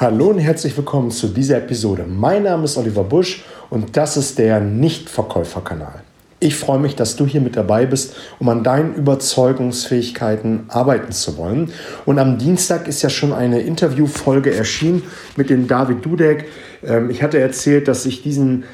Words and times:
Hallo 0.00 0.28
und 0.28 0.38
herzlich 0.38 0.74
willkommen 0.78 1.10
zu 1.10 1.28
dieser 1.28 1.58
Episode. 1.58 2.06
Mein 2.08 2.44
Name 2.44 2.64
ist 2.64 2.78
Oliver 2.78 3.04
Busch 3.04 3.44
und 3.68 3.98
das 3.98 4.16
ist 4.16 4.38
der 4.38 4.58
Nichtverkäuferkanal. 4.58 6.00
Ich 6.38 6.56
freue 6.56 6.78
mich, 6.78 6.96
dass 6.96 7.16
du 7.16 7.26
hier 7.26 7.42
mit 7.42 7.54
dabei 7.54 7.84
bist, 7.84 8.16
um 8.38 8.48
an 8.48 8.64
deinen 8.64 8.94
Überzeugungsfähigkeiten 8.94 10.64
arbeiten 10.68 11.12
zu 11.12 11.36
wollen. 11.36 11.70
Und 12.06 12.18
am 12.18 12.38
Dienstag 12.38 12.88
ist 12.88 13.02
ja 13.02 13.10
schon 13.10 13.34
eine 13.34 13.60
Interviewfolge 13.60 14.54
erschienen 14.54 15.02
mit 15.36 15.50
dem 15.50 15.68
David 15.68 16.02
Dudek. 16.02 16.46
Ähm, 16.82 17.10
ich 17.10 17.22
hatte 17.22 17.38
erzählt, 17.38 17.86
dass 17.86 18.06
ich 18.06 18.22
diesen 18.22 18.64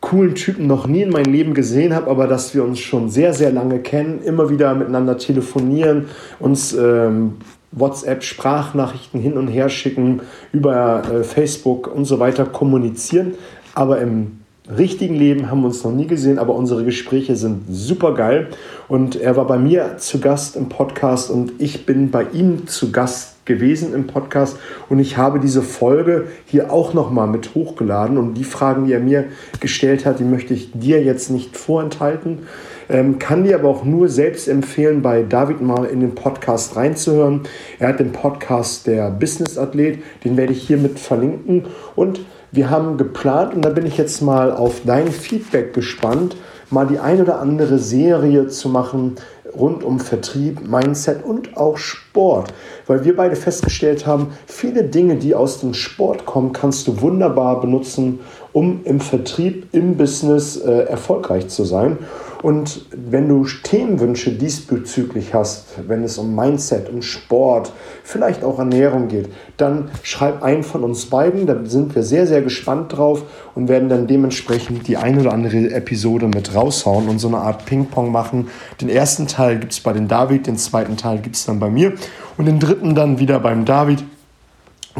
coolen 0.00 0.36
Typen 0.36 0.68
noch 0.68 0.86
nie 0.86 1.02
in 1.02 1.10
meinem 1.10 1.32
Leben 1.32 1.52
gesehen 1.52 1.96
habe, 1.96 2.08
aber 2.08 2.28
dass 2.28 2.54
wir 2.54 2.62
uns 2.62 2.78
schon 2.78 3.10
sehr, 3.10 3.34
sehr 3.34 3.50
lange 3.50 3.80
kennen, 3.80 4.22
immer 4.22 4.50
wieder 4.50 4.72
miteinander 4.76 5.18
telefonieren, 5.18 6.04
uns 6.38 6.74
ähm, 6.74 7.38
WhatsApp-Sprachnachrichten 7.76 9.20
hin 9.20 9.38
und 9.38 9.48
her 9.48 9.68
schicken, 9.68 10.22
über 10.52 11.02
äh, 11.04 11.22
Facebook 11.22 11.94
und 11.94 12.04
so 12.04 12.18
weiter 12.18 12.44
kommunizieren. 12.44 13.34
Aber 13.74 14.00
im 14.00 14.40
richtigen 14.68 15.14
Leben 15.14 15.50
haben 15.50 15.60
wir 15.60 15.68
uns 15.68 15.84
noch 15.84 15.92
nie 15.92 16.06
gesehen, 16.06 16.38
aber 16.38 16.54
unsere 16.54 16.84
Gespräche 16.84 17.36
sind 17.36 17.64
super 17.68 18.14
geil. 18.14 18.48
Und 18.88 19.16
er 19.16 19.36
war 19.36 19.46
bei 19.46 19.58
mir 19.58 19.98
zu 19.98 20.18
Gast 20.18 20.56
im 20.56 20.68
Podcast 20.68 21.30
und 21.30 21.52
ich 21.58 21.86
bin 21.86 22.10
bei 22.10 22.26
ihm 22.32 22.66
zu 22.66 22.90
Gast 22.90 23.44
gewesen 23.44 23.94
im 23.94 24.08
Podcast 24.08 24.58
und 24.88 24.98
ich 24.98 25.16
habe 25.16 25.38
diese 25.38 25.62
Folge 25.62 26.26
hier 26.46 26.72
auch 26.72 26.94
nochmal 26.94 27.28
mit 27.28 27.54
hochgeladen 27.54 28.18
und 28.18 28.34
die 28.34 28.44
Fragen, 28.44 28.86
die 28.86 28.92
er 28.92 29.00
mir 29.00 29.26
gestellt 29.60 30.04
hat, 30.04 30.18
die 30.18 30.24
möchte 30.24 30.52
ich 30.52 30.72
dir 30.72 31.02
jetzt 31.02 31.30
nicht 31.30 31.56
vorenthalten. 31.56 32.40
Ähm, 32.88 33.18
kann 33.18 33.44
dir 33.44 33.56
aber 33.56 33.68
auch 33.68 33.84
nur 33.84 34.08
selbst 34.08 34.48
empfehlen, 34.48 35.02
bei 35.02 35.22
David 35.22 35.60
mal 35.60 35.84
in 35.84 36.00
den 36.00 36.14
Podcast 36.14 36.76
reinzuhören. 36.76 37.42
Er 37.78 37.88
hat 37.88 38.00
den 38.00 38.12
Podcast 38.12 38.86
der 38.86 39.10
Business 39.10 39.58
Athlet, 39.58 39.98
den 40.24 40.36
werde 40.36 40.52
ich 40.52 40.66
hiermit 40.66 40.98
verlinken 40.98 41.64
und 41.94 42.20
wir 42.52 42.70
haben 42.70 42.96
geplant, 42.96 43.54
und 43.54 43.64
da 43.64 43.70
bin 43.70 43.86
ich 43.86 43.98
jetzt 43.98 44.22
mal 44.22 44.52
auf 44.52 44.82
dein 44.86 45.08
Feedback 45.08 45.74
gespannt, 45.74 46.36
mal 46.70 46.86
die 46.86 46.98
ein 46.98 47.20
oder 47.20 47.40
andere 47.40 47.78
Serie 47.78 48.46
zu 48.46 48.68
machen 48.68 49.16
rund 49.54 49.84
um 49.84 50.00
Vertrieb, 50.00 50.66
Mindset 50.66 51.24
und 51.24 51.56
auch 51.56 51.76
Sport. 51.78 52.52
Weil 52.86 53.04
wir 53.04 53.16
beide 53.16 53.36
festgestellt 53.36 54.06
haben, 54.06 54.28
viele 54.46 54.84
Dinge, 54.84 55.16
die 55.16 55.34
aus 55.34 55.60
dem 55.60 55.74
Sport 55.74 56.26
kommen, 56.26 56.52
kannst 56.52 56.86
du 56.86 57.00
wunderbar 57.00 57.60
benutzen, 57.60 58.20
um 58.56 58.80
im 58.84 59.00
Vertrieb, 59.00 59.66
im 59.72 59.98
Business 59.98 60.56
äh, 60.56 60.84
erfolgreich 60.84 61.48
zu 61.48 61.64
sein. 61.64 61.98
Und 62.42 62.86
wenn 62.90 63.28
du 63.28 63.44
Themenwünsche 63.44 64.32
diesbezüglich 64.32 65.34
hast, 65.34 65.66
wenn 65.86 66.02
es 66.02 66.16
um 66.16 66.34
Mindset, 66.34 66.88
um 66.88 67.02
Sport, 67.02 67.70
vielleicht 68.02 68.42
auch 68.42 68.58
Ernährung 68.58 69.08
geht, 69.08 69.28
dann 69.58 69.90
schreib 70.02 70.42
einen 70.42 70.62
von 70.62 70.84
uns 70.84 71.04
beiden. 71.04 71.44
Da 71.44 71.54
sind 71.66 71.94
wir 71.94 72.02
sehr, 72.02 72.26
sehr 72.26 72.40
gespannt 72.40 72.96
drauf 72.96 73.24
und 73.54 73.68
werden 73.68 73.90
dann 73.90 74.06
dementsprechend 74.06 74.88
die 74.88 74.96
ein 74.96 75.20
oder 75.20 75.34
andere 75.34 75.70
Episode 75.72 76.26
mit 76.26 76.54
raushauen 76.54 77.10
und 77.10 77.18
so 77.18 77.28
eine 77.28 77.38
Art 77.38 77.66
Ping-Pong 77.66 78.10
machen. 78.10 78.48
Den 78.80 78.88
ersten 78.88 79.26
Teil 79.26 79.58
gibt 79.58 79.72
es 79.72 79.80
bei 79.80 79.92
den 79.92 80.08
David, 80.08 80.46
den 80.46 80.56
zweiten 80.56 80.96
Teil 80.96 81.18
gibt 81.18 81.36
es 81.36 81.44
dann 81.44 81.60
bei 81.60 81.68
mir 81.68 81.92
und 82.38 82.46
den 82.46 82.58
dritten 82.58 82.94
dann 82.94 83.18
wieder 83.18 83.38
beim 83.38 83.66
David 83.66 84.02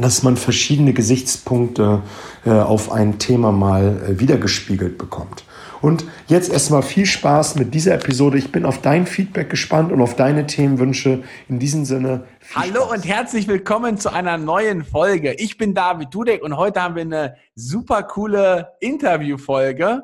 dass 0.01 0.23
man 0.23 0.37
verschiedene 0.37 0.93
Gesichtspunkte 0.93 2.03
äh, 2.45 2.51
auf 2.51 2.93
ein 2.93 3.19
Thema 3.19 3.53
mal 3.53 4.03
äh, 4.09 4.21
wiedergespiegelt 4.21 4.99
bekommt. 4.99 5.45
Und 5.83 6.05
jetzt 6.27 6.51
erstmal 6.51 6.83
viel 6.83 7.07
Spaß 7.07 7.57
mit 7.57 7.75
dieser 7.75 7.95
Episode. 7.95 8.39
Ich 8.39 8.51
bin 8.51 8.65
auf 8.65 8.81
dein 8.81 9.07
Feedback 9.07 9.51
gespannt 9.51 9.93
und 9.93 10.01
auf 10.01 10.17
deine 10.17 10.47
Themenwünsche. 10.47 11.23
In 11.49 11.59
diesem 11.59 11.85
Sinne. 11.85 12.25
Hallo 12.55 12.87
Spaß. 12.87 12.93
und 12.93 13.07
herzlich 13.07 13.47
willkommen 13.47 13.99
zu 13.99 14.13
einer 14.13 14.39
neuen 14.39 14.85
Folge. 14.85 15.35
Ich 15.35 15.59
bin 15.59 15.75
David 15.75 16.13
Dudek 16.13 16.43
und 16.43 16.57
heute 16.57 16.83
haben 16.83 16.95
wir 16.97 17.03
eine 17.03 17.37
super 17.55 18.03
coole 18.03 18.73
Interviewfolge. 18.81 20.03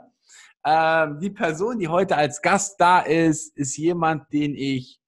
Ähm, 0.65 1.19
die 1.21 1.31
Person, 1.31 1.79
die 1.79 1.89
heute 1.89 2.17
als 2.17 2.41
Gast 2.43 2.77
da 2.79 3.01
ist, 3.01 3.57
ist 3.57 3.77
jemand, 3.77 4.33
den 4.33 4.55
ich 4.55 5.02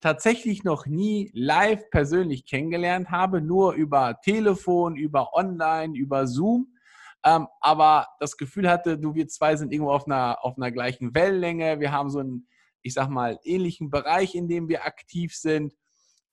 tatsächlich 0.00 0.64
noch 0.64 0.86
nie 0.86 1.30
live 1.34 1.90
persönlich 1.90 2.46
kennengelernt 2.46 3.10
habe, 3.10 3.40
nur 3.40 3.72
über 3.72 4.20
Telefon, 4.22 4.96
über 4.96 5.34
Online, 5.34 5.96
über 5.96 6.26
Zoom 6.26 6.72
ähm, 7.24 7.48
aber 7.60 8.08
das 8.20 8.36
Gefühl 8.36 8.68
hatte, 8.68 8.98
du, 8.98 9.14
wir 9.14 9.28
zwei 9.28 9.56
sind 9.56 9.72
irgendwo 9.72 9.92
auf 9.92 10.06
einer, 10.06 10.38
auf 10.42 10.56
einer 10.56 10.70
gleichen 10.70 11.14
Wellenlänge. 11.14 11.80
Wir 11.80 11.92
haben 11.92 12.10
so 12.10 12.20
einen, 12.20 12.48
ich 12.82 12.94
sag 12.94 13.08
mal, 13.08 13.38
ähnlichen 13.42 13.90
Bereich, 13.90 14.34
in 14.34 14.48
dem 14.48 14.68
wir 14.68 14.84
aktiv 14.84 15.34
sind. 15.34 15.74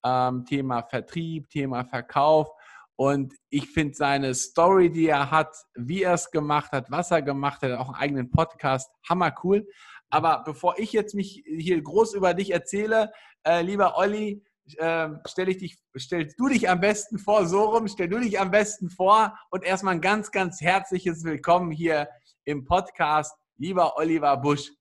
Ähm, 0.04 0.46
Thema 0.46 0.84
Vertrieb, 0.84 1.50
Thema 1.50 1.86
Verkauf. 1.86 2.50
Und 2.96 3.34
ich 3.50 3.68
finde 3.72 3.96
seine 3.96 4.34
Story, 4.36 4.90
die 4.90 5.08
er 5.08 5.32
hat, 5.32 5.54
wie 5.74 6.04
er 6.04 6.14
es 6.14 6.32
gemacht 6.32 6.72
hat, 6.72 6.90
was 6.92 7.12
er 7.12 7.22
gemacht 7.22 7.62
hat, 7.62 7.72
auch 7.74 7.90
einen 7.90 7.96
eigenen 7.98 8.32
Podcast, 8.32 8.90
hammer 9.10 9.36
cool. 9.44 9.68
Aber 10.10 10.44
bevor 10.46 10.78
ich 10.78 10.94
jetzt 10.94 11.16
mich 11.16 11.44
hier 11.46 11.82
groß 11.82 12.14
über 12.14 12.34
dich 12.34 12.52
erzähle, 12.52 13.12
äh, 13.44 13.62
lieber 13.62 13.98
Olli, 13.98 14.44
ähm, 14.80 15.20
stell 15.26 15.50
ich 15.50 15.58
dich, 15.58 15.78
stellst 15.98 16.40
du 16.40 16.48
dich 16.48 16.70
am 16.70 16.80
besten 16.80 17.20
vor, 17.20 17.46
so 17.46 17.66
rum, 17.66 17.88
stell 17.88 18.10
du 18.10 18.20
dich 18.20 18.40
am 18.40 18.52
besten 18.52 18.90
vor 18.90 19.38
und 19.52 19.64
erstmal 19.64 19.96
ein 19.96 20.02
ganz, 20.02 20.32
ganz 20.32 20.62
herzliches 20.62 21.24
Willkommen 21.24 21.72
hier 21.72 22.10
im 22.46 22.66
Podcast, 22.66 23.36
lieber 23.58 23.98
Oliver 23.98 24.38
Busch. 24.38 24.72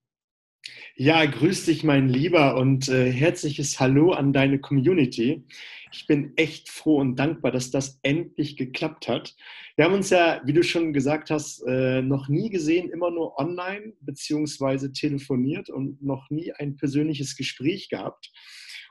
Ja, 0.97 1.25
grüß 1.25 1.66
dich, 1.66 1.82
mein 1.82 2.08
Lieber, 2.08 2.56
und 2.56 2.88
äh, 2.88 3.10
herzliches 3.10 3.80
Hallo 3.80 4.12
an 4.12 4.32
deine 4.32 4.60
Community. 4.60 5.44
Ich 5.92 6.06
bin 6.06 6.32
echt 6.36 6.69
froh 6.69 6.98
und 6.98 7.16
dankbar, 7.16 7.50
dass 7.50 7.70
das 7.70 7.98
endlich 8.02 8.56
geklappt 8.56 9.08
hat. 9.08 9.34
Wir 9.76 9.84
haben 9.84 9.94
uns 9.94 10.10
ja, 10.10 10.41
wie 10.44 10.52
du 10.52 10.62
schon 10.62 10.92
gesagt 10.92 11.30
hast, 11.30 11.62
äh, 11.66 12.00
noch 12.00 12.28
nie 12.28 12.48
gesehen, 12.48 12.91
immer 12.91 13.10
nur 13.10 13.38
online 13.38 13.92
beziehungsweise 14.00 14.92
telefoniert 14.92 15.69
und 15.69 16.00
noch 16.02 16.30
nie 16.30 16.52
ein 16.52 16.76
persönliches 16.76 17.36
Gespräch 17.36 17.88
gehabt. 17.88 18.31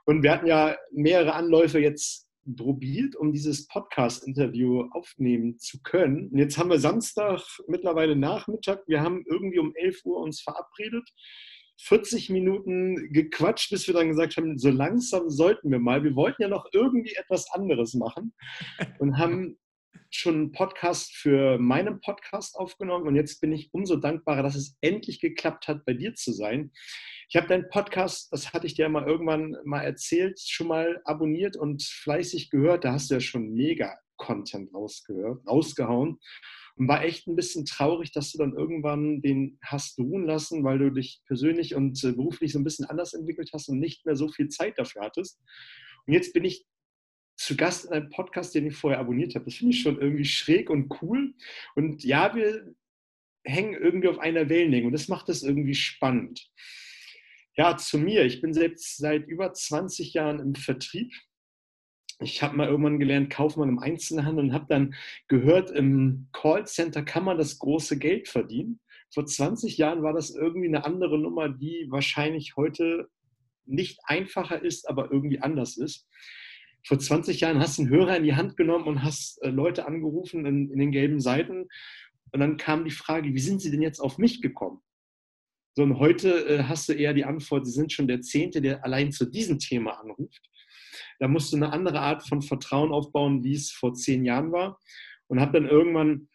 Und 0.05 0.23
wir 0.23 0.31
hatten 0.31 0.47
ja 0.47 0.75
mehrere 0.91 1.34
Anläufe 1.34 1.79
jetzt 1.79 2.28
probiert, 2.57 3.16
um 3.16 3.31
dieses 3.31 3.67
Podcast-Interview 3.67 4.90
aufnehmen 4.91 5.57
zu 5.59 5.81
können. 5.81 6.29
Und 6.29 6.38
jetzt 6.38 6.57
haben 6.57 6.69
wir 6.69 6.79
Samstag, 6.79 7.41
mittlerweile 7.67 8.16
Nachmittag. 8.16 8.84
Wir 8.88 9.01
haben 9.01 9.23
irgendwie 9.25 9.59
um 9.59 9.73
11 9.75 10.03
Uhr 10.03 10.19
uns 10.19 10.41
verabredet. 10.41 11.09
40 11.84 12.30
Minuten 12.30 13.12
gequatscht, 13.12 13.70
bis 13.70 13.88
wir 13.88 13.94
dann 13.94 14.10
gesagt 14.10 14.38
haben, 14.38 14.58
so 14.58 14.70
langsam 14.70 15.30
sollten 15.30 15.70
wir 15.70 15.80
mal. 15.80 16.04
Wir 16.04 16.16
wollten 16.16 16.42
ja 16.42 16.48
noch 16.48 16.68
irgendwie 16.72 17.14
etwas 17.16 17.52
anderes 17.52 17.94
machen 17.94 18.34
und 19.00 19.18
haben 19.18 19.58
schon 20.10 20.36
einen 20.36 20.52
Podcast 20.52 21.16
für 21.16 21.58
meinen 21.58 22.00
Podcast 22.00 22.56
aufgenommen 22.56 23.08
und 23.08 23.16
jetzt 23.16 23.42
bin 23.42 23.52
ich 23.52 23.74
umso 23.74 23.96
dankbarer, 23.96 24.44
dass 24.44 24.56
es 24.56 24.78
endlich 24.82 25.20
geklappt 25.20 25.68
hat, 25.68 25.86
bei 25.86 25.94
dir 25.94 26.14
zu 26.14 26.32
sein. 26.32 26.72
Ich 27.30 27.36
habe 27.36 27.48
deinen 27.48 27.68
Podcast, 27.70 28.32
das 28.32 28.54
hatte 28.54 28.68
ich 28.68 28.76
dir 28.76 28.88
mal 28.90 29.08
irgendwann 29.08 29.56
mal 29.66 29.82
erzählt, 29.82 30.40
schon 30.40 30.68
mal 30.68 31.02
abonniert 31.06 31.58
und 31.58 31.84
fleißig 31.84 32.50
gehört. 32.52 32.86
Da 32.86 32.94
hast 32.94 33.10
du 33.10 33.16
ja 33.16 33.20
schon 33.20 33.54
mega 33.54 33.98
Content 34.18 34.74
rausgehört, 34.74 35.46
rausgehauen 35.48 36.20
und 36.75 36.88
war 36.88 37.03
echt 37.03 37.28
ein 37.28 37.35
bisschen 37.35 37.66
traurig, 37.66 38.11
dass 38.11 38.31
du 38.31 38.38
dann 38.38 38.53
irgendwann 38.53 39.22
den 39.22 39.59
hast 39.63 40.00
ruhen 40.00 40.25
lassen, 40.25 40.63
weil 40.63 40.79
du 40.79 40.91
dich 40.91 41.22
persönlich 41.28 41.75
und 41.75 42.03
äh, 42.03 42.11
beruflich 42.11 42.51
so 42.51 42.59
ein 42.59 42.63
bisschen 42.63 42.85
anders 42.85 43.13
entwickelt 43.13 43.51
hast 43.53 43.69
und 43.69 43.79
nicht 43.79 44.06
mehr 44.06 44.16
so 44.16 44.28
viel 44.29 44.50
Zeit 44.50 44.78
dafür 44.78 45.03
hattest. 45.03 45.39
Und 46.06 46.13
jetzt 46.13 46.34
bin 46.34 46.44
ich 46.44 46.66
zu 47.35 47.56
Gast 47.56 47.85
in 47.85 47.91
einem 47.91 48.09
Podcast, 48.09 48.56
den 48.56 48.67
ich 48.67 48.75
vorher 48.75 49.00
abonniert 49.00 49.35
habe. 49.35 49.45
Das 49.45 49.56
finde 49.56 49.73
ich 49.73 49.81
schon 49.81 50.00
irgendwie 50.00 50.25
schräg 50.25 50.69
und 50.69 51.01
cool. 51.01 51.34
Und 51.75 52.03
ja, 52.03 52.35
wir 52.35 52.73
hängen 53.44 53.73
irgendwie 53.73 54.07
auf 54.07 54.19
einer 54.19 54.50
Wellenlänge 54.50 54.88
und 54.88 54.94
das 54.94 55.07
macht 55.07 55.29
das 55.29 55.44
irgendwie 55.44 55.75
spannend. 55.75 56.50
Ja, 57.55 57.78
zu 57.78 58.00
mir. 58.00 58.25
Ich 58.25 58.41
bin 58.41 58.53
selbst 58.53 58.97
seit 58.97 59.28
über 59.28 59.53
20 59.53 60.13
Jahren 60.13 60.40
im 60.40 60.55
Vertrieb. 60.55 61.13
Ich 62.23 62.41
habe 62.41 62.56
mal 62.56 62.67
irgendwann 62.67 63.00
gelernt, 63.00 63.29
Kaufmann 63.29 63.69
im 63.69 63.79
Einzelhandel 63.79 64.45
und 64.45 64.53
habe 64.53 64.66
dann 64.67 64.95
gehört, 65.28 65.72
im 65.72 66.28
Callcenter 66.31 67.03
kann 67.03 67.23
man 67.23 67.37
das 67.37 67.59
große 67.59 67.97
Geld 67.99 68.28
verdienen. 68.28 68.79
Vor 69.14 69.25
20 69.25 69.78
Jahren 69.78 70.02
war 70.02 70.14
das 70.14 70.31
irgendwie 70.31 70.67
eine 70.67 70.85
andere 70.85 71.20
Nummer, 71.20 71.49
die 71.49 71.87
wahrscheinlich 71.90 72.55
heute 72.55 73.09
nicht 73.66 73.99
einfacher 74.05 74.61
ist, 74.61 74.90
aber 74.90 75.11
irgendwie 75.11 75.40
anders 75.40 75.78
ist. 75.78 76.08
Vor 76.85 76.99
20 76.99 77.40
Jahren 77.40 77.59
hast 77.59 77.78
du 77.78 77.84
einen 77.84 77.91
Hörer 77.91 78.17
in 78.17 78.23
die 78.23 78.35
Hand 78.35 78.58
genommen 78.58 78.85
und 78.85 79.03
hast 79.03 79.41
äh, 79.41 79.49
Leute 79.49 79.85
angerufen 79.85 80.46
in, 80.46 80.69
in 80.72 80.79
den 80.79 80.91
gelben 80.91 81.22
Seiten. 81.22 81.67
Und 82.31 82.40
dann 82.40 82.58
kam 82.58 82.84
die 82.84 82.91
Frage, 82.91 83.34
wie 83.34 83.40
sind 83.40 83.61
sie 83.61 83.72
denn 83.72 83.81
jetzt 83.81 83.99
auf 83.99 84.17
mich 84.17 84.41
gekommen? 84.41 84.81
So, 85.76 85.84
und 85.84 85.97
heute 85.99 86.46
äh, 86.47 86.64
hast 86.64 86.90
du 86.90 86.93
eher 86.93 87.14
die 87.14 87.26
Antwort, 87.26 87.66
sie 87.66 87.72
sind 87.72 87.91
schon 87.93 88.08
der 88.08 88.22
Zehnte, 88.22 88.61
der 88.61 88.84
allein 88.84 89.11
zu 89.11 89.26
diesem 89.26 89.59
Thema 89.59 89.99
anruft. 89.99 90.49
Da 91.20 91.28
musst 91.28 91.52
du 91.54 91.58
eine 91.58 91.72
andere 91.72 92.00
Art 92.00 92.28
von 92.28 92.42
Vertrauen 92.42 92.92
aufbauen, 92.92 93.44
wie 93.44 93.54
es 93.54 93.72
vor 93.72 93.94
zehn 93.94 94.26
Jahren 94.26 94.52
war. 94.52 94.80
Und 95.28 95.40
habe 95.40 95.54
dann 95.54 95.70
irgendwann 95.70 96.30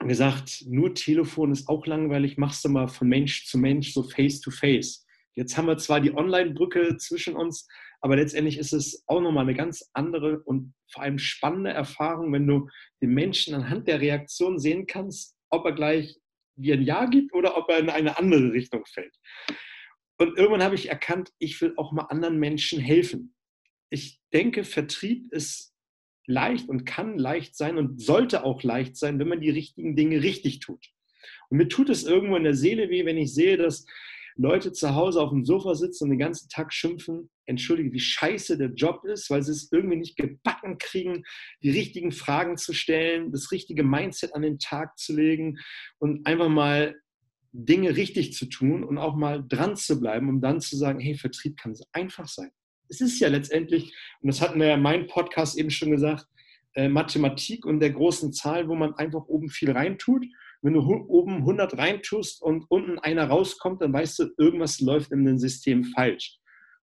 gesagt, 0.00 0.64
nur 0.66 0.94
Telefon 0.94 1.52
ist 1.52 1.68
auch 1.68 1.86
langweilig, 1.86 2.36
machst 2.36 2.64
du 2.64 2.68
mal 2.68 2.88
von 2.88 3.08
Mensch 3.08 3.46
zu 3.46 3.58
Mensch, 3.58 3.92
so 3.92 4.02
face 4.02 4.40
to 4.40 4.50
face. 4.50 5.06
Jetzt 5.36 5.56
haben 5.56 5.66
wir 5.66 5.78
zwar 5.78 6.00
die 6.00 6.14
Online-Brücke 6.14 6.96
zwischen 6.98 7.34
uns, 7.34 7.66
Aber 8.00 8.16
letztendlich 8.16 8.58
ist 8.58 8.74
es 8.74 9.02
auch 9.06 9.22
nochmal 9.22 9.44
eine 9.44 9.54
ganz 9.54 9.88
andere 9.94 10.40
und 10.40 10.74
vor 10.92 11.02
allem 11.02 11.18
spannende 11.18 11.70
Erfahrung, 11.70 12.34
wenn 12.34 12.46
du 12.46 12.68
den 13.00 13.14
Menschen 13.14 13.54
anhand 13.54 13.88
der 13.88 14.00
Reaktion 14.00 14.58
sehen 14.58 14.86
kannst, 14.86 15.34
ob 15.48 15.64
er 15.64 15.72
gleich 15.72 16.14
dir 16.56 16.74
ein 16.74 16.82
Ja 16.82 17.06
gibt 17.06 17.32
oder 17.32 17.56
ob 17.56 17.70
er 17.70 17.78
in 17.78 17.88
eine 17.88 18.18
andere 18.18 18.52
Richtung 18.52 18.84
fällt. 18.84 19.16
Und 20.18 20.36
irgendwann 20.36 20.62
habe 20.62 20.74
ich 20.74 20.90
erkannt, 20.90 21.32
ich 21.38 21.60
will 21.60 21.72
auch 21.76 21.92
mal 21.92 22.02
anderen 22.02 22.38
Menschen 22.38 22.78
helfen. 22.78 23.33
Ich 23.94 24.20
denke, 24.32 24.64
Vertrieb 24.64 25.32
ist 25.32 25.72
leicht 26.26 26.68
und 26.68 26.84
kann 26.84 27.16
leicht 27.16 27.56
sein 27.56 27.78
und 27.78 28.02
sollte 28.02 28.42
auch 28.42 28.64
leicht 28.64 28.96
sein, 28.96 29.20
wenn 29.20 29.28
man 29.28 29.40
die 29.40 29.50
richtigen 29.50 29.94
Dinge 29.94 30.20
richtig 30.20 30.58
tut. 30.58 30.84
Und 31.48 31.58
mir 31.58 31.68
tut 31.68 31.90
es 31.90 32.02
irgendwo 32.02 32.34
in 32.34 32.42
der 32.42 32.56
Seele 32.56 32.90
weh, 32.90 33.04
wenn 33.04 33.16
ich 33.16 33.32
sehe, 33.32 33.56
dass 33.56 33.86
Leute 34.34 34.72
zu 34.72 34.96
Hause 34.96 35.20
auf 35.20 35.30
dem 35.30 35.44
Sofa 35.44 35.76
sitzen 35.76 36.04
und 36.04 36.10
den 36.10 36.18
ganzen 36.18 36.48
Tag 36.48 36.72
schimpfen, 36.72 37.30
entschuldige, 37.46 37.92
wie 37.92 38.00
scheiße 38.00 38.58
der 38.58 38.72
Job 38.72 39.04
ist, 39.04 39.30
weil 39.30 39.44
sie 39.44 39.52
es 39.52 39.70
irgendwie 39.70 39.98
nicht 39.98 40.16
gebacken 40.16 40.78
kriegen, 40.78 41.22
die 41.62 41.70
richtigen 41.70 42.10
Fragen 42.10 42.56
zu 42.56 42.72
stellen, 42.72 43.30
das 43.30 43.52
richtige 43.52 43.84
Mindset 43.84 44.34
an 44.34 44.42
den 44.42 44.58
Tag 44.58 44.98
zu 44.98 45.14
legen 45.14 45.60
und 46.00 46.26
einfach 46.26 46.48
mal 46.48 46.96
Dinge 47.52 47.94
richtig 47.94 48.32
zu 48.32 48.46
tun 48.46 48.82
und 48.82 48.98
auch 48.98 49.14
mal 49.14 49.44
dran 49.46 49.76
zu 49.76 50.00
bleiben, 50.00 50.28
um 50.28 50.40
dann 50.40 50.60
zu 50.60 50.76
sagen, 50.76 50.98
hey, 50.98 51.14
Vertrieb 51.14 51.56
kann 51.56 51.76
so 51.76 51.84
einfach 51.92 52.26
sein. 52.26 52.50
Es 52.94 53.00
ist 53.00 53.20
ja 53.20 53.28
letztendlich, 53.28 53.94
und 54.20 54.28
das 54.28 54.40
hatten 54.40 54.58
wir 54.60 54.68
ja 54.68 54.74
in 54.74 54.82
meinem 54.82 55.06
Podcast 55.06 55.58
eben 55.58 55.70
schon 55.70 55.90
gesagt, 55.90 56.26
äh, 56.74 56.88
Mathematik 56.88 57.66
und 57.66 57.80
der 57.80 57.90
großen 57.90 58.32
Zahl, 58.32 58.68
wo 58.68 58.74
man 58.74 58.94
einfach 58.94 59.24
oben 59.26 59.48
viel 59.48 59.70
reintut 59.70 60.24
wenn 60.64 60.72
du 60.72 60.80
oben 60.80 61.36
100 61.40 61.76
reintust 61.76 62.40
und 62.40 62.64
unten 62.70 62.98
einer 62.98 63.26
rauskommt, 63.28 63.82
dann 63.82 63.92
weißt 63.92 64.18
du, 64.18 64.30
irgendwas 64.38 64.80
läuft 64.80 65.12
in 65.12 65.26
dem 65.26 65.38
System 65.38 65.84
falsch. 65.84 66.38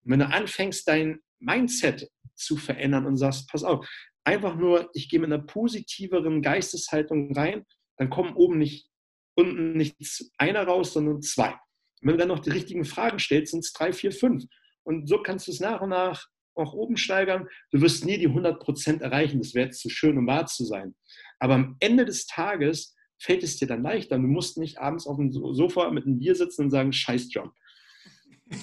Und 0.04 0.12
wenn 0.12 0.18
du 0.20 0.26
anfängst, 0.26 0.86
dein 0.86 1.20
Mindset 1.38 2.10
zu 2.34 2.58
verändern 2.58 3.06
und 3.06 3.16
sagst, 3.16 3.48
pass 3.48 3.64
auf, 3.64 3.88
einfach 4.22 4.54
nur, 4.56 4.90
ich 4.92 5.08
gehe 5.08 5.18
mit 5.18 5.32
einer 5.32 5.42
positiveren 5.42 6.42
Geisteshaltung 6.42 7.34
rein, 7.34 7.64
dann 7.96 8.10
kommen 8.10 8.34
oben 8.34 8.58
nicht, 8.58 8.86
unten 9.34 9.72
nicht 9.72 9.96
einer 10.36 10.64
raus, 10.64 10.92
sondern 10.92 11.22
zwei. 11.22 11.48
Und 11.48 11.58
wenn 12.02 12.12
du 12.12 12.18
dann 12.18 12.28
noch 12.28 12.40
die 12.40 12.50
richtigen 12.50 12.84
Fragen 12.84 13.18
stellst, 13.18 13.52
sind 13.52 13.64
es 13.64 13.72
drei, 13.72 13.94
vier, 13.94 14.12
fünf. 14.12 14.44
Und 14.90 15.08
so 15.08 15.22
kannst 15.22 15.46
du 15.46 15.52
es 15.52 15.60
nach 15.60 15.80
und 15.80 15.90
nach 15.90 16.26
auch 16.56 16.72
oben 16.72 16.96
steigern. 16.96 17.46
Du 17.70 17.80
wirst 17.80 18.04
nie 18.04 18.18
die 18.18 18.26
100 18.26 18.60
Prozent 18.60 19.02
erreichen. 19.02 19.38
Das 19.38 19.54
wäre 19.54 19.66
jetzt 19.66 19.80
zu 19.80 19.88
schön, 19.88 20.18
um 20.18 20.26
wahr 20.26 20.46
zu 20.46 20.64
sein. 20.64 20.96
Aber 21.38 21.54
am 21.54 21.76
Ende 21.78 22.04
des 22.04 22.26
Tages 22.26 22.96
fällt 23.16 23.44
es 23.44 23.56
dir 23.56 23.68
dann 23.68 23.84
leichter. 23.84 24.16
Du 24.16 24.26
musst 24.26 24.58
nicht 24.58 24.78
abends 24.78 25.06
auf 25.06 25.16
dem 25.16 25.30
Sofa 25.30 25.88
mit 25.92 26.06
einem 26.06 26.18
Bier 26.18 26.34
sitzen 26.34 26.64
und 26.64 26.70
sagen, 26.70 26.92
scheiß 26.92 27.32
Job. 27.32 27.52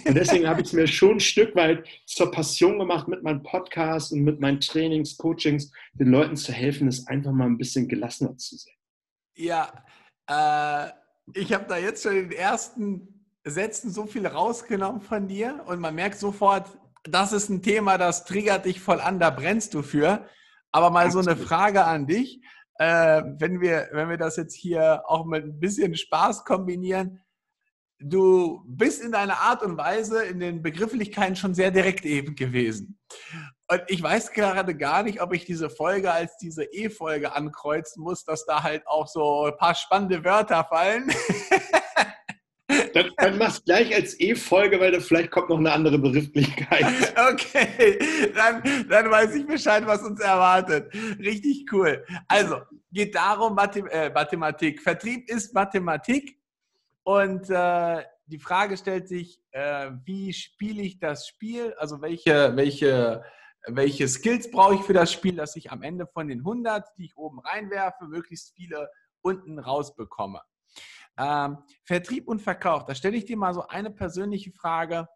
Und 0.05 0.15
deswegen 0.15 0.49
habe 0.49 0.59
ich 0.59 0.67
es 0.67 0.73
mir 0.73 0.85
schon 0.85 1.11
ein 1.11 1.19
Stück 1.21 1.55
weit 1.55 1.87
zur 2.05 2.29
Passion 2.29 2.77
gemacht, 2.77 3.07
mit 3.07 3.23
meinem 3.23 3.41
Podcast 3.41 4.11
und 4.11 4.23
mit 4.23 4.41
meinen 4.41 4.59
Trainings, 4.59 5.15
Coachings, 5.15 5.71
den 5.93 6.11
Leuten 6.11 6.35
zu 6.35 6.51
helfen, 6.51 6.89
es 6.89 7.07
einfach 7.07 7.31
mal 7.31 7.45
ein 7.45 7.57
bisschen 7.57 7.87
gelassener 7.87 8.35
zu 8.35 8.57
sehen. 8.57 8.75
Ja, 9.37 9.85
äh, 10.29 10.91
ich 11.39 11.53
habe 11.53 11.67
da 11.69 11.77
jetzt 11.77 12.03
schon 12.03 12.15
den 12.15 12.31
ersten 12.33 13.16
Sätzen 13.49 13.91
so 13.91 14.05
viel 14.05 14.27
rausgenommen 14.27 15.01
von 15.01 15.27
dir 15.27 15.63
und 15.65 15.79
man 15.79 15.95
merkt 15.95 16.19
sofort, 16.19 16.77
das 17.03 17.33
ist 17.33 17.49
ein 17.49 17.61
Thema, 17.61 17.97
das 17.97 18.25
triggert 18.25 18.65
dich 18.65 18.81
voll 18.81 18.99
an, 18.99 19.19
da 19.19 19.29
brennst 19.29 19.73
du 19.73 19.81
für. 19.81 20.25
Aber 20.71 20.89
mal 20.89 21.09
so 21.11 21.19
eine 21.19 21.37
Frage 21.37 21.85
an 21.85 22.07
dich 22.07 22.41
äh, 22.79 23.23
wenn, 23.39 23.59
wir, 23.59 23.89
wenn 23.91 24.09
wir 24.09 24.17
das 24.17 24.37
jetzt 24.37 24.55
hier 24.55 25.03
auch 25.07 25.25
mit 25.25 25.43
ein 25.43 25.59
bisschen 25.59 25.95
Spaß 25.95 26.45
kombinieren, 26.45 27.23
du 27.99 28.63
bist 28.67 29.01
in 29.01 29.11
deiner 29.11 29.39
Art 29.39 29.63
und 29.63 29.77
Weise 29.77 30.23
in 30.23 30.39
den 30.39 30.61
Begrifflichkeiten 30.61 31.35
schon 31.35 31.55
sehr 31.55 31.71
direkt 31.71 32.05
eben 32.05 32.35
gewesen. 32.35 32.99
Und 33.69 33.81
ich 33.87 34.01
weiß 34.01 34.31
gerade 34.31 34.77
gar 34.77 35.03
nicht, 35.03 35.21
ob 35.21 35.33
ich 35.33 35.45
diese 35.45 35.69
Folge 35.69 36.11
als 36.11 36.37
diese 36.37 36.63
E-Folge 36.65 37.33
ankreuzen 37.33 38.03
muss, 38.03 38.23
dass 38.23 38.45
da 38.45 38.63
halt 38.63 38.87
auch 38.87 39.07
so 39.07 39.45
ein 39.45 39.57
paar 39.57 39.75
spannende 39.75 40.23
Wörter 40.23 40.63
fallen. 40.63 41.11
Dann, 42.97 43.11
dann 43.17 43.37
mach's 43.37 43.63
gleich 43.63 43.93
als 43.93 44.19
E-Folge, 44.19 44.79
weil 44.79 44.91
da 44.91 44.99
vielleicht 44.99 45.29
kommt 45.29 45.49
noch 45.49 45.59
eine 45.59 45.71
andere 45.71 45.99
Begrifflichkeit. 45.99 46.83
Okay, 47.29 47.99
dann, 48.33 48.63
dann 48.89 49.11
weiß 49.11 49.35
ich 49.35 49.45
Bescheid, 49.45 49.85
was 49.85 50.01
uns 50.01 50.19
erwartet. 50.19 50.91
Richtig 51.19 51.65
cool. 51.71 52.03
Also, 52.27 52.61
geht 52.91 53.13
darum, 53.13 53.53
Mathem 53.53 53.85
äh, 53.87 54.09
Mathematik. 54.09 54.81
Vertrieb 54.81 55.29
ist 55.29 55.53
Mathematik. 55.53 56.39
Und 57.03 57.49
äh, 57.49 58.03
die 58.25 58.39
Frage 58.39 58.77
stellt 58.77 59.07
sich, 59.07 59.39
äh, 59.51 59.91
wie 60.05 60.33
spiele 60.33 60.81
ich 60.81 60.99
das 60.99 61.27
Spiel? 61.27 61.73
Also, 61.77 62.01
welche, 62.01 62.55
welche, 62.55 63.23
welche 63.67 64.07
Skills 64.07 64.49
brauche 64.49 64.75
ich 64.75 64.81
für 64.81 64.93
das 64.93 65.11
Spiel, 65.11 65.35
dass 65.35 65.55
ich 65.55 65.71
am 65.71 65.83
Ende 65.83 66.07
von 66.07 66.27
den 66.27 66.39
100, 66.39 66.85
die 66.97 67.05
ich 67.05 67.17
oben 67.17 67.39
reinwerfe, 67.39 68.05
möglichst 68.05 68.55
viele 68.55 68.89
unten 69.21 69.59
rausbekomme? 69.59 70.41
Ähm, 71.17 71.57
Vertrieb 71.83 72.27
und 72.27 72.41
Verkauf, 72.41 72.85
da 72.85 72.93
stelle 72.93 73.17
ich 73.17 73.25
dir 73.25 73.37
mal 73.37 73.53
so 73.53 73.67
eine 73.67 73.89
persönliche 73.89 74.51
Frage 74.51 75.07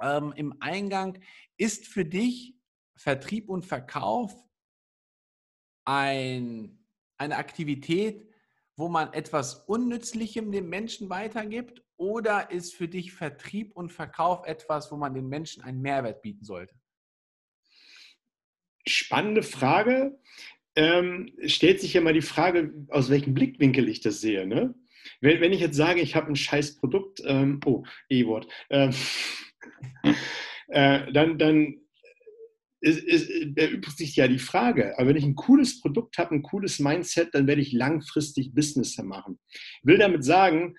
ähm, 0.00 0.32
im 0.36 0.56
Eingang. 0.60 1.20
Ist 1.56 1.86
für 1.86 2.04
dich 2.04 2.56
Vertrieb 2.96 3.48
und 3.48 3.64
Verkauf 3.64 4.34
ein, 5.84 6.84
eine 7.18 7.36
Aktivität, 7.36 8.28
wo 8.76 8.88
man 8.88 9.12
etwas 9.12 9.54
Unnützlichem 9.66 10.50
dem 10.50 10.68
Menschen 10.68 11.08
weitergibt? 11.10 11.84
Oder 11.96 12.50
ist 12.50 12.74
für 12.74 12.88
dich 12.88 13.12
Vertrieb 13.12 13.76
und 13.76 13.90
Verkauf 13.90 14.46
etwas, 14.46 14.90
wo 14.90 14.96
man 14.96 15.14
den 15.14 15.28
Menschen 15.28 15.62
einen 15.62 15.82
Mehrwert 15.82 16.22
bieten 16.22 16.44
sollte? 16.44 16.74
Spannende 18.86 19.42
Frage 19.42 20.18
ähm, 20.76 21.32
stellt 21.46 21.80
sich 21.80 21.94
ja 21.94 22.00
mal 22.00 22.12
die 22.12 22.22
Frage, 22.22 22.72
aus 22.88 23.10
welchem 23.10 23.34
Blickwinkel 23.34 23.88
ich 23.88 24.00
das 24.00 24.20
sehe. 24.20 24.46
Ne? 24.46 24.74
Wenn, 25.20 25.40
wenn 25.40 25.52
ich 25.52 25.60
jetzt 25.60 25.76
sage, 25.76 26.00
ich 26.00 26.14
habe 26.14 26.28
ein 26.28 26.36
scheiß 26.36 26.76
Produkt, 26.76 27.22
ähm, 27.24 27.60
oh, 27.64 27.84
E-Wort, 28.08 28.48
ähm, 28.70 28.94
äh, 30.68 31.12
dann, 31.12 31.38
dann 31.38 31.76
ist, 32.80 33.02
ist, 33.02 33.30
erübrigt 33.56 33.98
sich 33.98 34.16
ja 34.16 34.26
die 34.26 34.38
Frage. 34.38 34.98
Aber 34.98 35.08
wenn 35.08 35.16
ich 35.16 35.24
ein 35.24 35.34
cooles 35.34 35.80
Produkt 35.80 36.18
habe, 36.18 36.34
ein 36.34 36.42
cooles 36.42 36.78
Mindset, 36.78 37.34
dann 37.34 37.46
werde 37.46 37.60
ich 37.60 37.72
langfristig 37.72 38.54
Business 38.54 38.96
machen. 38.98 39.38
Ich 39.52 39.80
will 39.82 39.98
damit 39.98 40.24
sagen, 40.24 40.76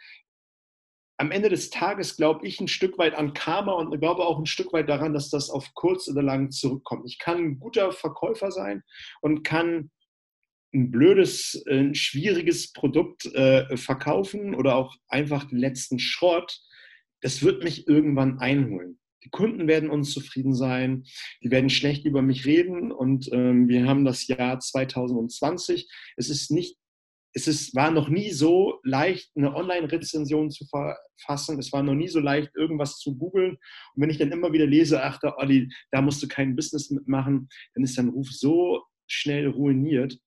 am 1.21 1.29
Ende 1.29 1.49
des 1.49 1.69
Tages 1.69 2.17
glaube 2.17 2.47
ich 2.47 2.59
ein 2.59 2.67
Stück 2.67 2.97
weit 2.97 3.13
an 3.13 3.35
Karma 3.35 3.73
und 3.73 3.95
glaube 3.99 4.25
auch 4.25 4.39
ein 4.39 4.47
Stück 4.47 4.73
weit 4.73 4.89
daran, 4.89 5.13
dass 5.13 5.29
das 5.29 5.51
auf 5.51 5.75
kurz 5.75 6.07
oder 6.07 6.23
lang 6.23 6.49
zurückkommt. 6.49 7.03
Ich 7.05 7.19
kann 7.19 7.37
ein 7.37 7.59
guter 7.59 7.91
Verkäufer 7.91 8.51
sein 8.51 8.81
und 9.21 9.43
kann 9.43 9.91
ein 10.73 10.89
blödes, 10.89 11.63
ein 11.69 11.93
schwieriges 11.93 12.73
Produkt 12.73 13.27
äh, 13.35 13.77
verkaufen 13.77 14.55
oder 14.55 14.75
auch 14.75 14.95
einfach 15.09 15.43
den 15.43 15.59
letzten 15.59 15.99
Schrott. 15.99 16.59
Das 17.21 17.43
wird 17.43 17.63
mich 17.63 17.87
irgendwann 17.87 18.39
einholen. 18.39 18.97
Die 19.23 19.29
Kunden 19.29 19.67
werden 19.67 19.91
unzufrieden 19.91 20.55
sein, 20.55 21.03
die 21.43 21.51
werden 21.51 21.69
schlecht 21.69 22.05
über 22.05 22.23
mich 22.23 22.47
reden 22.47 22.91
und 22.91 23.29
ähm, 23.31 23.67
wir 23.67 23.85
haben 23.85 24.05
das 24.05 24.25
Jahr 24.25 24.59
2020. 24.59 25.87
Es 26.17 26.31
ist 26.31 26.49
nicht 26.49 26.80
es 27.33 27.47
ist, 27.47 27.75
war 27.75 27.91
noch 27.91 28.09
nie 28.09 28.31
so 28.31 28.79
leicht, 28.83 29.31
eine 29.35 29.55
Online-Rezension 29.55 30.51
zu 30.51 30.65
verfassen. 30.65 31.59
Es 31.59 31.71
war 31.71 31.81
noch 31.81 31.93
nie 31.93 32.09
so 32.09 32.19
leicht, 32.19 32.51
irgendwas 32.55 32.99
zu 32.99 33.17
googeln. 33.17 33.51
Und 33.51 34.01
wenn 34.01 34.09
ich 34.09 34.17
dann 34.17 34.31
immer 34.31 34.51
wieder 34.51 34.65
lese, 34.65 35.01
ach, 35.01 35.19
da, 35.19 35.35
Olli, 35.37 35.69
da 35.91 36.01
musst 36.01 36.21
du 36.21 36.27
kein 36.27 36.55
Business 36.55 36.89
mitmachen, 36.89 37.47
dann 37.73 37.83
ist 37.83 37.97
dein 37.97 38.09
Ruf 38.09 38.29
so 38.29 38.83
schnell 39.07 39.47
ruiniert. 39.47 40.17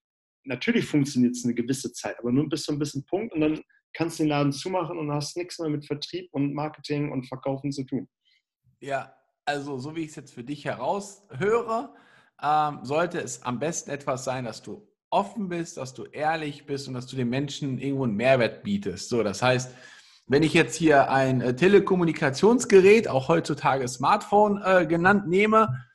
Natürlich 0.45 0.87
funktioniert 0.87 1.37
es 1.37 1.45
eine 1.45 1.55
gewisse 1.55 1.93
Zeit, 1.93 2.19
aber 2.19 2.33
nur 2.33 2.49
bis 2.49 2.65
zu 2.65 2.73
einem 2.73 2.79
bisschen 2.79 3.05
Punkt 3.07 3.35
und 3.35 3.41
dann 3.41 3.61
kannst 3.95 4.19
du 4.19 4.25
den 4.25 4.31
Laden 4.31 4.53
zumachen 4.53 4.99
und 4.99 5.11
hast 5.13 5.37
nichts 5.37 5.59
mehr 5.59 5.71
mit 5.71 5.87
Vertrieb 5.87 6.29
und 6.33 6.53
Marketing 6.53 7.13
und 7.13 7.27
Verkaufen 7.27 7.73
zu 7.73 7.85
tun. 7.85 8.09
Ja, 8.81 9.15
also 9.45 9.79
so 9.79 9.95
wie 9.95 10.03
ich 10.03 10.09
es 10.09 10.17
jetzt 10.17 10.35
für 10.35 10.45
dich 10.45 10.65
heraushöre, 10.65 11.95
ähm, 12.43 12.81
sollte 12.83 13.21
es 13.21 13.43
am 13.43 13.59
besten 13.59 13.91
etwas 13.91 14.25
sein, 14.25 14.45
dass 14.45 14.63
du 14.63 14.87
offen 15.15 15.49
bist, 15.49 15.77
dass 15.77 15.95
du 15.95 16.05
ehrlich 16.07 16.67
bist 16.67 16.89
und 16.89 16.95
dass 16.95 17.07
du 17.07 17.15
den 17.15 17.31
Menschen 17.31 17.79
irgendwo 17.79 18.03
einen 18.03 18.17
Mehrwert 18.17 18.65
bietest. 18.65 19.09
So, 19.09 19.23
das 19.23 19.43
heißt, 19.43 19.73
wenn 20.27 20.43
ich 20.43 20.55
jetzt 20.55 20.75
hier 20.75 21.09
ein 21.11 21.41
äh, 21.41 21.55
Telekommunikationsgerät, 21.55 23.09
auch 23.09 23.29
heutzutage 23.29 23.87
Smartphone 23.87 24.61
äh, 24.63 24.87
genannt, 24.87 25.29
nehme 25.29 25.87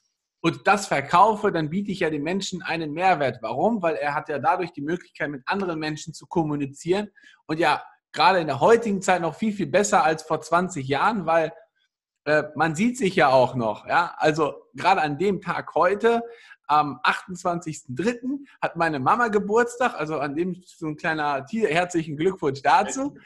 und 0.42 0.66
das 0.68 0.88
verkaufe, 0.88 1.52
dann 1.52 1.70
biete 1.70 1.92
ich 1.92 2.00
ja 2.00 2.10
den 2.10 2.24
Menschen 2.24 2.62
einen 2.62 2.94
Mehrwert. 2.94 3.40
Warum? 3.42 3.82
Weil 3.82 3.96
er 3.96 4.14
hat 4.16 4.30
ja 4.30 4.40
dadurch 4.40 4.72
die 4.72 4.82
Möglichkeit, 4.82 5.30
mit 5.30 5.42
anderen 5.46 5.80
Menschen 5.80 6.14
zu 6.14 6.26
kommunizieren 6.26 7.10
und 7.46 7.60
ja 7.60 7.84
gerade 8.14 8.40
in 8.40 8.48
der 8.48 8.62
heutigen 8.62 9.02
Zeit 9.02 9.22
noch 9.22 9.36
viel, 9.36 9.52
viel 9.52 9.68
besser 9.68 10.04
als 10.04 10.24
vor 10.24 10.40
20 10.40 10.88
Jahren, 10.88 11.26
weil 11.26 11.52
äh, 12.24 12.44
man 12.56 12.76
sieht 12.76 12.98
sich 12.98 13.16
ja 13.16 13.30
auch 13.30 13.56
noch. 13.56 13.86
Ja? 13.86 14.16
Also 14.18 14.54
gerade 14.76 15.02
an 15.02 15.18
dem 15.18 15.42
Tag 15.42 15.76
heute 15.76 16.24
am 16.70 17.00
28.03. 17.04 18.46
hat 18.62 18.76
meine 18.76 19.00
Mama 19.00 19.28
Geburtstag, 19.28 19.96
also 19.96 20.20
an 20.20 20.36
dem 20.36 20.62
so 20.66 20.88
ein 20.88 20.96
kleiner 20.96 21.46
herzlichen 21.52 22.16
Glückwunsch 22.16 22.62
dazu. 22.62 23.18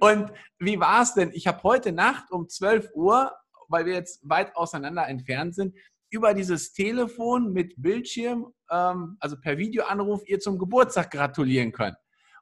Und 0.00 0.32
wie 0.58 0.80
war 0.80 1.02
es 1.02 1.14
denn? 1.14 1.30
Ich 1.32 1.46
habe 1.46 1.62
heute 1.62 1.92
Nacht 1.92 2.32
um 2.32 2.48
12 2.48 2.90
Uhr 2.94 3.32
weil 3.68 3.86
wir 3.86 3.94
jetzt 3.94 4.28
weit 4.28 4.54
auseinander 4.56 5.06
entfernt 5.08 5.54
sind, 5.54 5.74
über 6.10 6.34
dieses 6.34 6.72
Telefon 6.72 7.52
mit 7.52 7.74
Bildschirm, 7.76 8.52
ähm, 8.70 9.16
also 9.20 9.36
per 9.38 9.58
Videoanruf, 9.58 10.22
ihr 10.26 10.38
zum 10.38 10.58
Geburtstag 10.58 11.10
gratulieren 11.10 11.72
könnt. 11.72 11.96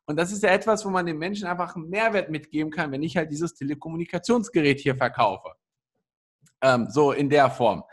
Und 0.06 0.16
das 0.16 0.32
ist 0.32 0.42
ja 0.42 0.50
etwas, 0.50 0.84
wo 0.84 0.90
man 0.90 1.06
den 1.06 1.16
Menschen 1.16 1.46
einfach 1.46 1.74
einen 1.74 1.88
Mehrwert 1.88 2.28
mitgeben 2.28 2.70
kann, 2.70 2.92
wenn 2.92 3.02
ich 3.02 3.16
halt 3.16 3.30
dieses 3.30 3.54
Telekommunikationsgerät 3.54 4.80
hier 4.80 4.96
verkaufe. 4.96 5.54
Ähm, 6.60 6.88
so 6.90 7.12
in 7.12 7.30
der 7.30 7.50
Form. 7.50 7.84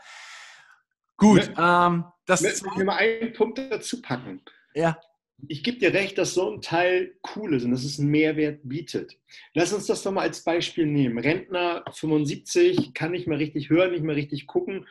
Gut. 1.22 1.52
Ähm, 1.56 2.04
das 2.26 2.42
ich 2.42 2.62
will 2.76 2.84
mal 2.84 2.96
einen 2.96 3.32
Punkt 3.32 3.58
dazu 3.58 4.02
packen. 4.02 4.42
Ja. 4.74 5.00
Ich 5.48 5.62
gebe 5.64 5.78
dir 5.78 5.92
recht, 5.92 6.18
dass 6.18 6.34
so 6.34 6.52
ein 6.52 6.60
Teil 6.60 7.18
cool 7.34 7.54
ist 7.54 7.64
und 7.64 7.72
dass 7.72 7.84
es 7.84 7.98
einen 7.98 8.10
Mehrwert 8.10 8.60
bietet. 8.62 9.18
Lass 9.54 9.72
uns 9.72 9.86
das 9.86 10.02
doch 10.02 10.12
mal 10.12 10.22
als 10.22 10.44
Beispiel 10.44 10.86
nehmen. 10.86 11.18
Rentner 11.18 11.84
75 11.92 12.94
kann 12.94 13.12
nicht 13.12 13.26
mehr 13.26 13.38
richtig 13.38 13.70
hören, 13.70 13.92
nicht 13.92 14.04
mehr 14.04 14.16
richtig 14.16 14.46
gucken. 14.46 14.86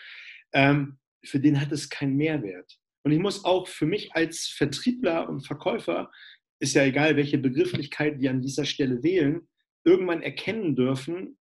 Ähm, 0.54 0.98
für 1.24 1.40
den 1.40 1.60
hat 1.62 1.72
es 1.72 1.90
keinen 1.90 2.18
Mehrwert. 2.18 2.80
Und 3.04 3.12
ich 3.12 3.20
muss 3.20 3.46
auch 3.46 3.68
für 3.68 3.86
mich 3.86 4.14
als 4.14 4.48
Vertriebler 4.48 5.30
und 5.30 5.46
Verkäufer 5.46 6.12
ist 6.60 6.76
ja 6.76 6.84
egal, 6.84 7.16
welche 7.16 7.38
Begrifflichkeit 7.38 8.20
wir 8.20 8.30
an 8.30 8.42
dieser 8.42 8.66
Stelle 8.66 9.04
wählen, 9.04 9.48
irgendwann 9.84 10.22
erkennen 10.22 10.76
dürfen, 10.76 11.38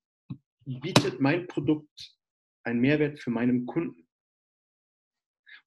bietet 0.64 1.20
mein 1.20 1.47
Produkt 1.47 2.16
einen 2.64 2.80
Mehrwert 2.80 3.20
für 3.20 3.30
meinen 3.30 3.66
Kunden. 3.66 4.06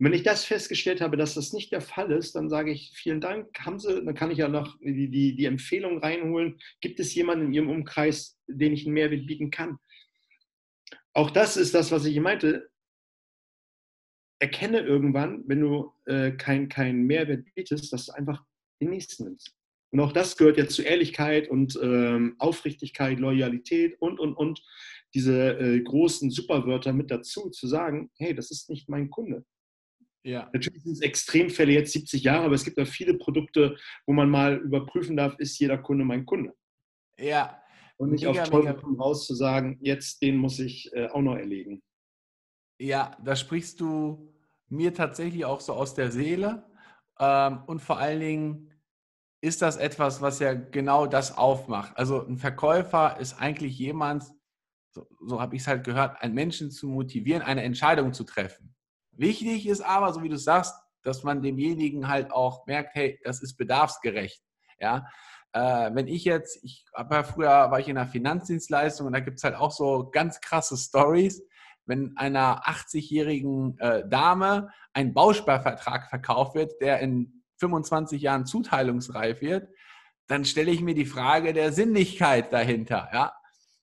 Und 0.03 0.11
wenn 0.11 0.17
ich 0.17 0.23
das 0.23 0.43
festgestellt 0.43 0.99
habe, 0.99 1.15
dass 1.15 1.35
das 1.35 1.53
nicht 1.53 1.71
der 1.71 1.79
Fall 1.79 2.11
ist, 2.11 2.35
dann 2.35 2.49
sage 2.49 2.73
ich, 2.73 2.91
vielen 2.93 3.21
Dank, 3.21 3.57
haben 3.57 3.79
Sie, 3.79 4.03
dann 4.03 4.13
kann 4.13 4.31
ich 4.31 4.37
ja 4.37 4.49
noch 4.49 4.77
die, 4.81 5.09
die, 5.09 5.33
die 5.33 5.45
Empfehlung 5.45 5.99
reinholen. 5.99 6.59
Gibt 6.81 6.99
es 6.99 7.15
jemanden 7.15 7.45
in 7.45 7.53
Ihrem 7.53 7.69
Umkreis, 7.69 8.37
den 8.47 8.73
ich 8.73 8.85
einen 8.85 8.95
Mehrwert 8.95 9.25
bieten 9.25 9.49
kann? 9.49 9.77
Auch 11.13 11.31
das 11.31 11.55
ist 11.55 11.73
das, 11.73 11.93
was 11.93 12.03
ich 12.03 12.19
meinte. 12.19 12.69
Erkenne 14.39 14.81
irgendwann, 14.81 15.41
wenn 15.47 15.61
du 15.61 15.93
äh, 16.03 16.31
keinen 16.31 16.67
kein 16.67 17.03
Mehrwert 17.03 17.45
bietest, 17.55 17.93
dass 17.93 18.07
du 18.07 18.11
einfach 18.11 18.43
den 18.81 18.89
nächsten 18.89 19.23
nimmst. 19.23 19.55
Und 19.91 20.01
auch 20.01 20.11
das 20.11 20.35
gehört 20.35 20.57
ja 20.57 20.67
zu 20.67 20.81
Ehrlichkeit 20.81 21.49
und 21.49 21.79
ähm, 21.81 22.35
Aufrichtigkeit, 22.39 23.19
Loyalität 23.19 23.95
und, 24.01 24.19
und, 24.19 24.33
und 24.33 24.61
diese 25.13 25.57
äh, 25.57 25.79
großen 25.79 26.29
Superwörter 26.29 26.91
mit 26.91 27.09
dazu, 27.09 27.49
zu 27.51 27.67
sagen, 27.67 28.11
hey, 28.17 28.35
das 28.35 28.51
ist 28.51 28.69
nicht 28.69 28.89
mein 28.89 29.09
Kunde. 29.09 29.45
Ja. 30.23 30.49
Natürlich 30.53 30.83
sind 30.83 30.93
es 30.93 31.01
Extremfälle 31.01 31.73
jetzt 31.73 31.91
70 31.91 32.23
Jahre, 32.23 32.45
aber 32.45 32.55
es 32.55 32.63
gibt 32.63 32.77
ja 32.77 32.85
viele 32.85 33.15
Produkte, 33.15 33.77
wo 34.05 34.13
man 34.13 34.29
mal 34.29 34.55
überprüfen 34.57 35.17
darf, 35.17 35.37
ist 35.37 35.59
jeder 35.59 35.77
Kunde 35.77 36.05
mein 36.05 36.25
Kunde. 36.25 36.53
Ja. 37.17 37.61
Und 37.97 38.11
nicht 38.11 38.25
mega, 38.25 38.41
auf 38.41 38.49
Teufel 38.49 38.95
raus 38.97 39.27
zu 39.27 39.35
sagen, 39.35 39.77
jetzt 39.81 40.21
den 40.21 40.37
muss 40.37 40.59
ich 40.59 40.91
äh, 40.93 41.07
auch 41.07 41.21
noch 41.21 41.35
erlegen. 41.35 41.81
Ja, 42.79 43.17
da 43.23 43.35
sprichst 43.35 43.79
du 43.79 44.33
mir 44.69 44.93
tatsächlich 44.93 45.45
auch 45.45 45.61
so 45.61 45.73
aus 45.73 45.93
der 45.93 46.11
Seele. 46.11 46.65
Ähm, 47.19 47.63
und 47.67 47.81
vor 47.81 47.99
allen 47.99 48.19
Dingen 48.19 48.69
ist 49.41 49.61
das 49.61 49.77
etwas, 49.77 50.21
was 50.21 50.39
ja 50.39 50.53
genau 50.53 51.05
das 51.05 51.37
aufmacht. 51.37 51.95
Also 51.97 52.25
ein 52.25 52.37
Verkäufer 52.37 53.19
ist 53.19 53.39
eigentlich 53.39 53.77
jemand, 53.77 54.23
so, 54.91 55.07
so 55.19 55.41
habe 55.41 55.55
ich 55.55 55.63
es 55.63 55.67
halt 55.67 55.83
gehört, 55.83 56.21
einen 56.21 56.33
Menschen 56.33 56.71
zu 56.71 56.87
motivieren, 56.87 57.41
eine 57.41 57.63
Entscheidung 57.63 58.13
zu 58.13 58.23
treffen. 58.23 58.73
Wichtig 59.15 59.67
ist 59.67 59.81
aber, 59.81 60.13
so 60.13 60.23
wie 60.23 60.29
du 60.29 60.37
sagst, 60.37 60.75
dass 61.03 61.23
man 61.23 61.41
demjenigen 61.41 62.07
halt 62.07 62.31
auch 62.31 62.65
merkt, 62.65 62.95
hey, 62.95 63.19
das 63.23 63.41
ist 63.41 63.57
bedarfsgerecht. 63.57 64.41
Ja, 64.79 65.05
äh, 65.53 65.91
wenn 65.93 66.07
ich 66.07 66.25
jetzt, 66.25 66.63
ich 66.63 66.85
habe 66.95 67.15
ja 67.15 67.23
früher 67.23 67.49
war 67.49 67.79
ich 67.79 67.87
in 67.87 67.97
einer 67.97 68.07
Finanzdienstleistung 68.07 69.07
und 69.07 69.13
da 69.13 69.19
gibt 69.19 69.37
es 69.37 69.43
halt 69.43 69.55
auch 69.55 69.71
so 69.71 70.09
ganz 70.11 70.41
krasse 70.41 70.77
Stories. 70.77 71.43
Wenn 71.85 72.15
einer 72.17 72.63
80-jährigen 72.65 73.77
äh, 73.79 74.07
Dame 74.07 74.69
ein 74.93 75.13
Bausparvertrag 75.13 76.09
verkauft 76.09 76.55
wird, 76.55 76.81
der 76.81 76.99
in 76.99 77.43
25 77.59 78.21
Jahren 78.21 78.45
zuteilungsreif 78.45 79.41
wird, 79.41 79.69
dann 80.27 80.45
stelle 80.45 80.71
ich 80.71 80.81
mir 80.81 80.95
die 80.95 81.05
Frage 81.05 81.53
der 81.53 81.71
Sinnlichkeit 81.71 82.51
dahinter. 82.51 83.09
Ja? 83.13 83.33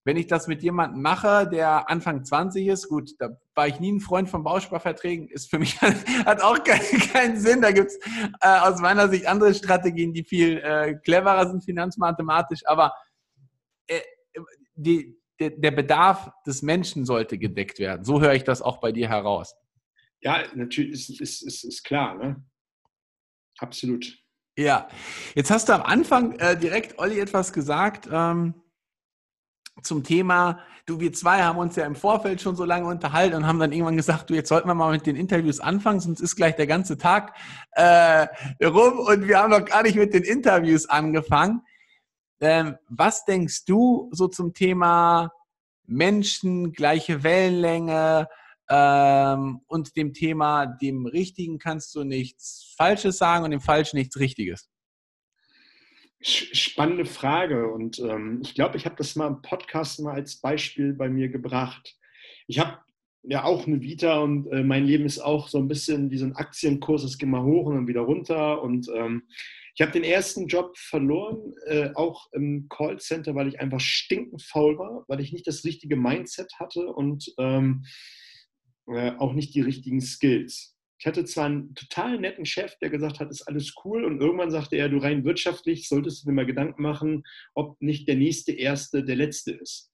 Wenn 0.04 0.16
ich 0.16 0.26
das 0.26 0.46
mit 0.46 0.62
jemandem 0.62 1.02
mache, 1.02 1.46
der 1.46 1.90
Anfang 1.90 2.24
20 2.24 2.66
ist, 2.66 2.88
gut, 2.88 3.10
da 3.18 3.28
war 3.54 3.68
ich 3.68 3.80
nie 3.80 3.92
ein 3.92 4.00
Freund 4.00 4.30
von 4.30 4.42
Bausparverträgen, 4.42 5.28
ist 5.28 5.50
für 5.50 5.58
mich 5.58 5.80
hat 5.82 6.42
auch 6.42 6.62
keinen, 6.64 7.00
keinen 7.12 7.38
Sinn. 7.38 7.60
Da 7.60 7.70
gibt 7.72 7.88
es 7.88 7.98
äh, 8.40 8.60
aus 8.60 8.80
meiner 8.80 9.08
Sicht 9.08 9.26
andere 9.26 9.52
Strategien, 9.52 10.14
die 10.14 10.24
viel 10.24 10.58
äh, 10.58 10.94
cleverer 11.04 11.48
sind 11.50 11.64
finanzmathematisch, 11.64 12.60
aber 12.64 12.94
äh, 13.88 14.00
die, 14.74 15.20
der, 15.38 15.50
der 15.50 15.70
Bedarf 15.70 16.30
des 16.46 16.62
Menschen 16.62 17.04
sollte 17.04 17.36
gedeckt 17.36 17.78
werden. 17.78 18.04
So 18.04 18.20
höre 18.20 18.34
ich 18.34 18.44
das 18.44 18.62
auch 18.62 18.78
bei 18.78 18.92
dir 18.92 19.08
heraus. 19.08 19.54
Ja, 20.22 20.44
natürlich 20.54 20.92
ist, 20.92 21.20
ist, 21.20 21.42
ist, 21.42 21.64
ist 21.64 21.82
klar. 21.82 22.14
Ne? 22.14 22.44
Absolut. 23.58 24.18
Ja, 24.56 24.88
jetzt 25.34 25.50
hast 25.50 25.68
du 25.68 25.74
am 25.74 25.82
Anfang 25.82 26.32
äh, 26.38 26.58
direkt, 26.58 26.98
Olli, 26.98 27.18
etwas 27.18 27.52
gesagt 27.52 28.08
ähm, 28.12 28.54
zum 29.82 30.04
Thema, 30.04 30.60
du, 30.86 31.00
wir 31.00 31.12
zwei 31.12 31.42
haben 31.42 31.58
uns 31.58 31.76
ja 31.76 31.84
im 31.84 31.94
Vorfeld 31.94 32.40
schon 32.40 32.56
so 32.56 32.64
lange 32.64 32.86
unterhalten 32.86 33.36
und 33.36 33.46
haben 33.46 33.58
dann 33.58 33.72
irgendwann 33.72 33.96
gesagt, 33.96 34.30
du, 34.30 34.34
jetzt 34.34 34.48
sollten 34.48 34.68
wir 34.68 34.74
mal 34.74 34.92
mit 34.92 35.06
den 35.06 35.16
Interviews 35.16 35.60
anfangen, 35.60 36.00
sonst 36.00 36.20
ist 36.20 36.36
gleich 36.36 36.56
der 36.56 36.66
ganze 36.66 36.98
Tag 36.98 37.36
äh, 37.72 38.26
rum 38.64 38.98
und 38.98 39.28
wir 39.28 39.38
haben 39.38 39.50
noch 39.50 39.64
gar 39.64 39.82
nicht 39.82 39.96
mit 39.96 40.14
den 40.14 40.22
Interviews 40.22 40.88
angefangen. 40.88 41.62
Ähm, 42.40 42.76
was 42.88 43.24
denkst 43.24 43.64
du 43.66 44.08
so 44.12 44.28
zum 44.28 44.54
Thema 44.54 45.32
Menschen, 45.86 46.72
gleiche 46.72 47.22
Wellenlänge, 47.22 48.28
ähm, 48.70 49.60
und 49.66 49.96
dem 49.96 50.14
Thema, 50.14 50.64
dem 50.66 51.04
Richtigen 51.06 51.58
kannst 51.58 51.94
du 51.96 52.04
nichts 52.04 52.72
Falsches 52.76 53.18
sagen 53.18 53.44
und 53.44 53.50
dem 53.50 53.60
Falschen 53.60 53.96
nichts 53.96 54.18
Richtiges? 54.18 54.69
Spannende 56.22 57.06
Frage 57.06 57.70
und 57.72 57.98
ähm, 57.98 58.40
ich 58.42 58.54
glaube, 58.54 58.76
ich 58.76 58.84
habe 58.84 58.96
das 58.96 59.16
mal 59.16 59.28
im 59.28 59.42
Podcast 59.42 60.00
mal 60.00 60.14
als 60.14 60.36
Beispiel 60.36 60.92
bei 60.92 61.08
mir 61.08 61.28
gebracht. 61.28 61.96
Ich 62.46 62.58
habe 62.58 62.78
ja 63.22 63.44
auch 63.44 63.66
eine 63.66 63.80
Vita 63.80 64.18
und 64.18 64.46
äh, 64.48 64.62
mein 64.62 64.84
Leben 64.84 65.06
ist 65.06 65.18
auch 65.18 65.48
so 65.48 65.58
ein 65.58 65.68
bisschen 65.68 66.10
wie 66.10 66.18
so 66.18 66.26
ein 66.26 66.36
Aktienkurs, 66.36 67.04
es 67.04 67.16
geht 67.16 67.28
mal 67.28 67.42
hoch 67.42 67.66
und 67.66 67.74
dann 67.74 67.88
wieder 67.88 68.02
runter 68.02 68.62
und 68.62 68.88
ähm, 68.94 69.22
ich 69.74 69.80
habe 69.80 69.92
den 69.92 70.04
ersten 70.04 70.46
Job 70.46 70.76
verloren, 70.76 71.54
äh, 71.66 71.90
auch 71.94 72.30
im 72.32 72.68
Callcenter, 72.68 73.34
weil 73.34 73.48
ich 73.48 73.60
einfach 73.60 73.80
stinkend 73.80 74.42
faul 74.42 74.76
war, 74.78 75.04
weil 75.08 75.20
ich 75.20 75.32
nicht 75.32 75.46
das 75.46 75.64
richtige 75.64 75.96
Mindset 75.96 76.52
hatte 76.58 76.86
und 76.86 77.32
ähm, 77.38 77.86
äh, 78.88 79.12
auch 79.12 79.32
nicht 79.32 79.54
die 79.54 79.62
richtigen 79.62 80.02
Skills. 80.02 80.76
Ich 81.00 81.06
hatte 81.06 81.24
zwar 81.24 81.46
einen 81.46 81.74
total 81.74 82.20
netten 82.20 82.44
Chef, 82.44 82.76
der 82.78 82.90
gesagt 82.90 83.20
hat, 83.20 83.30
ist 83.30 83.48
alles 83.48 83.72
cool, 83.84 84.04
und 84.04 84.20
irgendwann 84.20 84.50
sagte 84.50 84.76
er, 84.76 84.90
du 84.90 84.98
rein 84.98 85.24
wirtschaftlich 85.24 85.88
solltest 85.88 86.22
du 86.22 86.28
dir 86.28 86.34
mal 86.34 86.44
Gedanken 86.44 86.82
machen, 86.82 87.24
ob 87.54 87.80
nicht 87.80 88.06
der 88.06 88.16
nächste 88.16 88.52
Erste 88.52 89.02
der 89.02 89.16
Letzte 89.16 89.52
ist. 89.52 89.90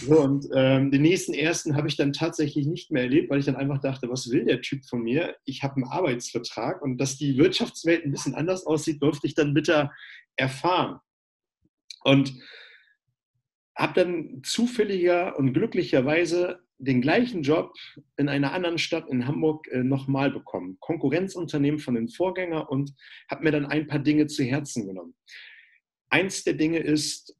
So, 0.00 0.20
und 0.24 0.48
ähm, 0.56 0.90
den 0.90 1.02
nächsten 1.02 1.34
ersten 1.34 1.76
habe 1.76 1.86
ich 1.86 1.96
dann 1.96 2.12
tatsächlich 2.12 2.66
nicht 2.66 2.90
mehr 2.90 3.04
erlebt, 3.04 3.30
weil 3.30 3.38
ich 3.38 3.46
dann 3.46 3.54
einfach 3.54 3.80
dachte, 3.80 4.10
was 4.10 4.28
will 4.28 4.44
der 4.44 4.60
Typ 4.60 4.84
von 4.86 5.02
mir? 5.02 5.36
Ich 5.44 5.62
habe 5.62 5.76
einen 5.76 5.84
Arbeitsvertrag 5.84 6.82
und 6.82 6.98
dass 6.98 7.16
die 7.16 7.38
Wirtschaftswelt 7.38 8.04
ein 8.04 8.10
bisschen 8.10 8.34
anders 8.34 8.66
aussieht, 8.66 9.00
durfte 9.00 9.28
ich 9.28 9.34
dann 9.36 9.54
bitter 9.54 9.92
erfahren. 10.34 10.98
Und 12.02 12.34
habe 13.78 13.94
dann 13.94 14.42
zufälliger 14.42 15.38
und 15.38 15.52
glücklicherweise 15.52 16.60
den 16.78 17.00
gleichen 17.00 17.42
Job 17.42 17.74
in 18.16 18.28
einer 18.28 18.52
anderen 18.52 18.78
Stadt 18.78 19.08
in 19.08 19.26
Hamburg 19.26 19.68
äh, 19.68 19.82
nochmal 19.82 20.30
bekommen. 20.30 20.76
Konkurrenzunternehmen 20.80 21.78
von 21.78 21.94
den 21.94 22.08
Vorgängern 22.08 22.66
und 22.66 22.94
habe 23.30 23.44
mir 23.44 23.52
dann 23.52 23.66
ein 23.66 23.86
paar 23.86 24.00
Dinge 24.00 24.26
zu 24.26 24.44
Herzen 24.44 24.86
genommen. 24.86 25.14
Eins 26.10 26.44
der 26.44 26.54
Dinge 26.54 26.78
ist, 26.78 27.36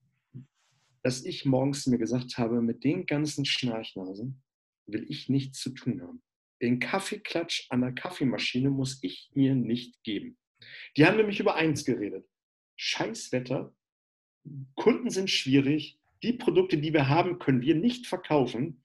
dass 1.02 1.24
ich 1.24 1.44
morgens 1.44 1.86
mir 1.86 1.98
gesagt 1.98 2.38
habe, 2.38 2.60
mit 2.60 2.84
den 2.84 3.06
ganzen 3.06 3.44
Schnarchnasen 3.44 4.42
will 4.86 5.06
ich 5.08 5.28
nichts 5.28 5.60
zu 5.60 5.70
tun 5.70 6.02
haben. 6.02 6.22
Den 6.60 6.80
Kaffeeklatsch 6.80 7.66
an 7.70 7.80
der 7.80 7.92
Kaffeemaschine 7.92 8.70
muss 8.70 8.98
ich 9.02 9.30
mir 9.34 9.54
nicht 9.54 10.02
geben. 10.02 10.36
Die 10.96 11.06
haben 11.06 11.16
nämlich 11.16 11.38
über 11.40 11.54
eins 11.54 11.84
geredet. 11.84 12.26
Scheißwetter, 12.76 13.74
Kunden 14.74 15.10
sind 15.10 15.30
schwierig, 15.30 15.98
die 16.22 16.32
Produkte, 16.32 16.78
die 16.78 16.92
wir 16.92 17.08
haben, 17.08 17.38
können 17.38 17.62
wir 17.62 17.74
nicht 17.74 18.06
verkaufen. 18.06 18.82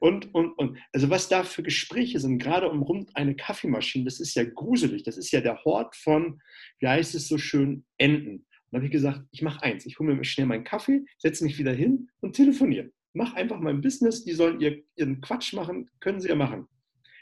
Und, 0.00 0.34
und, 0.34 0.52
und. 0.52 0.78
Also 0.92 1.10
was 1.10 1.28
da 1.28 1.44
für 1.44 1.62
Gespräche 1.62 2.20
sind, 2.20 2.38
gerade 2.38 2.68
um 2.68 2.82
rund 2.82 3.16
eine 3.16 3.34
Kaffeemaschine, 3.34 4.04
das 4.04 4.20
ist 4.20 4.34
ja 4.34 4.44
gruselig. 4.44 5.02
Das 5.02 5.16
ist 5.16 5.30
ja 5.30 5.40
der 5.40 5.64
Hort 5.64 5.96
von, 5.96 6.40
wie 6.78 6.88
heißt 6.88 7.14
es 7.14 7.28
so 7.28 7.38
schön, 7.38 7.84
Enten. 7.98 8.46
Und 8.70 8.78
habe 8.78 8.86
ich 8.86 8.92
gesagt, 8.92 9.22
ich 9.30 9.42
mache 9.42 9.62
eins. 9.62 9.86
Ich 9.86 9.98
hole 9.98 10.14
mir 10.14 10.24
schnell 10.24 10.46
meinen 10.46 10.64
Kaffee, 10.64 11.04
setze 11.18 11.44
mich 11.44 11.58
wieder 11.58 11.72
hin 11.72 12.10
und 12.20 12.34
telefoniere. 12.34 12.90
Mach 13.12 13.34
einfach 13.34 13.60
mein 13.60 13.80
Business, 13.80 14.24
die 14.24 14.32
sollen 14.32 14.60
ihr, 14.60 14.82
ihren 14.96 15.20
Quatsch 15.20 15.52
machen, 15.52 15.88
können 16.00 16.20
sie 16.20 16.28
ja 16.28 16.34
machen. 16.34 16.66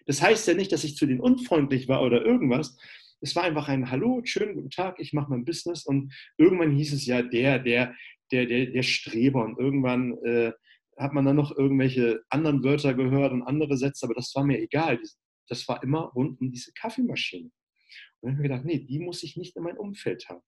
Das 0.07 0.23
heißt 0.23 0.49
ja 0.49 0.55
nicht, 0.55 0.73
dass 0.73 0.85
ich 0.85 0.97
zu 0.97 1.07
denen 1.07 1.21
unfreundlich 1.21 1.89
war 1.89 2.03
oder 2.03 2.25
irgendwas. 2.25 2.77
Es 3.21 3.37
war 3.37 3.45
einfach 3.45 3.69
ein 3.69 3.91
Hallo, 3.91 4.23
schönen 4.25 4.55
guten 4.55 4.71
Tag, 4.71 4.99
ich 4.99 5.13
mache 5.13 5.31
mein 5.31 5.45
Business. 5.45 5.85
Und 5.85 6.13
irgendwann 6.39 6.75
hieß 6.75 6.95
es 6.95 7.07
ja, 7.07 7.23
der, 7.23 7.59
der, 7.59 7.95
der, 8.33 8.47
der, 8.47 8.67
der 8.67 8.83
Streber. 8.83 9.45
Und 9.45 9.59
irgendwann 9.59 10.17
äh, 10.25 10.53
hat 10.99 11.13
man 11.13 11.25
dann 11.25 11.37
noch 11.37 11.57
irgendwelche 11.57 12.23
anderen 12.29 12.65
Wörter 12.65 12.95
gehört 12.95 13.33
und 13.33 13.43
andere 13.43 13.77
Sätze, 13.77 14.07
aber 14.07 14.15
das 14.15 14.35
war 14.35 14.45
mir 14.45 14.61
egal. 14.61 14.99
Das 15.49 15.67
war 15.69 15.83
immer 15.83 16.13
rund 16.15 16.41
um 16.41 16.51
diese 16.51 16.73
Kaffeemaschine. 16.73 17.47
Und 17.47 17.53
dann 18.23 18.33
habe 18.33 18.43
ich 18.43 18.43
mir 18.43 18.49
gedacht, 18.49 18.65
nee, 18.65 18.79
die 18.79 18.99
muss 18.99 19.23
ich 19.23 19.37
nicht 19.37 19.57
in 19.57 19.63
mein 19.63 19.79
Umfeld 19.79 20.29
haben. 20.29 20.43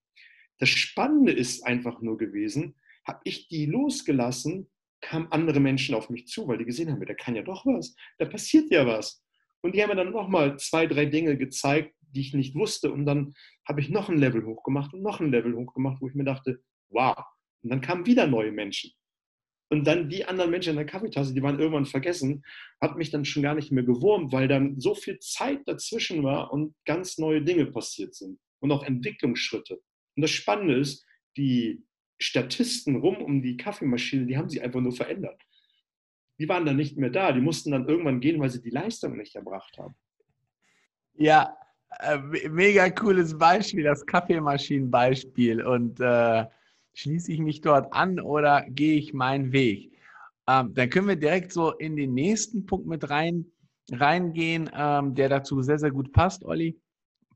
Das 0.59 0.69
Spannende 0.69 1.31
ist 1.31 1.65
einfach 1.65 2.01
nur 2.01 2.17
gewesen, 2.17 2.75
habe 3.05 3.19
ich 3.23 3.47
die 3.47 3.65
losgelassen, 3.65 4.69
kamen 5.01 5.27
andere 5.31 5.59
Menschen 5.59 5.93
auf 5.93 6.09
mich 6.09 6.27
zu, 6.27 6.47
weil 6.47 6.57
die 6.57 6.65
gesehen 6.65 6.91
haben, 6.91 7.05
da 7.05 7.13
kann 7.13 7.35
ja 7.35 7.43
doch 7.43 7.65
was, 7.65 7.95
da 8.17 8.25
passiert 8.25 8.71
ja 8.71 8.87
was. 8.87 9.23
Und 9.61 9.75
die 9.75 9.81
haben 9.81 9.89
mir 9.89 9.95
dann 9.95 10.11
nochmal 10.11 10.57
zwei, 10.57 10.87
drei 10.87 11.05
Dinge 11.05 11.37
gezeigt, 11.37 11.93
die 12.01 12.21
ich 12.21 12.33
nicht 12.33 12.55
wusste. 12.55 12.91
Und 12.91 13.05
dann 13.05 13.33
habe 13.67 13.81
ich 13.81 13.89
noch 13.89 14.09
ein 14.09 14.17
Level 14.17 14.45
hochgemacht 14.45 14.93
und 14.93 15.01
noch 15.01 15.19
ein 15.19 15.31
Level 15.31 15.55
hochgemacht, 15.55 16.01
wo 16.01 16.07
ich 16.07 16.15
mir 16.15 16.23
dachte, 16.23 16.61
wow. 16.89 17.17
Und 17.65 17.71
dann 17.71 17.81
kamen 17.81 18.05
wieder 18.05 18.27
neue 18.27 18.51
Menschen. 18.51 18.91
Und 19.69 19.85
dann 19.85 20.07
die 20.07 20.23
anderen 20.25 20.51
Menschen 20.51 20.69
in 20.69 20.75
der 20.75 20.85
Kaffeetasse, 20.85 21.33
die 21.33 21.41
waren 21.41 21.59
irgendwann 21.59 21.87
vergessen, 21.87 22.45
hat 22.79 22.95
mich 22.95 23.09
dann 23.09 23.25
schon 23.25 23.41
gar 23.41 23.55
nicht 23.55 23.71
mehr 23.71 23.83
gewurmt, 23.83 24.31
weil 24.31 24.47
dann 24.47 24.79
so 24.79 24.93
viel 24.93 25.17
Zeit 25.17 25.61
dazwischen 25.65 26.23
war 26.23 26.53
und 26.53 26.75
ganz 26.85 27.17
neue 27.17 27.41
Dinge 27.41 27.65
passiert 27.65 28.13
sind 28.13 28.39
und 28.59 28.71
auch 28.71 28.83
Entwicklungsschritte. 28.83 29.81
Und 30.15 30.21
das 30.21 30.29
Spannende 30.29 30.75
ist, 30.75 31.03
die 31.37 31.83
Statisten 32.19 32.97
rum 32.97 33.17
um 33.17 33.41
die 33.41 33.57
Kaffeemaschine, 33.57 34.27
die 34.27 34.37
haben 34.37 34.49
sie 34.49 34.61
einfach 34.61 34.81
nur 34.81 34.93
verändert. 34.93 35.41
Die 36.37 36.47
waren 36.47 36.65
dann 36.65 36.77
nicht 36.77 36.97
mehr 36.97 37.09
da, 37.09 37.31
die 37.31 37.41
mussten 37.41 37.71
dann 37.71 37.89
irgendwann 37.89 38.19
gehen, 38.19 38.39
weil 38.39 38.51
sie 38.51 38.61
die 38.61 38.69
Leistung 38.69 39.17
nicht 39.17 39.35
erbracht 39.35 39.75
haben. 39.79 39.95
Ja, 41.15 41.57
äh, 42.01 42.19
mega 42.49 42.87
cooles 42.91 43.35
Beispiel, 43.35 43.83
das 43.83 44.05
Kaffeemaschinenbeispiel. 44.05 45.63
Und 45.63 45.99
äh, 45.99 46.45
schließe 46.95 47.31
ich 47.31 47.39
mich 47.39 47.61
dort 47.61 47.93
an 47.93 48.19
oder 48.19 48.65
gehe 48.67 48.97
ich 48.97 49.13
meinen 49.13 49.51
Weg? 49.51 49.91
Ähm, 50.47 50.73
dann 50.73 50.89
können 50.89 51.07
wir 51.07 51.15
direkt 51.15 51.51
so 51.51 51.71
in 51.71 51.95
den 51.95 52.13
nächsten 52.13 52.65
Punkt 52.65 52.87
mit 52.87 53.09
rein, 53.09 53.45
reingehen, 53.91 54.69
ähm, 54.73 55.13
der 55.13 55.29
dazu 55.29 55.61
sehr, 55.61 55.77
sehr 55.77 55.91
gut 55.91 56.11
passt, 56.11 56.43
Olli. 56.43 56.79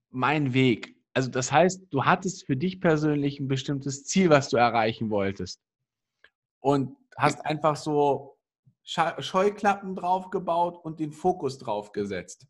Mein 0.10 0.54
Weg. 0.54 0.96
Also 1.14 1.30
das 1.30 1.52
heißt, 1.52 1.88
du 1.92 2.06
hattest 2.06 2.46
für 2.46 2.56
dich 2.56 2.80
persönlich 2.80 3.40
ein 3.40 3.48
bestimmtes 3.48 4.06
Ziel, 4.06 4.30
was 4.30 4.50
du 4.50 4.58
erreichen 4.58 5.10
wolltest. 5.10 5.62
Und 6.62 6.96
hast 7.18 7.46
einfach 7.46 7.76
so 7.76 8.38
Scheuklappen 8.84 9.96
draufgebaut 9.96 10.84
und 10.84 11.00
den 11.00 11.12
Fokus 11.12 11.58
drauf 11.58 11.92
gesetzt. 11.92 12.48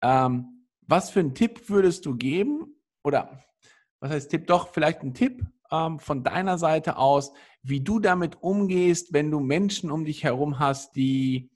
Ähm, 0.00 0.66
was 0.82 1.10
für 1.10 1.20
einen 1.20 1.34
Tipp 1.34 1.68
würdest 1.68 2.06
du 2.06 2.16
geben? 2.16 2.76
Oder 3.02 3.42
was 4.00 4.10
heißt 4.10 4.30
Tipp? 4.30 4.46
Doch, 4.46 4.68
vielleicht 4.68 5.02
ein 5.02 5.14
Tipp 5.14 5.44
ähm, 5.72 5.98
von 5.98 6.22
deiner 6.22 6.58
Seite 6.58 6.96
aus, 6.96 7.32
wie 7.62 7.80
du 7.80 7.98
damit 7.98 8.42
umgehst, 8.42 9.12
wenn 9.12 9.30
du 9.30 9.40
Menschen 9.40 9.90
um 9.90 10.04
dich 10.04 10.22
herum 10.22 10.58
hast, 10.58 10.94
die 10.94 11.50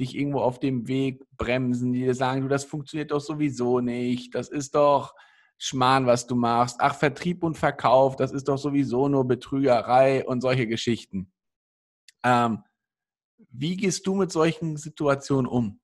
dich 0.00 0.16
irgendwo 0.16 0.40
auf 0.40 0.58
dem 0.58 0.88
Weg 0.88 1.24
bremsen, 1.36 1.92
die 1.92 2.00
dir 2.00 2.14
sagen, 2.14 2.42
du, 2.42 2.48
das 2.48 2.64
funktioniert 2.64 3.12
doch 3.12 3.20
sowieso 3.20 3.80
nicht, 3.80 4.34
das 4.34 4.48
ist 4.48 4.74
doch 4.74 5.14
Schmarrn, 5.58 6.06
was 6.06 6.26
du 6.26 6.34
machst. 6.34 6.78
Ach, 6.80 6.96
Vertrieb 6.96 7.44
und 7.44 7.56
Verkauf, 7.56 8.16
das 8.16 8.32
ist 8.32 8.48
doch 8.48 8.58
sowieso 8.58 9.08
nur 9.08 9.26
Betrügerei 9.26 10.26
und 10.26 10.40
solche 10.40 10.66
Geschichten. 10.66 11.30
Ähm, 12.24 12.64
wie 13.50 13.76
gehst 13.76 14.06
du 14.06 14.14
mit 14.14 14.32
solchen 14.32 14.76
Situationen 14.76 15.46
um? 15.46 15.81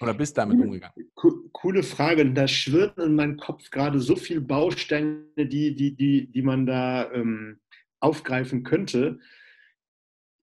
Oder 0.00 0.14
bist 0.14 0.38
damit 0.38 0.58
umgegangen? 0.58 1.10
Coole 1.52 1.82
Frage. 1.82 2.32
Da 2.32 2.48
schwirren 2.48 3.04
in 3.04 3.14
meinem 3.14 3.36
Kopf 3.36 3.70
gerade 3.70 4.00
so 4.00 4.16
viele 4.16 4.40
Bausteine, 4.40 5.24
die, 5.36 5.74
die, 5.74 5.94
die, 5.94 6.26
die 6.26 6.42
man 6.42 6.66
da 6.66 7.12
ähm, 7.12 7.60
aufgreifen 8.00 8.62
könnte. 8.62 9.18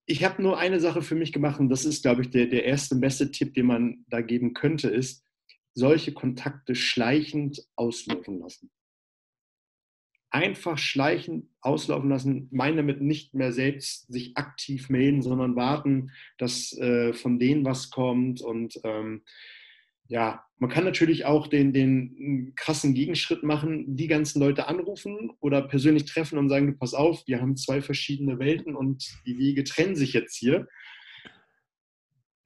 Ich 0.05 0.23
habe 0.23 0.41
nur 0.41 0.57
eine 0.57 0.79
Sache 0.79 1.01
für 1.01 1.15
mich 1.15 1.33
gemacht 1.33 1.59
und 1.59 1.69
das 1.69 1.85
ist, 1.85 2.03
glaube 2.03 2.21
ich, 2.21 2.29
der, 2.29 2.45
der 2.45 2.65
erste 2.65 2.95
beste 2.95 3.31
Tipp, 3.31 3.55
den 3.55 3.65
man 3.65 4.05
da 4.07 4.21
geben 4.21 4.53
könnte, 4.53 4.89
ist, 4.89 5.25
solche 5.73 6.13
Kontakte 6.13 6.75
schleichend 6.75 7.67
auslaufen 7.75 8.39
lassen. 8.39 8.71
Einfach 10.29 10.77
schleichend 10.77 11.45
auslaufen 11.61 12.09
lassen, 12.09 12.47
meine 12.51 12.77
damit 12.77 13.01
nicht 13.01 13.33
mehr 13.33 13.53
selbst 13.53 14.11
sich 14.11 14.35
aktiv 14.35 14.89
melden, 14.89 15.21
sondern 15.21 15.55
warten, 15.55 16.11
dass 16.37 16.77
äh, 16.77 17.13
von 17.13 17.39
denen 17.39 17.65
was 17.65 17.89
kommt 17.89 18.41
und 18.41 18.79
ähm, 18.83 19.23
ja, 20.09 20.43
man 20.57 20.69
kann 20.69 20.85
natürlich 20.85 21.25
auch 21.25 21.47
den, 21.47 21.73
den 21.73 22.53
krassen 22.55 22.93
Gegenschritt 22.93 23.43
machen, 23.43 23.95
die 23.95 24.07
ganzen 24.07 24.39
Leute 24.39 24.67
anrufen 24.67 25.31
oder 25.39 25.61
persönlich 25.61 26.05
treffen 26.05 26.37
und 26.39 26.49
sagen, 26.49 26.67
du 26.67 26.73
pass 26.73 26.93
auf, 26.93 27.23
wir 27.27 27.41
haben 27.41 27.57
zwei 27.57 27.81
verschiedene 27.81 28.39
Welten 28.39 28.75
und 28.75 29.05
die 29.25 29.37
Wege 29.37 29.63
trennen 29.63 29.95
sich 29.95 30.13
jetzt 30.13 30.35
hier. 30.35 30.67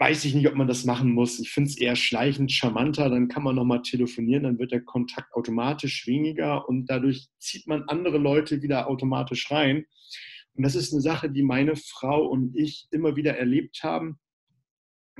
Weiß 0.02 0.26
ich 0.26 0.34
nicht, 0.34 0.48
ob 0.48 0.56
man 0.56 0.68
das 0.68 0.84
machen 0.84 1.12
muss. 1.12 1.40
Ich 1.40 1.52
finde 1.52 1.70
es 1.70 1.78
eher 1.78 1.96
schleichend 1.96 2.52
charmanter. 2.52 3.08
Dann 3.10 3.28
kann 3.28 3.44
man 3.44 3.56
nochmal 3.56 3.84
telefonieren, 3.84 4.44
dann 4.44 4.58
wird 4.58 4.72
der 4.72 4.82
Kontakt 4.82 5.32
automatisch 5.34 6.08
weniger 6.08 6.68
und 6.68 6.88
dadurch 6.88 7.28
zieht 7.38 7.68
man 7.68 7.84
andere 7.84 8.18
Leute 8.18 8.64
wieder 8.64 8.88
automatisch 8.88 9.52
rein. 9.52 9.86
Und 10.56 10.64
das 10.64 10.74
ist 10.74 10.92
eine 10.92 11.02
Sache, 11.02 11.30
die 11.30 11.44
meine 11.44 11.76
Frau 11.76 12.26
und 12.26 12.56
ich 12.58 12.88
immer 12.90 13.16
wieder 13.16 13.38
erlebt 13.38 13.84
haben, 13.84 14.20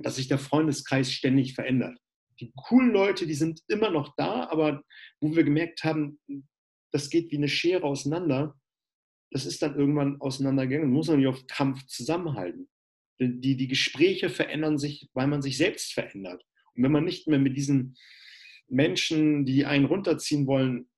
dass 0.02 0.16
sich 0.16 0.28
der 0.28 0.40
Freundeskreis 0.40 1.12
ständig 1.14 1.54
verändert 1.54 2.00
die 2.42 2.52
coolen 2.56 2.92
Leute, 2.92 3.28
die 3.28 3.36
sind 3.36 3.62
immer 3.68 3.92
noch 3.92 4.16
da, 4.16 4.50
aber 4.50 4.84
wo 5.22 5.36
wir 5.36 5.44
gemerkt 5.44 5.84
haben, 5.84 6.20
das 6.92 7.10
geht 7.10 7.32
wie 7.32 7.38
eine 7.38 7.48
Schere 7.48 7.84
auseinander, 7.84 8.60
das 9.32 9.46
ist 9.46 9.62
dann 9.62 9.76
irgendwann 9.76 10.20
auseinandergegangen. 10.20 10.92
Muss 10.92 11.08
man 11.08 11.20
nicht 11.20 11.28
auf 11.28 11.48
Kampf 11.48 11.86
zusammenhalten. 11.86 12.68
Die, 13.22 13.56
die 13.56 13.68
Gespräche 13.68 14.30
verändern 14.30 14.78
sich, 14.78 15.10
weil 15.14 15.28
man 15.28 15.42
sich 15.42 15.58
selbst 15.58 15.94
verändert. 15.94 16.44
Und 16.76 16.84
wenn 16.84 16.92
man 16.92 17.06
nicht 17.06 17.28
mehr 17.28 17.40
mit 17.40 17.56
diesen 17.56 17.96
Menschen, 18.68 19.46
die 19.46 19.66
einen 19.66 19.86
runterziehen 19.86 20.48
wollen, 20.48 20.90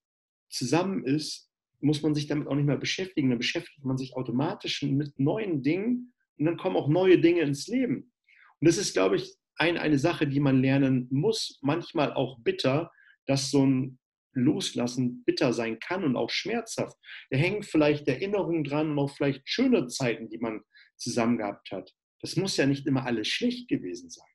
zusammen 0.50 1.04
ist, 1.06 1.50
muss 1.82 2.02
man 2.02 2.16
sich 2.16 2.28
damit 2.28 2.48
auch 2.48 2.56
nicht 2.56 2.66
mehr 2.66 2.78
beschäftigen. 2.78 3.30
Dann 3.30 3.40
beschäftigt 3.40 3.84
man 3.84 3.98
sich 3.98 4.16
automatisch 4.16 4.84
mit 4.84 5.20
neuen 5.20 5.64
Dingen 5.64 6.14
und 6.38 6.46
dann 6.46 6.58
kommen 6.58 6.78
auch 6.78 6.88
neue 6.88 7.20
Dinge 7.20 7.42
ins 7.42 7.68
Leben. 7.68 8.12
Und 8.60 8.68
das 8.68 8.78
ist, 8.78 8.94
glaube 8.94 9.18
ich, 9.18 9.36
ein, 9.58 9.78
eine 9.78 10.00
Sache, 10.00 10.28
die 10.28 10.40
man 10.40 10.62
lernen 10.62 11.08
muss, 11.12 11.60
manchmal 11.62 12.14
auch 12.14 12.40
bitter, 12.40 12.92
dass 13.26 13.52
so 13.52 13.66
ein 13.66 14.00
Loslassen 14.34 15.24
bitter 15.26 15.54
sein 15.54 15.80
kann 15.80 16.04
und 16.04 16.16
auch 16.16 16.30
schmerzhaft. 16.30 16.98
Da 17.30 17.38
hängen 17.38 17.64
vielleicht 17.64 18.08
Erinnerungen 18.08 18.64
dran 18.64 18.92
und 18.92 19.00
auch 19.00 19.16
vielleicht 19.16 19.48
schöne 19.48 19.88
Zeiten, 19.88 20.30
die 20.30 20.40
man 20.40 20.62
zusammen 20.96 21.38
gehabt 21.38 21.72
hat. 21.72 21.94
Das 22.24 22.38
muss 22.38 22.56
ja 22.56 22.66
nicht 22.66 22.88
immer 22.88 23.06
alles 23.06 23.28
schlecht 23.28 23.68
gewesen 23.68 24.10
sein. 24.10 24.28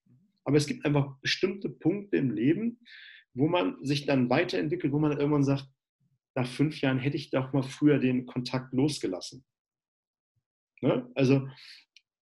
Aber 0.45 0.59
es 0.59 0.67
gibt 0.67 0.85
einfach 0.85 1.19
bestimmte 1.21 1.71
Punkte 1.71 2.19
im 2.19 2.31
Leben, 2.31 2.81
wo 3.33 3.49
man 3.49 3.83
sich 3.83 4.05
dann 4.05 4.29
weiterentwickelt, 4.29 4.93
wo 4.93 4.99
man 4.99 5.19
irgendwann 5.19 5.45
sagt, 5.45 5.67
nach 6.35 6.47
fünf 6.47 6.81
Jahren 6.83 6.99
hätte 6.99 7.17
ich 7.17 7.31
doch 7.31 7.53
mal 7.53 7.63
früher 7.63 7.99
den 7.99 8.27
Kontakt 8.27 8.75
losgelassen. 8.75 9.43
Ne? 10.83 11.11
Also 11.15 11.49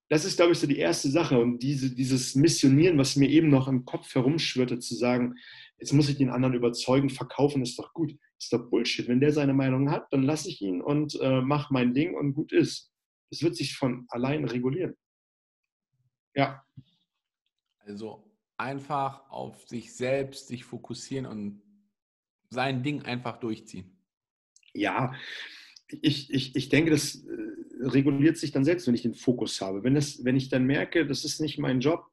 das 0.09 0.25
ist, 0.25 0.37
glaube 0.37 0.53
ich, 0.53 0.59
so 0.59 0.69
die 0.69 0.79
erste 0.79 1.11
Sache. 1.11 1.39
Und 1.39 1.63
diese, 1.65 1.93
dieses 1.93 2.37
Missionieren, 2.37 2.97
was 2.97 3.17
mir 3.17 3.29
eben 3.29 3.49
noch 3.49 3.67
im 3.67 3.85
Kopf 3.85 4.15
herumschwirrte, 4.15 4.79
zu 4.79 4.95
sagen, 4.95 5.35
jetzt 5.79 5.93
muss 5.93 6.09
ich 6.09 6.17
den 6.17 6.31
anderen 6.31 6.55
überzeugen, 6.55 7.11
verkaufen 7.11 7.63
ist 7.63 7.77
doch 7.77 7.93
gut, 7.93 8.17
ist 8.39 8.53
doch 8.53 8.71
Bullshit. 8.71 9.09
Wenn 9.09 9.21
der 9.21 9.33
seine 9.33 9.53
Meinung 9.53 9.91
hat, 9.91 10.07
dann 10.13 10.23
lasse 10.23 10.49
ich 10.49 10.63
ihn 10.63 10.81
und 10.81 11.19
äh, 11.21 11.41
mache 11.41 11.73
mein 11.73 11.93
Ding 11.93 12.15
und 12.15 12.35
gut 12.35 12.53
ist. 12.53 12.93
Es 13.31 13.43
wird 13.43 13.57
sich 13.57 13.75
von 13.77 14.07
allein 14.09 14.45
regulieren. 14.45 14.95
Ja. 16.37 16.65
Also 17.79 18.31
einfach 18.57 19.29
auf 19.31 19.67
sich 19.69 19.95
selbst 19.95 20.49
sich 20.49 20.65
fokussieren 20.65 21.27
und 21.27 21.63
sein 22.51 22.83
Ding 22.83 23.03
einfach 23.03 23.39
durchziehen. 23.39 23.99
Ja, 24.73 25.15
ich, 25.89 26.33
ich, 26.33 26.55
ich 26.55 26.69
denke, 26.69 26.91
das 26.91 27.17
äh, 27.25 27.57
reguliert 27.81 28.37
sich 28.37 28.53
dann 28.53 28.65
selbst, 28.65 28.87
wenn 28.87 28.95
ich 28.95 29.03
den 29.03 29.15
Fokus 29.15 29.61
habe. 29.61 29.83
Wenn, 29.83 29.95
das, 29.95 30.25
wenn 30.25 30.37
ich 30.37 30.49
dann 30.49 30.65
merke, 30.65 31.07
das 31.07 31.25
ist 31.25 31.41
nicht 31.41 31.59
mein 31.59 31.81
Job, 31.81 32.11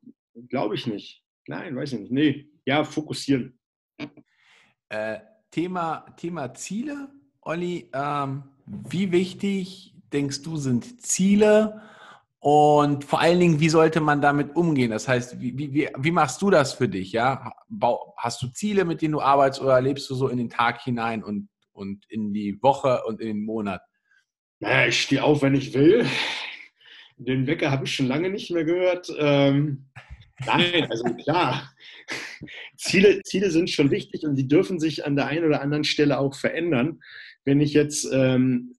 glaube 0.49 0.75
ich 0.75 0.87
nicht. 0.87 1.23
Nein, 1.47 1.75
weiß 1.75 1.93
ich 1.93 1.99
nicht. 1.99 2.11
Nee, 2.11 2.49
ja, 2.65 2.83
fokussieren. 2.83 3.59
Äh, 4.89 5.19
Thema, 5.51 6.05
Thema 6.17 6.53
Ziele, 6.53 7.09
Olli. 7.41 7.89
Ähm, 7.93 8.43
wie 8.65 9.11
wichtig 9.11 9.95
denkst 10.11 10.41
du 10.43 10.55
sind 10.57 11.01
Ziele? 11.01 11.81
Und 12.43 13.05
vor 13.05 13.21
allen 13.21 13.39
Dingen, 13.39 13.61
wie 13.61 13.69
sollte 13.69 14.01
man 14.01 14.19
damit 14.19 14.57
umgehen? 14.57 14.91
Das 14.91 15.07
heißt, 15.07 15.39
wie, 15.39 15.57
wie, 15.57 15.87
wie 15.97 16.11
machst 16.11 16.41
du 16.41 16.49
das 16.49 16.73
für 16.73 16.89
dich? 16.89 17.13
Ja? 17.13 17.53
Hast 18.17 18.41
du 18.41 18.47
Ziele, 18.47 18.83
mit 18.83 19.01
denen 19.01 19.13
du 19.13 19.21
arbeitest 19.21 19.61
oder 19.61 19.79
lebst 19.79 20.09
du 20.09 20.15
so 20.15 20.27
in 20.27 20.37
den 20.37 20.49
Tag 20.49 20.81
hinein 20.81 21.23
und, 21.23 21.47
und 21.71 22.03
in 22.09 22.33
die 22.33 22.61
Woche 22.61 23.03
und 23.05 23.21
in 23.21 23.27
den 23.27 23.45
Monat? 23.45 23.81
Naja, 24.59 24.89
ich 24.89 25.03
stehe 25.03 25.23
auf, 25.23 25.41
wenn 25.41 25.55
ich 25.55 25.73
will. 25.73 26.05
Den 27.15 27.47
Wecker 27.47 27.71
habe 27.71 27.85
ich 27.85 27.95
schon 27.95 28.07
lange 28.07 28.29
nicht 28.29 28.51
mehr 28.51 28.65
gehört. 28.65 29.07
Ähm, 29.17 29.85
nein, 30.45 30.91
also 30.91 31.05
klar. 31.15 31.71
Ziele, 32.75 33.21
Ziele 33.23 33.51
sind 33.51 33.69
schon 33.69 33.89
wichtig 33.89 34.25
und 34.25 34.35
die 34.35 34.49
dürfen 34.49 34.81
sich 34.81 35.05
an 35.05 35.15
der 35.15 35.27
einen 35.27 35.45
oder 35.45 35.61
anderen 35.61 35.85
Stelle 35.85 36.19
auch 36.19 36.35
verändern. 36.35 36.99
Wenn 37.45 37.61
ich 37.61 37.71
jetzt 37.71 38.05
ähm, 38.11 38.75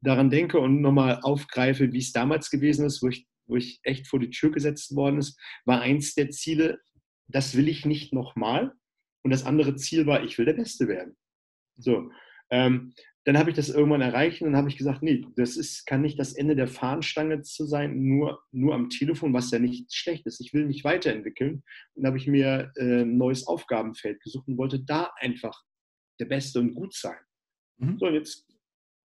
daran 0.00 0.30
denke 0.30 0.58
und 0.58 0.80
nochmal 0.80 1.20
aufgreife, 1.22 1.92
wie 1.92 1.98
es 1.98 2.12
damals 2.12 2.50
gewesen 2.50 2.86
ist, 2.86 3.02
wo 3.02 3.08
ich, 3.08 3.26
wo 3.46 3.56
ich 3.56 3.80
echt 3.82 4.06
vor 4.06 4.20
die 4.20 4.30
Tür 4.30 4.50
gesetzt 4.50 4.94
worden 4.94 5.18
ist, 5.18 5.38
war 5.64 5.80
eins 5.80 6.14
der 6.14 6.30
Ziele, 6.30 6.80
das 7.28 7.56
will 7.56 7.68
ich 7.68 7.84
nicht 7.84 8.12
nochmal. 8.12 8.72
Und 9.22 9.30
das 9.30 9.44
andere 9.44 9.74
Ziel 9.76 10.06
war, 10.06 10.22
ich 10.22 10.38
will 10.38 10.44
der 10.44 10.52
Beste 10.52 10.86
werden. 10.86 11.16
So, 11.76 12.10
ähm, 12.50 12.94
dann 13.26 13.36
habe 13.36 13.50
ich 13.50 13.56
das 13.56 13.68
irgendwann 13.68 14.02
erreicht 14.02 14.40
und 14.40 14.52
dann 14.52 14.56
habe 14.56 14.68
ich 14.68 14.76
gesagt, 14.76 15.02
nee, 15.02 15.26
das 15.34 15.56
ist, 15.56 15.84
kann 15.84 16.00
nicht 16.00 16.16
das 16.16 16.32
Ende 16.34 16.54
der 16.54 16.68
Fahnenstange 16.68 17.42
zu 17.42 17.66
sein, 17.66 18.00
nur, 18.00 18.40
nur 18.52 18.72
am 18.72 18.88
Telefon, 18.88 19.34
was 19.34 19.50
ja 19.50 19.58
nicht 19.58 19.92
schlecht 19.92 20.26
ist. 20.26 20.40
Ich 20.40 20.54
will 20.54 20.64
mich 20.64 20.84
weiterentwickeln. 20.84 21.64
Und 21.94 22.02
dann 22.02 22.06
habe 22.06 22.18
ich 22.18 22.28
mir 22.28 22.70
äh, 22.76 23.02
ein 23.02 23.18
neues 23.18 23.48
Aufgabenfeld 23.48 24.22
gesucht 24.22 24.46
und 24.46 24.58
wollte 24.58 24.78
da 24.78 25.10
einfach 25.16 25.60
der 26.20 26.26
Beste 26.26 26.60
und 26.60 26.74
gut 26.74 26.94
sein. 26.94 27.18
Mhm. 27.78 27.98
So, 27.98 28.06
und 28.06 28.14
jetzt 28.14 28.46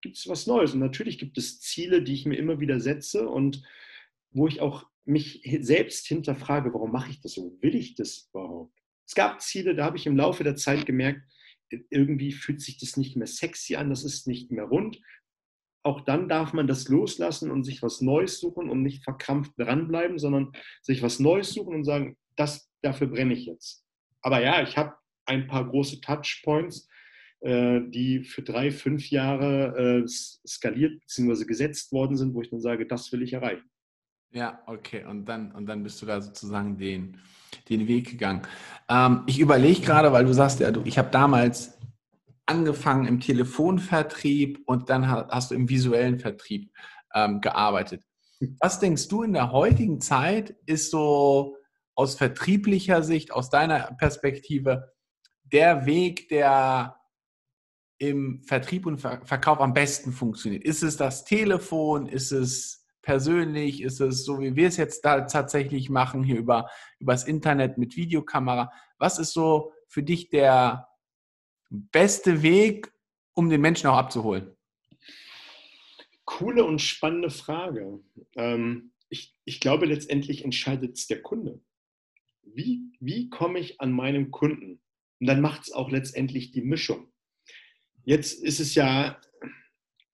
gibt 0.00 0.16
es 0.16 0.28
was 0.28 0.46
Neues. 0.46 0.74
Und 0.74 0.80
natürlich 0.80 1.18
gibt 1.18 1.38
es 1.38 1.61
Ziele, 1.61 2.02
die 2.02 2.14
ich 2.14 2.26
mir 2.26 2.37
immer 2.37 2.61
wieder 2.61 2.80
setze 2.80 3.28
und 3.28 3.62
wo 4.30 4.46
ich 4.46 4.61
auch 4.61 4.87
mich 5.04 5.42
selbst 5.61 6.06
hinterfrage, 6.06 6.72
warum 6.74 6.92
mache 6.92 7.11
ich 7.11 7.20
das 7.20 7.32
so? 7.32 7.56
Will 7.61 7.74
ich 7.74 7.94
das 7.94 8.28
überhaupt? 8.30 8.78
Es 9.06 9.14
gab 9.14 9.40
Ziele, 9.40 9.74
da 9.74 9.87
habe 9.87 9.96
ich 9.96 10.06
im 10.06 10.16
Laufe 10.16 10.44
der 10.44 10.56
Zeit 10.56 10.84
gemerkt, 10.84 11.22
irgendwie 11.90 12.32
fühlt 12.32 12.61
sich 12.61 12.78
das 12.78 12.96
nicht 12.96 13.16
mehr 13.16 13.26
sexy 13.26 13.76
an, 13.76 13.90
das 13.90 14.04
ist 14.04 14.26
nicht 14.26 14.50
mehr 14.50 14.64
rund. 14.64 15.00
Auch 15.82 16.02
dann 16.02 16.28
darf 16.28 16.52
man 16.52 16.66
das 16.66 16.88
loslassen 16.88 17.50
und 17.50 17.64
sich 17.64 17.82
was 17.82 18.00
Neues 18.00 18.40
suchen 18.40 18.68
und 18.68 18.82
nicht 18.82 19.04
verkrampft 19.04 19.52
dranbleiben, 19.56 20.18
sondern 20.18 20.52
sich 20.82 21.02
was 21.02 21.18
Neues 21.20 21.52
suchen 21.52 21.74
und 21.74 21.84
sagen, 21.84 22.16
das, 22.37 22.70
dafür 22.82 23.06
brenne 23.06 23.34
ich 23.34 23.46
jetzt. 23.46 23.84
Aber 24.20 24.42
ja, 24.42 24.62
ich 24.62 24.76
habe 24.76 24.94
ein 25.24 25.46
paar 25.46 25.68
große 25.68 26.00
Touchpoints, 26.00 26.88
die 27.40 28.24
für 28.24 28.42
drei, 28.42 28.72
fünf 28.72 29.11
Jahre 29.11 30.03
äh, 30.03 30.09
skaliert 30.09 31.01
bzw. 31.01 31.44
gesetzt 31.44 31.92
worden 31.92 32.16
sind, 32.16 32.35
wo 32.35 32.42
ich 32.42 32.51
dann 32.51 32.61
sage, 32.61 32.85
das 32.85 33.12
will 33.12 33.22
ich 33.22 33.33
erreichen. 33.33 33.70
Ja, 34.31 34.61
okay. 34.66 35.05
Und 35.05 35.27
dann, 35.27 35.53
und 35.53 35.66
dann 35.66 35.83
bist 35.83 36.03
du 36.03 36.07
da 36.07 36.20
sozusagen 36.20 36.77
den, 36.77 37.18
den 37.68 37.87
Weg 37.87 38.11
gegangen. 38.11 38.42
Ähm, 38.88 39.22
ich 39.27 39.38
überlege 39.38 39.81
gerade, 39.81 40.12
weil 40.12 40.24
du 40.24 40.35
sagst, 40.35 40.61
ja, 40.61 40.70
du, 40.70 40.83
ich 40.85 40.98
habe 40.98 41.11
damals 41.11 41.79
angefangen 42.44 43.07
im 43.07 43.20
Telefonvertrieb 43.20 44.62
und 44.66 44.90
dann 44.90 45.09
hast 45.09 45.51
du 45.51 45.55
im 45.55 45.68
visuellen 45.68 46.18
Vertrieb 46.18 46.70
ähm, 47.14 47.40
gearbeitet. 47.40 48.03
Was 48.61 48.81
denkst 48.81 49.09
du 49.09 49.22
in 49.22 49.33
der 49.33 49.53
heutigen 49.53 50.01
Zeit 50.01 50.57
ist 50.66 50.90
so 50.90 51.57
aus 51.94 52.14
vertrieblicher 52.14 53.03
Sicht, 53.03 53.33
aus 53.33 53.51
deiner 53.51 53.92
Perspektive, 53.98 54.92
der 55.44 55.87
Weg, 55.87 56.29
der 56.29 56.97
im 57.98 58.42
Vertrieb 58.42 58.87
und 58.87 58.98
Verkauf 59.00 59.61
am 59.61 59.74
besten 59.74 60.12
funktioniert? 60.12 60.64
Ist 60.64 60.82
es 60.82 60.96
das 60.96 61.24
Telefon? 61.24 62.06
Ist 62.06 62.32
es 62.32 62.87
persönlich? 63.02 63.82
Ist 63.82 64.00
es 64.00 64.24
so, 64.24 64.40
wie 64.40 64.54
wir 64.56 64.68
es 64.68 64.76
jetzt 64.76 65.04
da 65.04 65.22
tatsächlich 65.22 65.90
machen, 65.90 66.22
hier 66.22 66.38
über 66.38 66.68
übers 66.98 67.24
Internet 67.24 67.78
mit 67.78 67.96
Videokamera? 67.96 68.72
Was 68.98 69.18
ist 69.18 69.32
so 69.32 69.72
für 69.87 70.02
dich 70.02 70.28
der 70.28 70.88
beste 71.70 72.42
Weg, 72.42 72.92
um 73.34 73.48
den 73.48 73.61
Menschen 73.61 73.88
auch 73.88 73.96
abzuholen? 73.96 74.56
Coole 76.24 76.64
und 76.64 76.80
spannende 76.80 77.30
Frage. 77.30 78.00
Ähm, 78.37 78.92
ich, 79.08 79.34
ich 79.44 79.61
glaube, 79.61 79.87
letztendlich 79.87 80.44
entscheidet 80.44 80.98
es 80.98 81.06
der 81.06 81.22
Kunde. 81.22 81.61
Wie, 82.42 82.92
wie 83.00 83.30
komme 83.30 83.58
ich 83.58 83.80
an 83.80 83.92
meinen 83.92 84.30
Kunden? 84.30 84.82
Und 85.20 85.26
dann 85.26 85.40
macht 85.40 85.62
es 85.62 85.72
auch 85.72 85.90
letztendlich 85.90 86.50
die 86.50 86.61
Mischung. 86.61 87.11
Jetzt 88.09 88.42
ist 88.42 88.59
es 88.59 88.75
ja 88.75 89.21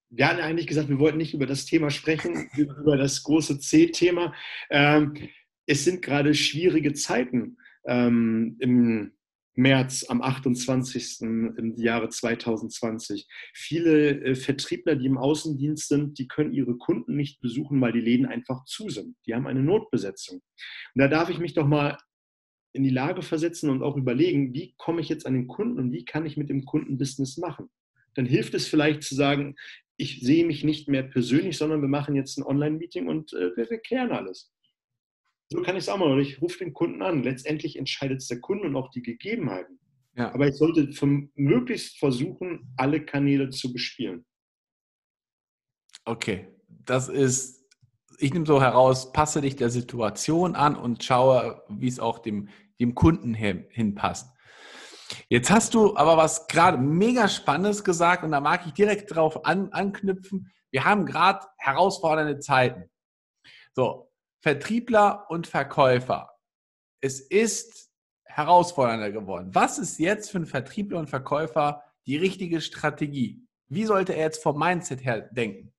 wir 0.09 0.27
hatten 0.29 0.41
eigentlich 0.41 0.67
gesagt, 0.67 0.89
wir 0.89 0.99
wollten 0.99 1.17
nicht 1.17 1.33
über 1.33 1.45
das 1.45 1.65
Thema 1.65 1.89
sprechen, 1.89 2.49
über 2.57 2.97
das 2.97 3.23
große 3.23 3.59
C-Thema. 3.59 4.33
Ähm, 4.69 5.13
es 5.65 5.83
sind 5.83 6.01
gerade 6.01 6.33
schwierige 6.33 6.93
Zeiten 6.93 7.57
ähm, 7.85 8.55
im 8.59 9.11
März, 9.57 10.05
am 10.09 10.21
28. 10.21 11.21
im 11.21 11.73
Jahre 11.77 12.09
2020. 12.09 13.27
Viele 13.53 14.21
äh, 14.21 14.35
Vertriebler, 14.35 14.95
die 14.95 15.05
im 15.05 15.17
Außendienst 15.17 15.87
sind, 15.87 16.19
die 16.19 16.27
können 16.27 16.53
ihre 16.53 16.77
Kunden 16.77 17.15
nicht 17.15 17.39
besuchen, 17.39 17.79
weil 17.81 17.93
die 17.93 18.01
Läden 18.01 18.25
einfach 18.25 18.65
zu 18.65 18.89
sind. 18.89 19.15
Die 19.25 19.33
haben 19.33 19.47
eine 19.47 19.63
Notbesetzung. 19.63 20.37
Und 20.37 21.01
da 21.01 21.07
darf 21.07 21.29
ich 21.29 21.39
mich 21.39 21.53
doch 21.53 21.67
mal 21.67 21.97
in 22.73 22.83
die 22.83 22.89
Lage 22.89 23.21
versetzen 23.21 23.69
und 23.69 23.81
auch 23.81 23.95
überlegen, 23.95 24.53
wie 24.53 24.75
komme 24.77 24.99
ich 24.99 25.07
jetzt 25.07 25.25
an 25.25 25.33
den 25.33 25.47
Kunden 25.47 25.79
und 25.79 25.93
wie 25.93 26.03
kann 26.03 26.25
ich 26.25 26.35
mit 26.35 26.49
dem 26.49 26.65
Kunden 26.65 26.97
Business 26.97 27.37
machen 27.37 27.69
dann 28.15 28.25
hilft 28.25 28.53
es 28.53 28.67
vielleicht 28.67 29.03
zu 29.03 29.15
sagen, 29.15 29.55
ich 29.97 30.21
sehe 30.21 30.45
mich 30.45 30.63
nicht 30.63 30.89
mehr 30.89 31.03
persönlich, 31.03 31.57
sondern 31.57 31.81
wir 31.81 31.87
machen 31.87 32.15
jetzt 32.15 32.37
ein 32.37 32.43
Online-Meeting 32.43 33.07
und 33.07 33.33
äh, 33.33 33.55
wir, 33.55 33.69
wir 33.69 33.79
klären 33.79 34.11
alles. 34.11 34.51
So 35.49 35.61
kann 35.61 35.75
ich 35.75 35.83
es 35.83 35.89
auch 35.89 35.97
mal. 35.97 36.19
Ich 36.19 36.41
rufe 36.41 36.59
den 36.59 36.73
Kunden 36.73 37.01
an. 37.01 37.23
Letztendlich 37.23 37.77
entscheidet 37.77 38.17
es 38.17 38.27
der 38.27 38.39
Kunde 38.39 38.67
und 38.67 38.75
auch 38.75 38.89
die 38.89 39.03
Gegebenheiten. 39.03 39.79
Ja. 40.15 40.33
Aber 40.33 40.47
ich 40.47 40.55
sollte 40.55 40.91
vom, 40.91 41.31
möglichst 41.35 41.99
versuchen, 41.99 42.73
alle 42.77 43.05
Kanäle 43.05 43.49
zu 43.49 43.71
bespielen. 43.71 44.25
Okay, 46.05 46.47
das 46.67 47.09
ist, 47.09 47.63
ich 48.19 48.33
nehme 48.33 48.45
so 48.45 48.61
heraus, 48.61 49.11
passe 49.11 49.41
dich 49.41 49.55
der 49.55 49.69
Situation 49.69 50.55
an 50.55 50.75
und 50.75 51.03
schaue, 51.03 51.63
wie 51.69 51.87
es 51.87 51.99
auch 51.99 52.19
dem, 52.19 52.49
dem 52.79 52.95
Kunden 52.95 53.33
hin, 53.33 53.65
hinpasst. 53.69 54.34
Jetzt 55.29 55.51
hast 55.51 55.73
du 55.73 55.95
aber 55.95 56.17
was 56.17 56.47
gerade 56.47 56.77
mega 56.77 57.27
Spannendes 57.27 57.83
gesagt 57.83 58.23
und 58.23 58.31
da 58.31 58.39
mag 58.39 58.65
ich 58.65 58.73
direkt 58.73 59.13
drauf 59.13 59.45
an, 59.45 59.71
anknüpfen. 59.71 60.51
Wir 60.71 60.83
haben 60.83 61.05
gerade 61.05 61.45
herausfordernde 61.57 62.39
Zeiten. 62.39 62.89
So, 63.73 64.11
Vertriebler 64.41 65.25
und 65.29 65.47
Verkäufer. 65.47 66.31
Es 67.01 67.19
ist 67.19 67.91
herausfordernder 68.25 69.11
geworden. 69.11 69.53
Was 69.53 69.77
ist 69.79 69.99
jetzt 69.99 70.31
für 70.31 70.37
einen 70.37 70.45
Vertriebler 70.45 70.99
und 70.99 71.09
Verkäufer 71.09 71.83
die 72.05 72.17
richtige 72.17 72.61
Strategie? 72.61 73.41
Wie 73.67 73.85
sollte 73.85 74.13
er 74.13 74.25
jetzt 74.25 74.43
vom 74.43 74.59
Mindset 74.59 75.03
her 75.03 75.21
denken? 75.21 75.73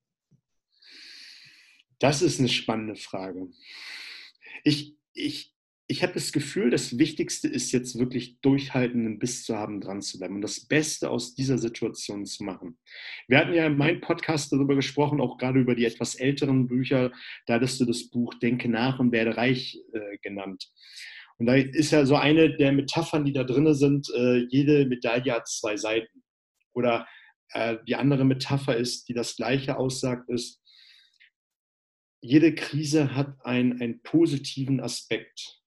Das 1.99 2.23
ist 2.23 2.39
eine 2.39 2.49
spannende 2.49 2.97
Frage. 2.97 3.49
Ich, 4.65 4.97
ich, 5.13 5.56
ich 5.89 6.03
habe 6.03 6.15
das 6.15 6.33
Gefühl, 6.33 6.71
das 6.71 6.99
Wichtigste 6.99 7.47
ist 7.47 7.71
jetzt 7.71 7.97
wirklich 7.97 8.41
durchhalten, 8.41 9.07
einen 9.07 9.19
Biss 9.21 9.45
zu 9.45 9.57
haben, 9.57 9.81
dran 9.81 10.03
zu 10.03 10.19
bleiben 10.19 10.35
und 10.35 10.41
das 10.41 10.67
Beste 10.67 11.11
aus 11.11 11.35
dieser 11.37 11.59
Situation 11.59 12.27
zu 12.27 12.43
machen. 12.43 12.79
Wir 13.29 13.39
hatten 13.39 13.55
ja 13.55 13.67
in 13.67 13.77
meinem 13.77 14.01
Podcast 14.01 14.53
darüber 14.53 14.75
gesprochen, 14.75 15.21
auch 15.21 15.39
gerade 15.39 15.61
über 15.61 15.77
die 15.77 15.85
etwas 15.85 16.17
älteren 16.17 16.67
Bücher. 16.67 17.13
Da 17.47 17.55
hattest 17.55 17.81
du 17.81 17.85
das 17.85 18.11
Buch 18.11 18.35
Denke 18.35 18.69
nach 18.69 18.99
und 18.99 19.13
werde 19.13 19.37
reich 19.37 19.79
äh, 19.93 20.19
genannt. 20.23 20.69
Und 21.39 21.47
da 21.47 21.55
ist 21.55 21.93
ja 21.93 22.05
so 22.05 22.17
eine 22.17 22.57
der 22.57 22.73
Metaphern, 22.73 23.25
die 23.25 23.33
da 23.33 23.45
drin 23.45 23.73
sind, 23.75 24.09
äh, 24.17 24.39
jede 24.49 24.87
Medaille 24.87 25.33
hat 25.33 25.47
zwei 25.47 25.77
Seiten. 25.77 26.25
Oder 26.73 27.07
äh, 27.51 27.77
die 27.87 27.95
andere 27.95 28.25
Metapher 28.25 28.77
ist, 28.77 29.09
die 29.09 29.15
das 29.15 29.37
Gleiche 29.37 29.77
aussagt, 29.77 30.29
ist, 30.31 30.61
jede 32.21 32.55
Krise 32.57 33.15
hat 33.15 33.37
einen, 33.45 33.81
einen 33.81 34.03
positiven 34.03 34.81
Aspekt 34.81 35.61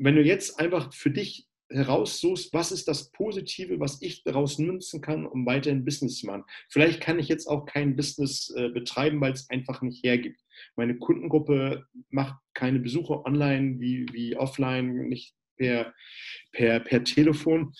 wenn 0.00 0.16
du 0.16 0.22
jetzt 0.22 0.58
einfach 0.58 0.92
für 0.94 1.10
dich 1.10 1.46
heraussuchst, 1.68 2.52
was 2.52 2.72
ist 2.72 2.88
das 2.88 3.12
Positive, 3.12 3.78
was 3.78 4.02
ich 4.02 4.24
daraus 4.24 4.58
nutzen 4.58 5.00
kann, 5.00 5.26
um 5.26 5.46
weiterhin 5.46 5.84
Business 5.84 6.18
zu 6.18 6.26
machen. 6.26 6.44
Vielleicht 6.68 7.00
kann 7.00 7.18
ich 7.18 7.28
jetzt 7.28 7.46
auch 7.46 7.64
kein 7.64 7.94
Business 7.94 8.52
äh, 8.56 8.70
betreiben, 8.70 9.20
weil 9.20 9.32
es 9.32 9.48
einfach 9.50 9.82
nicht 9.82 10.02
hergibt. 10.02 10.40
Meine 10.74 10.96
Kundengruppe 10.98 11.86
macht 12.08 12.34
keine 12.54 12.80
Besuche 12.80 13.24
online 13.24 13.78
wie, 13.78 14.06
wie 14.12 14.36
offline, 14.36 15.08
nicht 15.08 15.34
per, 15.58 15.94
per, 16.50 16.80
per 16.80 17.04
Telefon. 17.04 17.72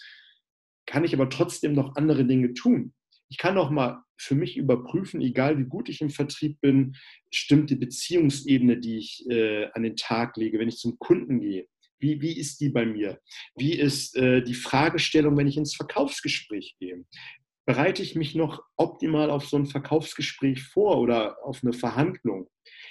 Kann 0.87 1.05
ich 1.05 1.15
aber 1.15 1.29
trotzdem 1.29 1.73
noch 1.73 1.97
andere 1.97 2.25
Dinge 2.25 2.55
tun. 2.55 2.93
Ich 3.29 3.39
kann 3.39 3.59
auch 3.59 3.71
mal 3.71 4.03
für 4.17 4.35
mich 4.35 4.57
überprüfen, 4.57 5.21
egal 5.21 5.59
wie 5.59 5.65
gut 5.65 5.89
ich 5.89 6.01
im 6.01 6.11
Vertrieb 6.11 6.61
bin, 6.61 6.97
stimmt 7.33 7.71
die 7.71 7.77
Beziehungsebene, 7.77 8.79
die 8.79 8.99
ich 8.99 9.29
äh, 9.31 9.67
an 9.73 9.83
den 9.83 9.97
Tag 9.97 10.37
lege, 10.37 10.59
wenn 10.59 10.69
ich 10.69 10.77
zum 10.77 10.99
Kunden 10.99 11.41
gehe 11.41 11.67
wie, 12.01 12.21
wie 12.21 12.37
ist 12.37 12.61
die 12.61 12.71
bei 12.71 12.87
mir? 12.87 13.21
Wie 13.57 13.75
ist 13.75 14.17
äh, 14.17 14.43
die 14.43 14.55
Fragestellung, 14.55 15.37
wenn 15.37 15.47
ich 15.47 15.57
ins 15.57 15.75
Verkaufsgespräch 15.75 16.77
gehe? 16.79 17.05
Bereite 17.67 18.03
ich 18.03 18.17
mich 18.17 18.35
noch 18.35 18.63
optimal 18.77 19.31
auf 19.31 19.47
so 19.47 19.57
ein 19.57 19.67
Verkaufsgespräch 19.67 20.63
vor 20.63 20.99
oder 20.99 21.37
auf 21.45 21.63
eine 21.63 21.73
Verhandlung? 21.73 22.49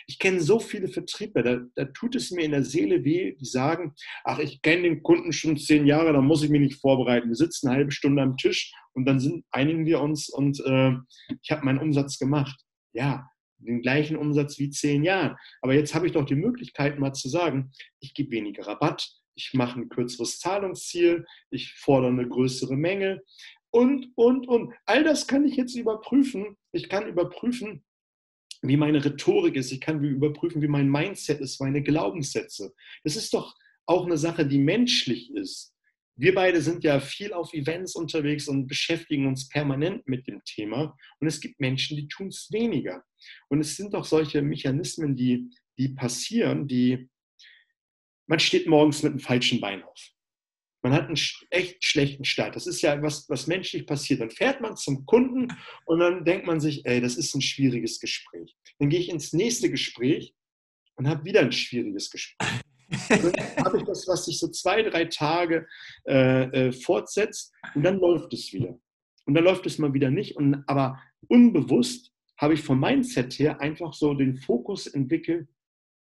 Ich 0.07 0.19
kenne 0.19 0.39
so 0.39 0.59
viele 0.59 0.87
Vertriebler, 0.87 1.43
da, 1.43 1.59
da, 1.75 1.85
tut 1.85 2.15
es 2.15 2.31
mir 2.31 2.45
in 2.45 2.51
der 2.51 2.63
Seele 2.63 3.03
weh, 3.03 3.35
die 3.35 3.45
sagen, 3.45 3.93
ach, 4.23 4.39
ich 4.39 4.61
kenne 4.61 4.83
den 4.83 5.03
Kunden 5.03 5.33
schon 5.33 5.57
zehn 5.57 5.85
Jahre, 5.85 6.13
da 6.13 6.21
muss 6.21 6.43
ich 6.43 6.49
mich 6.49 6.61
nicht 6.61 6.79
vorbereiten. 6.79 7.29
Wir 7.29 7.35
sitzen 7.35 7.67
eine 7.67 7.77
halbe 7.77 7.91
Stunde 7.91 8.21
am 8.21 8.37
Tisch 8.37 8.71
und 8.93 9.05
dann 9.05 9.19
sind, 9.19 9.43
einigen 9.51 9.85
wir 9.85 10.01
uns 10.01 10.29
und 10.29 10.59
äh, 10.65 10.93
ich 11.41 11.51
habe 11.51 11.65
meinen 11.65 11.79
Umsatz 11.79 12.17
gemacht. 12.17 12.59
Ja, 12.93 13.29
den 13.59 13.81
gleichen 13.81 14.15
Umsatz 14.15 14.57
wie 14.59 14.69
zehn 14.69 15.03
Jahren. 15.03 15.35
Aber 15.61 15.73
jetzt 15.73 15.93
habe 15.93 16.07
ich 16.07 16.13
doch 16.13 16.25
die 16.25 16.35
Möglichkeit, 16.35 16.99
mal 16.99 17.13
zu 17.13 17.29
sagen, 17.29 17.71
ich 17.99 18.13
gebe 18.13 18.31
weniger 18.31 18.67
Rabatt, 18.67 19.09
ich 19.35 19.53
mache 19.53 19.79
ein 19.79 19.89
kürzeres 19.89 20.39
Zahlungsziel, 20.39 21.25
ich 21.49 21.73
fordere 21.73 22.11
eine 22.11 22.27
größere 22.27 22.75
Menge. 22.75 23.21
und, 23.71 24.07
und, 24.15 24.47
und. 24.47 24.73
All 24.85 25.03
das 25.03 25.27
kann 25.27 25.45
ich 25.45 25.55
jetzt 25.55 25.75
überprüfen. 25.75 26.57
Ich 26.71 26.89
kann 26.89 27.07
überprüfen, 27.07 27.83
wie 28.61 28.77
meine 28.77 29.03
Rhetorik 29.03 29.55
ist. 29.55 29.71
Ich 29.71 29.81
kann 29.81 30.03
überprüfen, 30.03 30.61
wie 30.61 30.67
mein 30.67 30.89
Mindset 30.89 31.39
ist, 31.39 31.61
meine 31.61 31.83
Glaubenssätze. 31.83 32.73
Das 33.03 33.15
ist 33.15 33.33
doch 33.33 33.55
auch 33.85 34.05
eine 34.05 34.17
Sache, 34.17 34.45
die 34.45 34.59
menschlich 34.59 35.31
ist. 35.33 35.73
Wir 36.19 36.35
beide 36.35 36.61
sind 36.61 36.83
ja 36.83 36.99
viel 36.99 37.31
auf 37.31 37.53
Events 37.53 37.95
unterwegs 37.95 38.49
und 38.49 38.67
beschäftigen 38.67 39.25
uns 39.25 39.47
permanent 39.47 40.05
mit 40.05 40.27
dem 40.27 40.43
Thema. 40.43 40.97
Und 41.21 41.27
es 41.27 41.39
gibt 41.39 41.61
Menschen, 41.61 41.95
die 41.95 42.09
tun 42.09 42.27
es 42.27 42.49
weniger. 42.51 43.05
Und 43.47 43.61
es 43.61 43.77
sind 43.77 43.93
doch 43.93 44.03
solche 44.03 44.41
Mechanismen, 44.41 45.15
die, 45.15 45.49
die 45.77 45.87
passieren, 45.87 46.67
die, 46.67 47.09
man 48.27 48.39
steht 48.39 48.67
morgens 48.67 49.01
mit 49.01 49.13
dem 49.13 49.19
falschen 49.21 49.61
Bein 49.61 49.81
auf. 49.81 50.09
Man 50.81 50.91
hat 50.91 51.07
einen 51.07 51.19
echt 51.51 51.81
schlechten 51.85 52.25
Start. 52.25 52.53
Das 52.53 52.67
ist 52.67 52.81
ja 52.81 53.01
was, 53.01 53.29
was 53.29 53.47
menschlich 53.47 53.85
passiert. 53.85 54.19
Dann 54.19 54.31
fährt 54.31 54.59
man 54.59 54.75
zum 54.75 55.05
Kunden 55.05 55.47
und 55.85 55.99
dann 55.99 56.25
denkt 56.25 56.45
man 56.45 56.59
sich, 56.59 56.85
ey, 56.85 56.99
das 56.99 57.15
ist 57.15 57.33
ein 57.33 57.41
schwieriges 57.41 57.97
Gespräch. 57.97 58.57
Dann 58.77 58.89
gehe 58.89 58.99
ich 58.99 59.07
ins 59.07 59.31
nächste 59.31 59.71
Gespräch 59.71 60.33
und 60.95 61.07
habe 61.07 61.23
wieder 61.23 61.39
ein 61.39 61.53
schwieriges 61.53 62.09
Gespräch. 62.09 62.59
Dann 63.09 63.33
habe 63.63 63.77
ich 63.77 63.83
das, 63.83 64.07
was 64.07 64.25
sich 64.25 64.39
so 64.39 64.47
zwei, 64.49 64.81
drei 64.83 65.05
Tage 65.05 65.67
äh, 66.07 66.67
äh, 66.67 66.71
fortsetzt 66.71 67.53
und 67.75 67.83
dann 67.83 67.99
läuft 67.99 68.33
es 68.33 68.51
wieder. 68.53 68.79
Und 69.25 69.35
dann 69.35 69.43
läuft 69.43 69.65
es 69.65 69.77
mal 69.77 69.93
wieder 69.93 70.09
nicht. 70.09 70.35
Und, 70.37 70.63
aber 70.67 70.99
unbewusst 71.27 72.11
habe 72.37 72.53
ich 72.53 72.61
vom 72.61 72.79
Mindset 72.79 73.37
her 73.37 73.61
einfach 73.61 73.93
so 73.93 74.13
den 74.13 74.37
Fokus 74.37 74.87
entwickelt, 74.87 75.49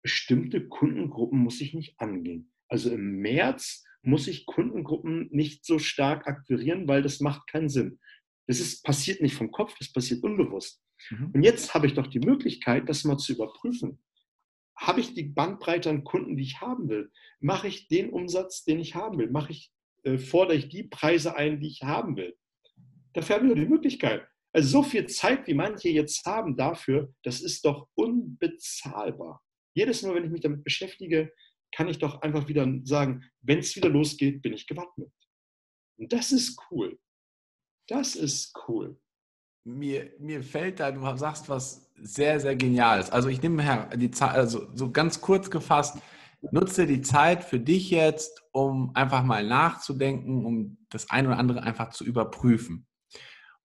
bestimmte 0.02 0.66
Kundengruppen 0.68 1.38
muss 1.40 1.60
ich 1.60 1.74
nicht 1.74 1.98
angehen. 1.98 2.52
Also 2.68 2.90
im 2.90 3.20
März 3.20 3.84
muss 4.02 4.28
ich 4.28 4.46
Kundengruppen 4.46 5.28
nicht 5.30 5.64
so 5.64 5.78
stark 5.78 6.26
akquirieren, 6.26 6.88
weil 6.88 7.02
das 7.02 7.20
macht 7.20 7.48
keinen 7.48 7.68
Sinn. 7.68 7.98
Das 8.46 8.60
ist, 8.60 8.82
passiert 8.82 9.20
nicht 9.20 9.34
vom 9.34 9.50
Kopf, 9.50 9.74
das 9.78 9.92
passiert 9.92 10.22
unbewusst. 10.22 10.82
Mhm. 11.10 11.30
Und 11.34 11.42
jetzt 11.42 11.74
habe 11.74 11.86
ich 11.86 11.94
doch 11.94 12.06
die 12.06 12.20
Möglichkeit, 12.20 12.88
das 12.88 13.04
mal 13.04 13.18
zu 13.18 13.32
überprüfen. 13.32 14.02
Habe 14.80 15.00
ich 15.00 15.12
die 15.12 15.24
Bandbreite 15.24 15.90
an 15.90 16.04
Kunden, 16.04 16.36
die 16.36 16.42
ich 16.42 16.60
haben 16.62 16.88
will? 16.88 17.10
Mache 17.38 17.68
ich 17.68 17.88
den 17.88 18.10
Umsatz, 18.10 18.64
den 18.64 18.80
ich 18.80 18.94
haben 18.94 19.18
will? 19.18 19.30
Mache 19.30 19.52
ich, 19.52 19.70
äh, 20.04 20.16
fordere 20.16 20.56
ich 20.56 20.70
die 20.70 20.84
Preise 20.84 21.36
ein, 21.36 21.60
die 21.60 21.68
ich 21.68 21.82
haben 21.82 22.16
will? 22.16 22.34
Dafür 23.12 23.36
habe 23.36 23.46
ich 23.46 23.52
doch 23.52 23.60
die 23.60 23.68
Möglichkeit. 23.68 24.26
Also 24.52 24.68
so 24.68 24.82
viel 24.82 25.06
Zeit, 25.06 25.46
wie 25.46 25.54
manche 25.54 25.90
jetzt 25.90 26.24
haben 26.24 26.56
dafür, 26.56 27.12
das 27.22 27.42
ist 27.42 27.64
doch 27.66 27.88
unbezahlbar. 27.94 29.42
Jedes 29.74 30.02
Mal, 30.02 30.14
wenn 30.14 30.24
ich 30.24 30.30
mich 30.30 30.40
damit 30.40 30.64
beschäftige, 30.64 31.30
kann 31.72 31.88
ich 31.88 31.98
doch 31.98 32.22
einfach 32.22 32.48
wieder 32.48 32.66
sagen, 32.84 33.22
wenn 33.42 33.58
es 33.58 33.76
wieder 33.76 33.90
losgeht, 33.90 34.40
bin 34.40 34.54
ich 34.54 34.66
gewappnet. 34.66 35.12
Und 35.98 36.12
das 36.12 36.32
ist 36.32 36.58
cool. 36.70 36.98
Das 37.86 38.16
ist 38.16 38.56
cool. 38.66 38.98
Mir, 39.64 40.14
mir 40.18 40.42
fällt 40.42 40.80
da, 40.80 40.90
du 40.90 41.16
sagst 41.16 41.48
was 41.48 41.89
sehr, 42.02 42.40
sehr 42.40 42.56
Geniales. 42.56 43.10
Also 43.10 43.28
ich 43.28 43.42
nehme 43.42 43.88
die 43.96 44.10
Zeit, 44.10 44.34
also 44.34 44.68
so 44.74 44.90
ganz 44.90 45.20
kurz 45.20 45.50
gefasst, 45.50 45.98
nutze 46.50 46.86
die 46.86 47.02
Zeit 47.02 47.44
für 47.44 47.60
dich 47.60 47.90
jetzt, 47.90 48.42
um 48.52 48.94
einfach 48.94 49.22
mal 49.22 49.46
nachzudenken, 49.46 50.44
um 50.44 50.78
das 50.90 51.10
eine 51.10 51.28
oder 51.28 51.38
andere 51.38 51.62
einfach 51.62 51.90
zu 51.90 52.04
überprüfen. 52.04 52.86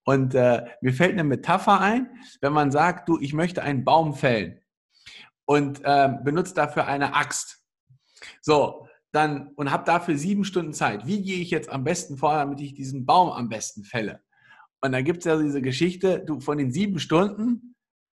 Und 0.03 0.35
äh, 0.35 0.65
mir 0.81 0.93
fällt 0.93 1.13
eine 1.13 1.23
Metapher 1.23 1.79
ein, 1.79 2.09
wenn 2.41 2.53
man 2.53 2.71
sagt, 2.71 3.09
du, 3.09 3.19
ich 3.19 3.33
möchte 3.33 3.63
einen 3.63 3.83
Baum 3.83 4.13
fällen 4.13 4.59
und 5.45 5.81
äh, 5.83 6.09
benutze 6.23 6.53
dafür 6.53 6.85
eine 6.85 7.15
Axt. 7.15 7.63
So, 8.41 8.87
dann 9.11 9.47
und 9.55 9.71
habe 9.71 9.85
dafür 9.85 10.17
sieben 10.17 10.43
Stunden 10.43 10.73
Zeit. 10.73 11.07
Wie 11.07 11.23
gehe 11.23 11.39
ich 11.39 11.49
jetzt 11.49 11.69
am 11.69 11.83
besten 11.83 12.17
vor, 12.17 12.35
damit 12.35 12.59
ich 12.61 12.73
diesen 12.73 13.05
Baum 13.05 13.29
am 13.31 13.49
besten 13.49 13.83
fälle? 13.83 14.21
Und 14.81 14.91
da 14.91 15.01
gibt 15.01 15.19
es 15.19 15.25
ja 15.25 15.41
diese 15.41 15.61
Geschichte, 15.61 16.19
du 16.19 16.39
von 16.39 16.57
den 16.57 16.71
sieben 16.71 16.99
Stunden 16.99 17.74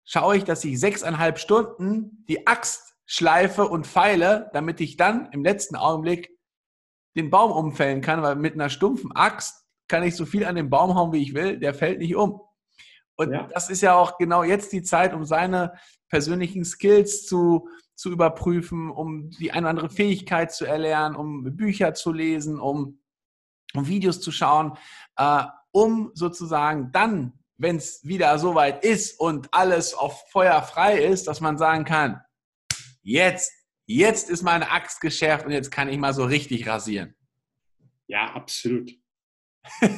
schaue 0.10 0.38
ich, 0.38 0.44
dass 0.44 0.66
ich 0.66 0.80
sechseinhalb 0.80 1.38
Stunden 1.38 2.26
die 2.28 2.48
Axt 2.48 2.96
schleife 3.06 3.68
und 3.68 3.86
feile, 3.86 4.50
damit 4.54 4.82
ich 4.82 4.98
dann 4.98 5.32
im 5.32 5.44
letzten 5.44 5.76
Augenblick 5.76 6.36
den 7.16 7.30
Baum 7.30 7.52
umfällen 7.52 8.02
kann, 8.02 8.24
weil 8.24 8.36
mit 8.36 8.56
einer 8.56 8.70
stumpfen 8.70 9.12
Axt 9.16 9.68
kann 9.88 10.04
ich 10.04 10.16
so 10.16 10.26
viel 10.26 10.46
an 10.46 10.56
den 10.56 10.70
Baum 10.70 10.96
hauen, 10.96 11.14
wie 11.14 11.22
ich 11.22 11.36
will, 11.36 11.60
der 11.60 11.76
fällt 11.76 12.00
nicht 12.00 12.16
um. 12.16 12.42
Und 13.18 13.34
ja. 13.34 13.48
das 13.54 13.70
ist 13.70 13.82
ja 13.82 13.96
auch 13.96 14.18
genau 14.18 14.44
jetzt 14.44 14.72
die 14.74 14.82
Zeit, 14.82 15.14
um 15.14 15.26
seine 15.26 15.74
persönlichen 16.10 16.66
Skills 16.66 17.26
zu, 17.26 17.70
zu 17.96 18.10
überprüfen, 18.12 18.90
um 18.90 19.30
die 19.30 19.52
eine 19.52 19.62
oder 19.62 19.70
andere 19.70 19.90
Fähigkeit 19.90 20.52
zu 20.52 20.66
erlernen, 20.66 21.16
um 21.16 21.44
Bücher 21.56 21.94
zu 21.94 22.12
lesen, 22.12 22.60
um, 22.60 23.00
um 23.76 23.88
Videos 23.88 24.22
zu 24.22 24.32
schauen, 24.32 24.76
äh, 25.18 25.44
um 25.72 26.12
sozusagen 26.16 26.92
dann, 26.92 27.39
wenn 27.60 27.76
es 27.76 28.00
wieder 28.04 28.40
soweit 28.40 28.84
ist 28.84 29.20
und 29.20 29.54
alles 29.54 29.94
auf 29.94 30.30
Feuer 30.32 30.62
frei 30.64 30.98
ist, 31.04 31.28
dass 31.28 31.42
man 31.42 31.58
sagen 31.58 31.84
kann, 31.84 32.22
jetzt, 33.02 33.52
jetzt 33.86 34.30
ist 34.30 34.44
meine 34.44 34.72
Axt 34.72 35.02
geschärft 35.02 35.46
und 35.46 35.52
jetzt 35.52 35.70
kann 35.70 35.90
ich 35.90 35.98
mal 35.98 36.14
so 36.14 36.24
richtig 36.24 36.66
rasieren. 36.68 37.16
Ja, 38.08 38.34
absolut. 38.34 38.92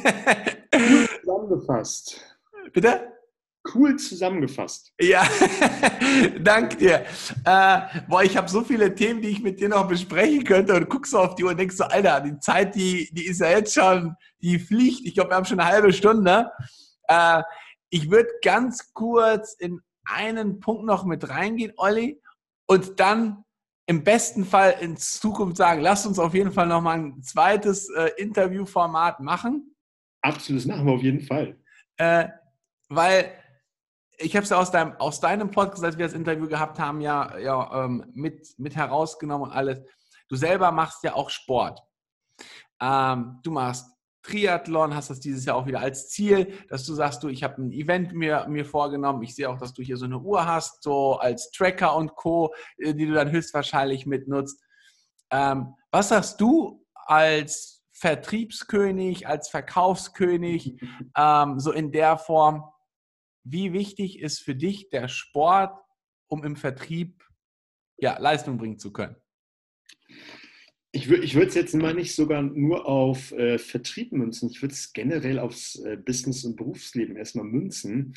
Zusammengefasst. 1.21 2.37
Bitte? 2.73 3.07
Cool 3.75 3.95
zusammengefasst. 3.95 4.91
Ja, 4.99 5.23
danke 6.41 6.77
dir. 6.77 7.05
Äh, 7.45 7.81
boah, 8.09 8.23
ich 8.23 8.35
habe 8.35 8.49
so 8.49 8.63
viele 8.63 8.95
Themen, 8.95 9.21
die 9.21 9.29
ich 9.29 9.43
mit 9.43 9.59
dir 9.59 9.69
noch 9.69 9.87
besprechen 9.87 10.43
könnte 10.43 10.73
und 10.73 10.89
guckst 10.89 11.11
so 11.11 11.19
auf 11.19 11.35
die 11.35 11.43
Uhr 11.43 11.51
und 11.51 11.59
denkst 11.59 11.75
so, 11.75 11.83
Alter, 11.83 12.21
die 12.21 12.39
Zeit, 12.39 12.73
die, 12.73 13.07
die 13.13 13.27
ist 13.27 13.39
ja 13.39 13.51
jetzt 13.51 13.75
schon, 13.75 14.15
die 14.41 14.57
fliegt. 14.57 15.05
Ich 15.05 15.13
glaube, 15.13 15.29
wir 15.29 15.35
haben 15.35 15.45
schon 15.45 15.59
eine 15.59 15.71
halbe 15.71 15.93
Stunde. 15.93 16.49
Äh, 17.11 17.43
ich 17.89 18.09
würde 18.09 18.29
ganz 18.41 18.93
kurz 18.93 19.53
in 19.53 19.81
einen 20.05 20.59
Punkt 20.59 20.85
noch 20.85 21.03
mit 21.03 21.27
reingehen, 21.29 21.73
Olli, 21.75 22.21
und 22.67 22.99
dann 23.01 23.43
im 23.85 24.03
besten 24.03 24.45
Fall 24.45 24.75
in 24.79 24.95
Zukunft 24.95 25.57
sagen, 25.57 25.81
lass 25.81 26.05
uns 26.05 26.17
auf 26.17 26.33
jeden 26.33 26.53
Fall 26.53 26.67
noch 26.67 26.81
mal 26.81 26.97
ein 26.97 27.21
zweites 27.21 27.89
äh, 27.89 28.11
Interviewformat 28.17 29.19
machen. 29.19 29.75
Absolut, 30.21 30.61
das 30.61 30.67
machen 30.67 30.85
wir 30.85 30.93
auf 30.93 31.03
jeden 31.03 31.19
Fall. 31.19 31.59
Äh, 31.97 32.29
weil 32.87 33.33
ich 34.17 34.35
habe 34.35 34.43
es 34.43 34.51
ja 34.51 34.57
aus 34.57 34.71
deinem, 34.71 34.93
aus 34.97 35.19
deinem 35.19 35.51
Podcast, 35.51 35.83
als 35.83 35.97
wir 35.97 36.05
das 36.05 36.13
Interview 36.13 36.47
gehabt 36.47 36.79
haben, 36.79 37.01
ja, 37.01 37.37
ja 37.37 37.85
ähm, 37.85 38.05
mit, 38.13 38.57
mit 38.57 38.75
herausgenommen 38.75 39.49
und 39.49 39.55
alles. 39.55 39.81
Du 40.29 40.37
selber 40.37 40.71
machst 40.71 41.03
ja 41.03 41.15
auch 41.15 41.29
Sport. 41.29 41.81
Ähm, 42.79 43.39
du 43.43 43.51
machst 43.51 43.91
Triathlon, 44.23 44.95
hast 44.95 45.09
das 45.09 45.19
dieses 45.19 45.45
Jahr 45.45 45.55
auch 45.55 45.65
wieder 45.65 45.79
als 45.79 46.09
Ziel, 46.09 46.53
dass 46.69 46.85
du 46.85 46.93
sagst, 46.93 47.23
du, 47.23 47.27
ich 47.27 47.43
habe 47.43 47.61
ein 47.61 47.71
Event 47.71 48.13
mir, 48.13 48.45
mir 48.47 48.65
vorgenommen. 48.65 49.23
Ich 49.23 49.35
sehe 49.35 49.49
auch, 49.49 49.57
dass 49.57 49.73
du 49.73 49.81
hier 49.81 49.97
so 49.97 50.05
eine 50.05 50.19
Uhr 50.19 50.45
hast, 50.45 50.83
so 50.83 51.17
als 51.17 51.51
Tracker 51.51 51.95
und 51.95 52.15
Co., 52.15 52.53
äh, 52.77 52.93
die 52.93 53.05
du 53.05 53.13
dann 53.13 53.31
höchstwahrscheinlich 53.31 54.05
mitnutzt. 54.05 54.61
Ähm, 55.31 55.73
was 55.91 56.09
sagst 56.09 56.39
du 56.39 56.85
als 56.93 57.83
Vertriebskönig, 57.93 59.27
als 59.27 59.49
Verkaufskönig, 59.49 60.81
ähm, 61.17 61.59
so 61.59 61.71
in 61.71 61.91
der 61.91 62.17
Form? 62.17 62.63
wie 63.43 63.73
wichtig 63.73 64.19
ist 64.19 64.39
für 64.39 64.55
dich 64.55 64.89
der 64.89 65.07
Sport, 65.07 65.77
um 66.27 66.43
im 66.43 66.55
Vertrieb 66.55 67.23
ja, 67.97 68.17
Leistung 68.17 68.57
bringen 68.57 68.79
zu 68.79 68.93
können? 68.93 69.15
Ich, 70.93 71.09
ich 71.09 71.35
würde 71.35 71.47
es 71.47 71.55
jetzt 71.55 71.73
mal 71.73 71.93
nicht 71.93 72.13
sogar 72.15 72.41
nur 72.41 72.85
auf 72.85 73.31
äh, 73.31 73.57
Vertrieb 73.57 74.11
münzen, 74.11 74.49
ich 74.49 74.61
würde 74.61 74.73
es 74.73 74.91
generell 74.91 75.39
aufs 75.39 75.75
äh, 75.75 75.95
Business- 75.95 76.43
und 76.43 76.57
Berufsleben 76.57 77.15
erstmal 77.15 77.45
münzen. 77.45 78.13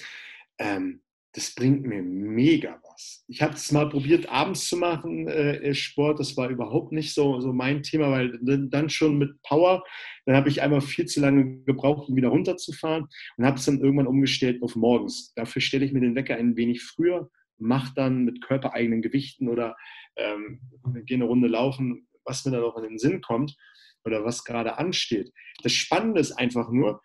Ähm, 0.59 1.01
das 1.35 1.53
bringt 1.53 1.85
mir 1.85 2.01
mega 2.01 2.81
was. 2.85 3.25
Ich 3.27 3.43
habe 3.43 3.55
es 3.55 3.73
mal 3.73 3.89
probiert, 3.89 4.29
abends 4.29 4.69
zu 4.69 4.77
machen, 4.77 5.27
äh, 5.27 5.75
Sport. 5.75 6.21
Das 6.21 6.37
war 6.37 6.49
überhaupt 6.49 6.93
nicht 6.93 7.13
so, 7.13 7.41
so 7.41 7.53
mein 7.53 7.83
Thema, 7.83 8.13
weil 8.13 8.39
dann 8.41 8.89
schon 8.89 9.19
mit 9.19 9.43
Power, 9.43 9.83
dann 10.27 10.37
habe 10.37 10.49
ich 10.49 10.63
einmal 10.63 10.81
viel 10.81 11.07
zu 11.07 11.21
lange 11.21 11.59
gebraucht, 11.65 12.09
um 12.09 12.15
wieder 12.15 12.29
runterzufahren 12.29 13.07
und 13.37 13.45
habe 13.45 13.59
es 13.59 13.65
dann 13.65 13.81
irgendwann 13.81 14.07
umgestellt 14.07 14.63
auf 14.63 14.77
morgens. 14.77 15.33
Dafür 15.35 15.61
stelle 15.61 15.85
ich 15.85 15.93
mir 15.93 16.01
den 16.01 16.15
Wecker 16.15 16.37
ein 16.37 16.57
wenig 16.57 16.85
früher, 16.85 17.29
mache 17.59 17.93
dann 17.97 18.25
mit 18.25 18.41
körpereigenen 18.41 19.03
Gewichten 19.03 19.49
oder 19.49 19.77
ähm, 20.17 20.61
gehe 21.05 21.17
eine 21.17 21.25
Runde 21.25 21.49
laufen, 21.49 22.07
was 22.25 22.45
mir 22.45 22.53
dann 22.53 22.65
auch 22.65 22.77
in 22.77 22.85
den 22.85 22.99
Sinn 22.99 23.21
kommt 23.21 23.57
oder 24.05 24.25
was 24.25 24.45
gerade 24.45 24.79
ansteht. 24.79 25.33
Das 25.63 25.73
Spannende 25.73 26.21
ist 26.21 26.33
einfach 26.33 26.71
nur, 26.71 27.01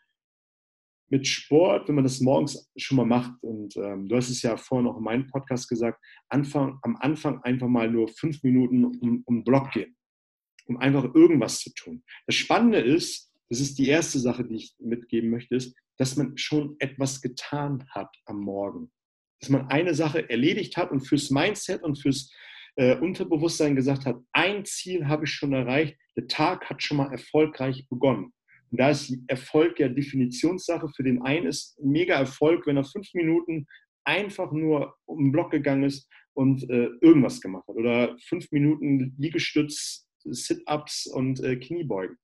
mit 1.09 1.27
Sport, 1.27 1.87
wenn 1.87 1.95
man 1.95 2.03
das 2.03 2.21
morgens 2.21 2.69
schon 2.77 2.97
mal 2.97 3.05
macht, 3.05 3.31
und 3.41 3.75
ähm, 3.77 4.07
du 4.07 4.15
hast 4.15 4.29
es 4.29 4.41
ja 4.41 4.57
vorhin 4.57 4.85
noch 4.85 4.97
in 4.97 5.03
meinem 5.03 5.27
Podcast 5.27 5.67
gesagt, 5.67 5.99
Anfang, 6.29 6.79
am 6.83 6.95
Anfang 6.97 7.41
einfach 7.43 7.67
mal 7.67 7.89
nur 7.89 8.07
fünf 8.07 8.43
Minuten 8.43 8.85
um, 8.85 9.23
um 9.25 9.43
Block 9.43 9.71
gehen, 9.71 9.95
um 10.65 10.77
einfach 10.77 11.03
irgendwas 11.15 11.59
zu 11.59 11.73
tun. 11.73 12.03
Das 12.27 12.35
Spannende 12.35 12.79
ist, 12.79 13.31
das 13.49 13.59
ist 13.59 13.79
die 13.79 13.87
erste 13.87 14.19
Sache, 14.19 14.45
die 14.45 14.55
ich 14.55 14.75
mitgeben 14.79 15.31
möchte, 15.31 15.55
ist, 15.55 15.75
dass 15.97 16.15
man 16.15 16.37
schon 16.37 16.75
etwas 16.79 17.21
getan 17.21 17.85
hat 17.89 18.15
am 18.25 18.39
Morgen. 18.39 18.91
Dass 19.41 19.49
man 19.49 19.67
eine 19.67 19.95
Sache 19.95 20.29
erledigt 20.29 20.77
hat 20.77 20.91
und 20.91 21.01
fürs 21.01 21.31
Mindset 21.31 21.81
und 21.81 21.97
fürs 21.97 22.31
äh, 22.79 22.95
Unterbewusstsein 22.95 23.75
gesagt 23.75 24.05
hat, 24.05 24.21
ein 24.31 24.63
Ziel 24.63 25.07
habe 25.09 25.25
ich 25.25 25.31
schon 25.31 25.51
erreicht, 25.51 25.97
der 26.15 26.27
Tag 26.27 26.69
hat 26.69 26.81
schon 26.81 26.95
mal 26.95 27.11
erfolgreich 27.11 27.85
begonnen. 27.89 28.31
Und 28.71 28.79
da 28.79 28.89
ist 28.91 29.13
Erfolg 29.27 29.79
ja 29.79 29.89
Definitionssache. 29.89 30.87
Für 30.95 31.03
den 31.03 31.21
einen 31.21 31.47
ist 31.47 31.77
mega 31.83 32.15
Erfolg, 32.15 32.65
wenn 32.65 32.77
er 32.77 32.85
fünf 32.85 33.13
Minuten 33.13 33.65
einfach 34.05 34.53
nur 34.53 34.95
um 35.05 35.25
den 35.25 35.31
Block 35.33 35.51
gegangen 35.51 35.83
ist 35.83 36.07
und 36.33 36.69
äh, 36.69 36.89
irgendwas 37.01 37.41
gemacht 37.41 37.67
hat. 37.67 37.75
Oder 37.75 38.15
fünf 38.27 38.49
Minuten 38.51 39.13
Liegestütz, 39.17 40.07
Sit-Ups 40.23 41.07
und 41.07 41.43
äh, 41.43 41.57
Kniebeugen. 41.57 42.15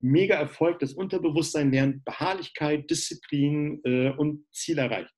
Mega 0.00 0.36
Erfolg, 0.36 0.78
das 0.78 0.92
Unterbewusstsein 0.92 1.72
lernt 1.72 2.04
Beharrlichkeit, 2.04 2.88
Disziplin 2.88 3.80
äh, 3.84 4.10
und 4.10 4.44
Ziel 4.52 4.78
erreicht. 4.78 5.12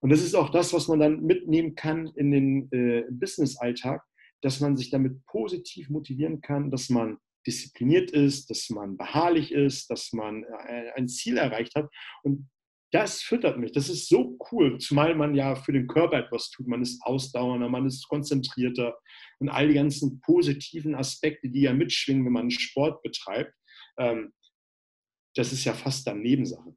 Und 0.00 0.10
das 0.10 0.22
ist 0.22 0.34
auch 0.34 0.50
das, 0.50 0.72
was 0.72 0.88
man 0.88 0.98
dann 0.98 1.22
mitnehmen 1.22 1.74
kann 1.74 2.08
in 2.16 2.30
den 2.30 2.72
äh, 2.72 3.04
Business-Alltag, 3.10 4.02
dass 4.40 4.60
man 4.60 4.76
sich 4.76 4.90
damit 4.90 5.24
positiv 5.26 5.90
motivieren 5.90 6.40
kann, 6.40 6.70
dass 6.70 6.88
man 6.88 7.18
diszipliniert 7.46 8.10
ist, 8.10 8.50
dass 8.50 8.70
man 8.70 8.96
beharrlich 8.96 9.52
ist, 9.52 9.90
dass 9.90 10.12
man 10.12 10.44
äh, 10.44 10.90
ein 10.96 11.08
Ziel 11.08 11.36
erreicht 11.36 11.74
hat. 11.74 11.90
Und 12.22 12.48
das 12.92 13.22
füttert 13.22 13.58
mich. 13.58 13.72
Das 13.72 13.88
ist 13.88 14.08
so 14.08 14.36
cool, 14.50 14.78
zumal 14.78 15.14
man 15.14 15.34
ja 15.34 15.54
für 15.54 15.72
den 15.72 15.86
Körper 15.86 16.18
etwas 16.18 16.50
tut. 16.50 16.66
Man 16.66 16.82
ist 16.82 17.00
ausdauernder, 17.02 17.68
man 17.68 17.86
ist 17.86 18.08
konzentrierter 18.08 18.98
und 19.38 19.48
all 19.48 19.68
die 19.68 19.74
ganzen 19.74 20.20
positiven 20.20 20.94
Aspekte, 20.94 21.48
die 21.48 21.62
ja 21.62 21.72
mitschwingen, 21.72 22.24
wenn 22.24 22.32
man 22.32 22.50
Sport 22.50 23.02
betreibt, 23.02 23.54
ähm, 23.98 24.32
das 25.36 25.52
ist 25.52 25.64
ja 25.64 25.72
fast 25.72 26.06
dann 26.06 26.22
Nebensache. 26.22 26.74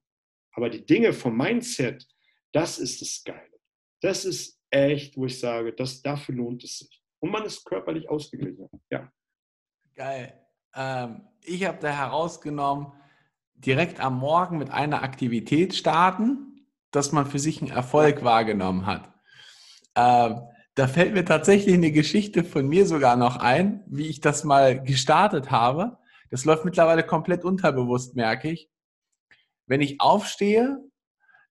Aber 0.56 0.70
die 0.70 0.86
Dinge 0.86 1.14
vom 1.14 1.36
Mindset, 1.36 2.06
das 2.54 2.80
ist 2.80 3.02
das 3.02 3.22
Geile. 3.26 3.60
Das 4.02 4.26
ist 4.26 4.60
echt, 4.70 5.18
wo 5.18 5.26
ich 5.26 5.40
sage, 5.40 5.74
dass 5.74 6.02
dafür 6.02 6.36
lohnt 6.36 6.64
es 6.64 6.80
sich. 6.80 7.04
Und 7.20 7.32
man 7.32 7.44
ist 7.44 7.66
körperlich 7.66 8.10
ausgeglichen. 8.10 8.70
Ja. 8.90 9.12
Geil. 9.96 10.40
Ähm, 10.76 11.28
ich 11.42 11.66
habe 11.66 11.80
da 11.80 11.90
herausgenommen, 11.90 12.94
direkt 13.56 14.00
am 14.00 14.20
Morgen 14.20 14.58
mit 14.58 14.72
einer 14.72 15.04
Aktivität 15.04 15.76
starten, 15.76 16.68
dass 16.92 17.12
man 17.12 17.26
für 17.26 17.40
sich 17.40 17.62
einen 17.62 17.72
Erfolg 17.72 18.24
wahrgenommen 18.24 18.86
hat. 18.86 19.12
Ähm, 19.96 20.42
da 20.76 20.88
fällt 20.88 21.14
mir 21.14 21.24
tatsächlich 21.24 21.76
eine 21.76 21.92
Geschichte 21.92 22.44
von 22.44 22.68
mir 22.68 22.86
sogar 22.86 23.16
noch 23.16 23.38
ein, 23.38 23.84
wie 23.88 24.08
ich 24.08 24.22
das 24.22 24.44
mal 24.44 24.82
gestartet 24.82 25.52
habe. 25.52 25.98
Das 26.30 26.46
läuft 26.46 26.66
mittlerweile 26.66 27.04
komplett 27.04 27.44
unterbewusst, 27.46 28.16
merke 28.16 28.50
ich. 28.50 28.70
Wenn 29.68 29.82
ich 29.82 30.02
aufstehe, 30.02 30.80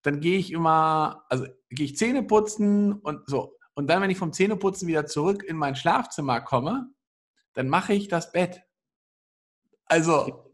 dann 0.02 0.20
gehe 0.20 0.38
ich 0.38 0.52
immer, 0.52 1.24
also 1.28 1.46
gehe 1.70 1.86
ich 1.86 1.96
Zähne 1.96 2.22
putzen 2.22 2.92
und 2.92 3.28
so. 3.28 3.56
Und 3.74 3.88
dann, 3.88 4.02
wenn 4.02 4.10
ich 4.10 4.18
vom 4.18 4.32
Zähneputzen 4.32 4.86
wieder 4.88 5.06
zurück 5.06 5.42
in 5.42 5.56
mein 5.56 5.76
Schlafzimmer 5.76 6.40
komme, 6.40 6.90
dann 7.54 7.68
mache 7.68 7.94
ich 7.94 8.08
das 8.08 8.32
Bett. 8.32 8.62
Also 9.86 10.50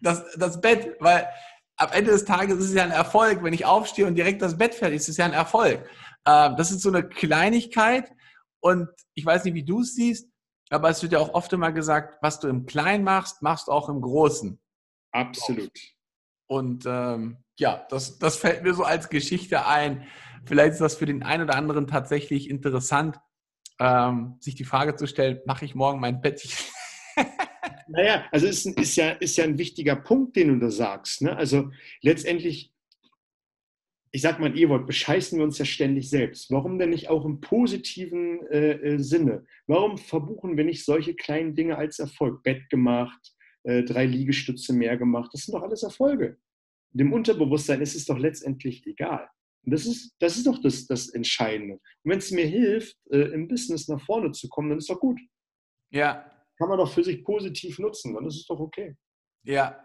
das, 0.00 0.24
das 0.36 0.60
Bett, 0.60 0.96
weil 1.00 1.28
am 1.76 1.90
Ende 1.92 2.10
des 2.10 2.24
Tages 2.24 2.58
ist 2.58 2.70
es 2.70 2.74
ja 2.74 2.84
ein 2.84 2.90
Erfolg, 2.90 3.42
wenn 3.42 3.52
ich 3.52 3.64
aufstehe 3.64 4.06
und 4.06 4.16
direkt 4.16 4.42
das 4.42 4.58
Bett 4.58 4.74
fertig 4.74 4.96
ist, 4.96 5.02
ist 5.04 5.10
es 5.10 5.16
ja 5.18 5.24
ein 5.24 5.32
Erfolg. 5.32 5.88
Ähm, 6.26 6.56
das 6.56 6.70
ist 6.70 6.82
so 6.82 6.88
eine 6.88 7.08
Kleinigkeit 7.08 8.12
und 8.60 8.88
ich 9.14 9.24
weiß 9.24 9.44
nicht, 9.44 9.54
wie 9.54 9.64
du 9.64 9.80
es 9.80 9.94
siehst, 9.94 10.28
aber 10.70 10.90
es 10.90 11.02
wird 11.02 11.12
ja 11.12 11.20
auch 11.20 11.34
oft 11.34 11.52
immer 11.52 11.72
gesagt, 11.72 12.18
was 12.22 12.40
du 12.40 12.48
im 12.48 12.66
Kleinen 12.66 13.04
machst, 13.04 13.42
machst 13.42 13.68
du 13.68 13.72
auch 13.72 13.88
im 13.88 14.00
Großen. 14.00 14.60
Absolut. 15.12 15.72
Und 16.46 16.84
ähm, 16.86 17.44
ja, 17.58 17.86
das, 17.90 18.18
das 18.18 18.36
fällt 18.36 18.62
mir 18.62 18.72
so 18.72 18.84
als 18.84 19.08
Geschichte 19.08 19.66
ein. 19.66 20.06
Vielleicht 20.46 20.72
ist 20.72 20.80
das 20.80 20.96
für 20.96 21.06
den 21.06 21.22
einen 21.22 21.42
oder 21.42 21.56
anderen 21.56 21.86
tatsächlich 21.86 22.48
interessant, 22.48 23.18
ähm, 23.80 24.36
sich 24.40 24.54
die 24.54 24.64
Frage 24.64 24.96
zu 24.96 25.06
stellen, 25.06 25.40
mache 25.44 25.64
ich 25.64 25.74
morgen 25.74 26.00
mein 26.00 26.20
Bett? 26.20 26.40
naja, 27.88 28.24
also 28.30 28.46
ist, 28.46 28.66
ist, 28.66 28.96
ja, 28.96 29.10
ist 29.10 29.36
ja 29.36 29.44
ein 29.44 29.58
wichtiger 29.58 29.96
Punkt, 29.96 30.36
den 30.36 30.48
du 30.48 30.58
da 30.58 30.70
sagst. 30.70 31.22
Ne? 31.22 31.36
Also 31.36 31.70
letztendlich, 32.00 32.72
ich 34.12 34.22
sag 34.22 34.38
mal 34.38 34.56
E-Wort, 34.56 34.86
bescheißen 34.86 35.36
wir 35.38 35.44
uns 35.44 35.58
ja 35.58 35.64
ständig 35.64 36.08
selbst. 36.08 36.50
Warum 36.50 36.78
denn 36.78 36.90
nicht 36.90 37.08
auch 37.08 37.24
im 37.24 37.40
positiven 37.40 38.46
äh, 38.46 38.72
äh, 38.72 38.98
Sinne? 38.98 39.44
Warum 39.66 39.98
verbuchen 39.98 40.56
wir 40.56 40.64
nicht 40.64 40.84
solche 40.84 41.14
kleinen 41.14 41.56
Dinge 41.56 41.76
als 41.76 41.98
Erfolg? 41.98 42.44
Bett 42.44 42.70
gemacht, 42.70 43.34
äh, 43.64 43.82
drei 43.82 44.06
Liegestütze 44.06 44.72
mehr 44.72 44.96
gemacht, 44.96 45.30
das 45.32 45.42
sind 45.42 45.54
doch 45.54 45.62
alles 45.62 45.82
Erfolge. 45.82 46.38
Dem 46.90 47.12
Unterbewusstsein 47.12 47.80
ist 47.80 47.94
es 47.94 48.06
doch 48.06 48.18
letztendlich 48.18 48.86
egal. 48.86 49.28
Und 49.64 49.72
das 49.72 49.86
ist, 49.86 50.14
das 50.20 50.36
ist 50.36 50.46
doch 50.46 50.58
das, 50.62 50.86
das 50.86 51.08
Entscheidende. 51.10 51.74
Und 51.74 52.10
wenn 52.10 52.18
es 52.18 52.30
mir 52.30 52.46
hilft, 52.46 52.96
äh, 53.10 53.32
im 53.32 53.48
Business 53.48 53.88
nach 53.88 54.00
vorne 54.00 54.32
zu 54.32 54.48
kommen, 54.48 54.70
dann 54.70 54.78
ist 54.78 54.88
doch 54.88 55.00
gut. 55.00 55.20
Ja. 55.90 56.24
Kann 56.56 56.68
man 56.68 56.78
doch 56.78 56.92
für 56.92 57.04
sich 57.04 57.24
positiv 57.24 57.78
nutzen, 57.78 58.14
dann 58.14 58.26
ist 58.26 58.36
es 58.36 58.46
doch 58.46 58.58
okay. 58.58 58.96
Ja. 59.42 59.84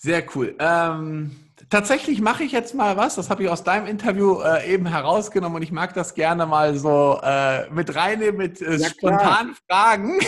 Sehr 0.00 0.24
cool. 0.36 0.56
Ähm, 0.60 1.50
tatsächlich 1.70 2.20
mache 2.20 2.44
ich 2.44 2.52
jetzt 2.52 2.72
mal 2.74 2.96
was, 2.96 3.16
das 3.16 3.30
habe 3.30 3.42
ich 3.42 3.48
aus 3.48 3.64
deinem 3.64 3.86
Interview 3.86 4.40
äh, 4.40 4.72
eben 4.72 4.86
herausgenommen 4.86 5.56
und 5.56 5.62
ich 5.62 5.72
mag 5.72 5.92
das 5.92 6.14
gerne 6.14 6.46
mal 6.46 6.76
so 6.76 7.18
äh, 7.20 7.68
mit 7.70 7.94
reinnehmen, 7.96 8.36
mit 8.36 8.60
äh, 8.62 8.76
ja, 8.76 8.88
spontanen 8.88 9.56
Fragen 9.68 10.20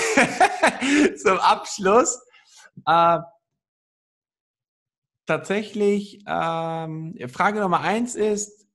zum 1.16 1.38
Abschluss. 1.38 2.20
Tatsächlich, 5.30 6.24
ähm, 6.26 7.14
Frage 7.28 7.60
Nummer 7.60 7.82
eins 7.82 8.16
ist, 8.16 8.66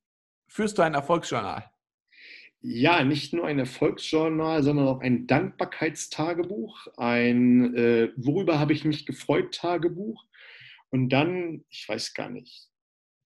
führst 0.48 0.78
du 0.78 0.84
ein 0.84 0.94
Erfolgsjournal? 0.94 1.70
Ja, 2.62 3.04
nicht 3.04 3.34
nur 3.34 3.46
ein 3.46 3.60
Erfolgsjournal, 3.60 4.64
sondern 4.64 4.88
auch 4.88 5.02
ein 5.02 5.28
Dankbarkeitstagebuch, 5.28 6.88
ein 6.96 7.76
äh, 7.76 8.14
Worüber 8.16 8.58
habe 8.58 8.72
ich 8.72 8.86
mich 8.86 9.06
gefreut 9.06 9.54
Tagebuch 9.54 10.24
und 10.92 11.10
dann, 11.10 11.66
ich 11.68 11.90
weiß 11.90 12.14
gar 12.14 12.30
nicht, 12.30 12.70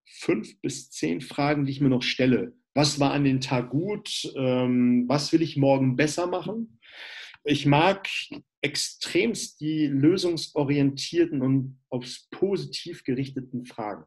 fünf 0.08 0.60
bis 0.62 0.90
zehn 0.90 1.22
Fragen, 1.22 1.66
die 1.66 1.72
ich 1.74 1.82
mir 1.82 1.90
noch 1.90 2.02
stelle. 2.02 2.54
Was 2.74 3.00
war 3.00 3.12
an 3.12 3.26
den 3.26 3.42
Tag 3.42 3.70
gut? 3.70 4.28
Ähm, 4.38 5.06
was 5.08 5.32
will 5.32 5.44
ich 5.44 5.56
morgen 5.56 5.96
besser 5.96 6.26
machen? 6.26 6.80
Ich 7.44 7.66
mag 7.66 8.08
extremst 8.62 9.62
die 9.62 9.88
lösungsorientierten 9.88 11.42
und 11.42 11.80
aufs 11.90 12.28
Positiv 12.30 13.04
gerichteten 13.04 13.66
Fragen, 13.66 14.04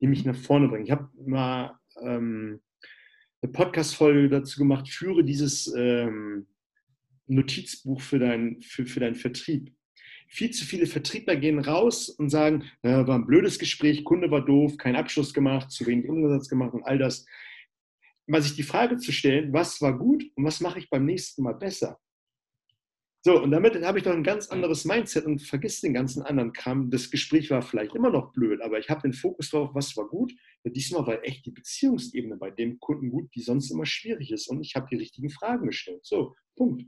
die 0.00 0.06
mich 0.06 0.24
nach 0.24 0.36
vorne 0.36 0.68
bringen. 0.68 0.86
Ich 0.86 0.90
habe 0.90 1.08
mal 1.24 1.78
ähm, 2.00 2.60
eine 3.42 3.52
Podcast-Folge 3.52 4.28
dazu 4.28 4.58
gemacht, 4.58 4.88
führe 4.88 5.24
dieses 5.24 5.72
ähm, 5.76 6.46
Notizbuch 7.26 8.00
für, 8.00 8.18
dein, 8.18 8.62
für, 8.62 8.86
für 8.86 9.00
deinen 9.00 9.14
Vertrieb. 9.14 9.74
Viel 10.30 10.50
zu 10.50 10.64
viele 10.64 10.86
Vertriebler 10.86 11.36
gehen 11.36 11.58
raus 11.58 12.08
und 12.08 12.30
sagen, 12.30 12.64
äh, 12.82 13.06
war 13.06 13.18
ein 13.18 13.26
blödes 13.26 13.58
Gespräch, 13.58 14.04
Kunde 14.04 14.30
war 14.30 14.44
doof, 14.44 14.76
kein 14.76 14.96
Abschluss 14.96 15.32
gemacht, 15.32 15.70
zu 15.70 15.86
wenig 15.86 16.08
Umsatz 16.08 16.48
gemacht 16.48 16.74
und 16.74 16.84
all 16.84 16.98
das. 16.98 17.24
Mal 18.26 18.42
sich 18.42 18.54
die 18.54 18.62
Frage 18.62 18.98
zu 18.98 19.10
stellen, 19.12 19.52
was 19.52 19.80
war 19.80 19.96
gut 19.96 20.24
und 20.34 20.44
was 20.44 20.60
mache 20.60 20.78
ich 20.78 20.90
beim 20.90 21.06
nächsten 21.06 21.42
Mal 21.42 21.54
besser? 21.54 21.98
So, 23.22 23.42
und 23.42 23.50
damit 23.50 23.82
habe 23.84 23.98
ich 23.98 24.04
doch 24.04 24.12
ein 24.12 24.22
ganz 24.22 24.48
anderes 24.48 24.84
Mindset 24.84 25.26
und 25.26 25.42
vergiss 25.42 25.80
den 25.80 25.92
ganzen 25.92 26.22
anderen 26.22 26.52
Kram. 26.52 26.90
Das 26.90 27.10
Gespräch 27.10 27.50
war 27.50 27.62
vielleicht 27.62 27.94
immer 27.94 28.10
noch 28.10 28.32
blöd, 28.32 28.60
aber 28.62 28.78
ich 28.78 28.90
habe 28.90 29.02
den 29.02 29.12
Fokus 29.12 29.50
darauf, 29.50 29.74
was 29.74 29.96
war 29.96 30.06
gut. 30.06 30.32
Ja, 30.64 30.70
diesmal 30.70 31.06
war 31.06 31.24
echt 31.24 31.44
die 31.44 31.50
Beziehungsebene 31.50 32.36
bei 32.36 32.50
dem 32.50 32.78
Kunden 32.78 33.10
gut, 33.10 33.34
die 33.34 33.42
sonst 33.42 33.70
immer 33.70 33.86
schwierig 33.86 34.30
ist. 34.30 34.48
Und 34.48 34.60
ich 34.60 34.76
habe 34.76 34.86
die 34.90 34.96
richtigen 34.96 35.30
Fragen 35.30 35.66
gestellt. 35.66 36.04
So, 36.04 36.36
Punkt 36.56 36.84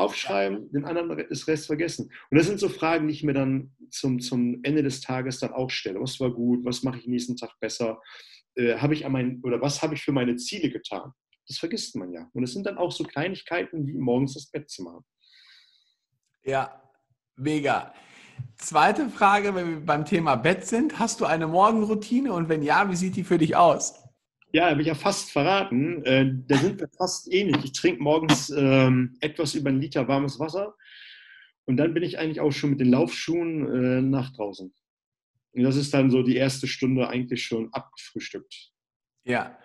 aufschreiben, 0.00 0.70
den 0.72 0.84
anderen 0.84 1.18
ist 1.18 1.46
Rest 1.46 1.66
vergessen. 1.66 2.10
Und 2.30 2.38
das 2.38 2.46
sind 2.46 2.58
so 2.58 2.68
Fragen, 2.68 3.06
die 3.06 3.12
ich 3.12 3.22
mir 3.22 3.34
dann 3.34 3.72
zum, 3.90 4.20
zum 4.20 4.60
Ende 4.62 4.82
des 4.82 5.00
Tages 5.00 5.38
dann 5.38 5.52
auch 5.52 5.70
stelle. 5.70 6.00
Was 6.00 6.18
war 6.20 6.32
gut? 6.32 6.64
Was 6.64 6.82
mache 6.82 6.98
ich 6.98 7.06
nächsten 7.06 7.36
Tag 7.36 7.52
besser? 7.60 8.00
Äh, 8.54 8.76
habe 8.76 8.94
ich 8.94 9.04
an 9.04 9.12
mein, 9.12 9.40
oder 9.42 9.60
was 9.60 9.82
habe 9.82 9.94
ich 9.94 10.02
für 10.02 10.12
meine 10.12 10.36
Ziele 10.36 10.70
getan? 10.70 11.12
Das 11.50 11.58
vergisst 11.58 11.96
man 11.96 12.12
ja. 12.12 12.30
Und 12.32 12.44
es 12.44 12.52
sind 12.52 12.64
dann 12.64 12.78
auch 12.78 12.92
so 12.92 13.02
Kleinigkeiten 13.02 13.84
wie 13.84 13.94
morgens 13.94 14.34
das 14.34 14.46
Bett 14.46 14.70
zu 14.70 14.84
machen. 14.84 15.04
Ja, 16.44 16.80
mega. 17.34 17.92
Zweite 18.54 19.08
Frage, 19.10 19.52
wenn 19.56 19.68
wir 19.68 19.80
beim 19.80 20.04
Thema 20.04 20.36
Bett 20.36 20.64
sind. 20.64 21.00
Hast 21.00 21.20
du 21.20 21.24
eine 21.24 21.48
Morgenroutine 21.48 22.32
und 22.32 22.48
wenn 22.48 22.62
ja, 22.62 22.88
wie 22.88 22.94
sieht 22.94 23.16
die 23.16 23.24
für 23.24 23.36
dich 23.36 23.56
aus? 23.56 24.00
Ja, 24.52 24.70
habe 24.70 24.80
ich 24.80 24.86
ja 24.86 24.94
fast 24.94 25.32
verraten. 25.32 26.04
Äh, 26.04 26.30
da 26.46 26.56
sind 26.56 26.78
wir 26.78 26.88
fast 26.96 27.32
ähnlich. 27.32 27.64
Ich 27.64 27.72
trinke 27.72 28.00
morgens 28.00 28.50
ähm, 28.50 29.16
etwas 29.20 29.56
über 29.56 29.70
einen 29.70 29.80
Liter 29.80 30.06
warmes 30.06 30.38
Wasser 30.38 30.76
und 31.64 31.78
dann 31.78 31.94
bin 31.94 32.04
ich 32.04 32.16
eigentlich 32.16 32.38
auch 32.38 32.52
schon 32.52 32.70
mit 32.70 32.80
den 32.80 32.92
Laufschuhen 32.92 33.66
äh, 33.74 34.02
nach 34.02 34.30
draußen. 34.34 34.72
Und 35.54 35.62
das 35.64 35.74
ist 35.74 35.92
dann 35.92 36.12
so 36.12 36.22
die 36.22 36.36
erste 36.36 36.68
Stunde 36.68 37.08
eigentlich 37.08 37.42
schon 37.42 37.72
abgefrühstückt. 37.72 38.70
Ja. 39.24 39.58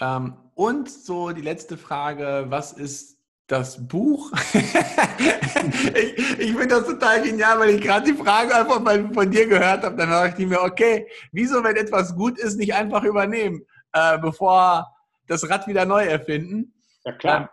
Ähm, 0.00 0.34
und 0.54 0.90
so 0.90 1.30
die 1.30 1.42
letzte 1.42 1.76
Frage: 1.76 2.46
Was 2.48 2.72
ist 2.72 3.18
das 3.46 3.86
Buch? 3.86 4.32
ich 4.52 6.38
ich 6.38 6.52
finde 6.52 6.68
das 6.68 6.86
total 6.86 7.22
genial, 7.22 7.58
weil 7.58 7.70
ich 7.70 7.80
gerade 7.80 8.12
die 8.12 8.16
Frage 8.16 8.54
einfach 8.54 8.80
mal 8.80 9.12
von 9.12 9.30
dir 9.30 9.46
gehört 9.46 9.84
habe. 9.84 9.96
Dann 9.96 10.10
dachte 10.10 10.42
ich 10.42 10.48
mir, 10.48 10.60
okay, 10.60 11.06
wieso, 11.32 11.62
wenn 11.64 11.76
etwas 11.76 12.14
gut 12.14 12.38
ist, 12.38 12.56
nicht 12.56 12.74
einfach 12.74 13.02
übernehmen? 13.02 13.66
äh, 13.92 14.18
bevor 14.18 14.86
das 15.26 15.48
Rad 15.48 15.66
wieder 15.66 15.84
neu 15.84 16.04
erfinden. 16.04 16.74
Ja, 17.04 17.12
klar. 17.12 17.50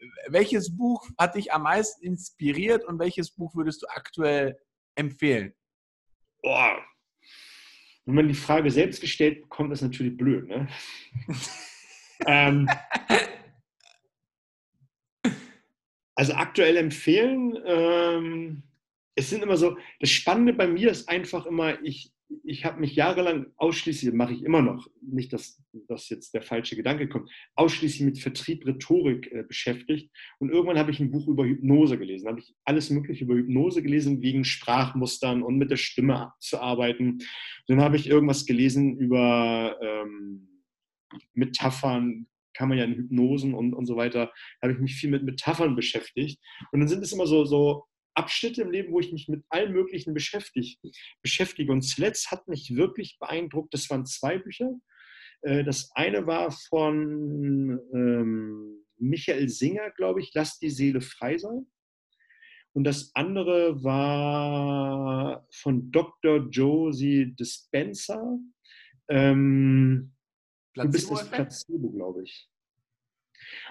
Ähm, 0.00 0.10
welches 0.28 0.74
Buch 0.76 1.06
hat 1.18 1.34
dich 1.34 1.52
am 1.52 1.62
meisten 1.62 2.04
inspiriert 2.04 2.84
und 2.84 2.98
welches 2.98 3.30
Buch 3.30 3.54
würdest 3.54 3.82
du 3.82 3.86
aktuell 3.88 4.58
empfehlen? 4.94 5.54
boah, 6.42 6.78
wenn 8.06 8.14
man 8.14 8.28
die 8.28 8.34
Frage 8.34 8.70
selbst 8.70 9.02
gestellt 9.02 9.42
bekommt, 9.42 9.72
ist 9.72 9.82
natürlich 9.82 10.16
blöd. 10.16 10.48
Ne? 10.48 10.68
ähm, 12.26 12.68
also 16.14 16.34
aktuell 16.34 16.76
empfehlen, 16.76 17.58
ähm, 17.64 18.62
es 19.14 19.30
sind 19.30 19.42
immer 19.42 19.56
so, 19.56 19.76
das 20.00 20.10
Spannende 20.10 20.52
bei 20.52 20.66
mir 20.66 20.90
ist 20.90 21.08
einfach 21.08 21.46
immer, 21.46 21.82
ich, 21.82 22.12
ich 22.44 22.64
habe 22.64 22.80
mich 22.80 22.94
jahrelang 22.94 23.46
ausschließlich, 23.56 24.12
mache 24.12 24.34
ich 24.34 24.44
immer 24.44 24.62
noch, 24.62 24.88
nicht, 25.00 25.32
dass, 25.32 25.62
dass 25.88 26.08
jetzt 26.08 26.32
der 26.34 26.42
falsche 26.42 26.76
Gedanke 26.76 27.08
kommt, 27.08 27.30
ausschließlich 27.54 28.02
mit 28.02 28.18
Vertrieb, 28.18 28.66
Rhetorik 28.66 29.32
äh, 29.32 29.42
beschäftigt. 29.42 30.10
Und 30.38 30.50
irgendwann 30.50 30.78
habe 30.78 30.90
ich 30.90 31.00
ein 31.00 31.10
Buch 31.10 31.26
über 31.26 31.44
Hypnose 31.44 31.98
gelesen. 31.98 32.28
Habe 32.28 32.40
ich 32.40 32.54
alles 32.64 32.90
Mögliche 32.90 33.24
über 33.24 33.34
Hypnose 33.34 33.82
gelesen, 33.82 34.22
wegen 34.22 34.44
Sprachmustern 34.44 35.42
und 35.42 35.56
mit 35.56 35.70
der 35.70 35.76
Stimme 35.76 36.32
zu 36.38 36.60
arbeiten. 36.60 37.18
Dann 37.66 37.80
habe 37.80 37.96
ich 37.96 38.08
irgendwas 38.08 38.46
gelesen 38.46 38.96
über 38.98 39.76
ähm, 39.82 40.49
Metaphern, 41.34 42.26
kann 42.54 42.68
man 42.68 42.78
ja 42.78 42.84
in 42.84 42.94
Hypnosen 42.94 43.54
und, 43.54 43.74
und 43.74 43.86
so 43.86 43.96
weiter, 43.96 44.32
habe 44.62 44.72
ich 44.72 44.78
mich 44.78 44.94
viel 44.94 45.10
mit 45.10 45.22
Metaphern 45.22 45.76
beschäftigt. 45.76 46.40
Und 46.72 46.80
dann 46.80 46.88
sind 46.88 47.02
es 47.02 47.12
immer 47.12 47.26
so, 47.26 47.44
so 47.44 47.84
Abschnitte 48.14 48.62
im 48.62 48.70
Leben, 48.70 48.92
wo 48.92 49.00
ich 49.00 49.12
mich 49.12 49.28
mit 49.28 49.44
allem 49.48 49.72
Möglichen 49.72 50.14
beschäftige. 50.14 50.76
beschäftige. 51.22 51.72
Und 51.72 51.82
zuletzt 51.82 52.30
hat 52.30 52.48
mich 52.48 52.74
wirklich 52.76 53.18
beeindruckt, 53.18 53.72
das 53.72 53.88
waren 53.88 54.04
zwei 54.06 54.38
Bücher. 54.38 54.72
Äh, 55.42 55.64
das 55.64 55.90
eine 55.94 56.26
war 56.26 56.50
von 56.50 57.80
ähm, 57.94 58.84
Michael 58.98 59.48
Singer, 59.48 59.90
glaube 59.90 60.20
ich, 60.20 60.32
Lass 60.34 60.58
die 60.58 60.70
Seele 60.70 61.00
frei 61.00 61.38
sein. 61.38 61.66
Und 62.72 62.84
das 62.84 63.10
andere 63.14 63.82
war 63.82 65.46
von 65.50 65.90
Dr. 65.90 66.48
Josie 66.50 67.34
Dispenza. 67.34 68.38
Ähm, 69.08 70.12
du 70.74 70.88
bist 70.88 71.10
das 71.10 71.28
Placebo, 71.30 71.90
glaube 71.90 72.24
ich. 72.24 72.48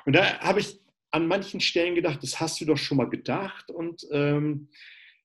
Und 0.05 0.15
da 0.15 0.39
habe 0.39 0.59
ich 0.59 0.79
an 1.11 1.27
manchen 1.27 1.59
Stellen 1.59 1.95
gedacht, 1.95 2.21
das 2.21 2.39
hast 2.39 2.61
du 2.61 2.65
doch 2.65 2.77
schon 2.77 2.97
mal 2.97 3.09
gedacht. 3.09 3.71
Und 3.71 4.07
ähm, 4.11 4.69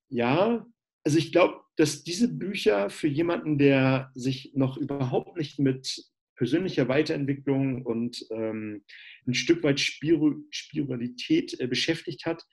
ja, 0.09 0.67
also 1.05 1.19
ich 1.19 1.33
glaube, 1.33 1.61
dass 1.77 2.05
diese 2.05 2.29
Bücher 2.29 2.89
für 2.91 3.09
jemanden, 3.09 3.59
der 3.59 4.11
sich 4.15 4.53
noch 4.55 4.77
überhaupt 4.77 5.37
nicht 5.37 5.59
mit 5.59 6.05
persönlicher 6.37 6.89
Weiterentwicklung 6.89 7.83
und 7.83 8.27
ähm, 8.31 8.85
ein 9.27 9.35
Stück 9.35 9.63
weit 9.63 9.81
Spiritualität 9.81 11.59
äh, 11.61 11.67
beschäftigt 11.67 12.27
hat, 12.27 12.45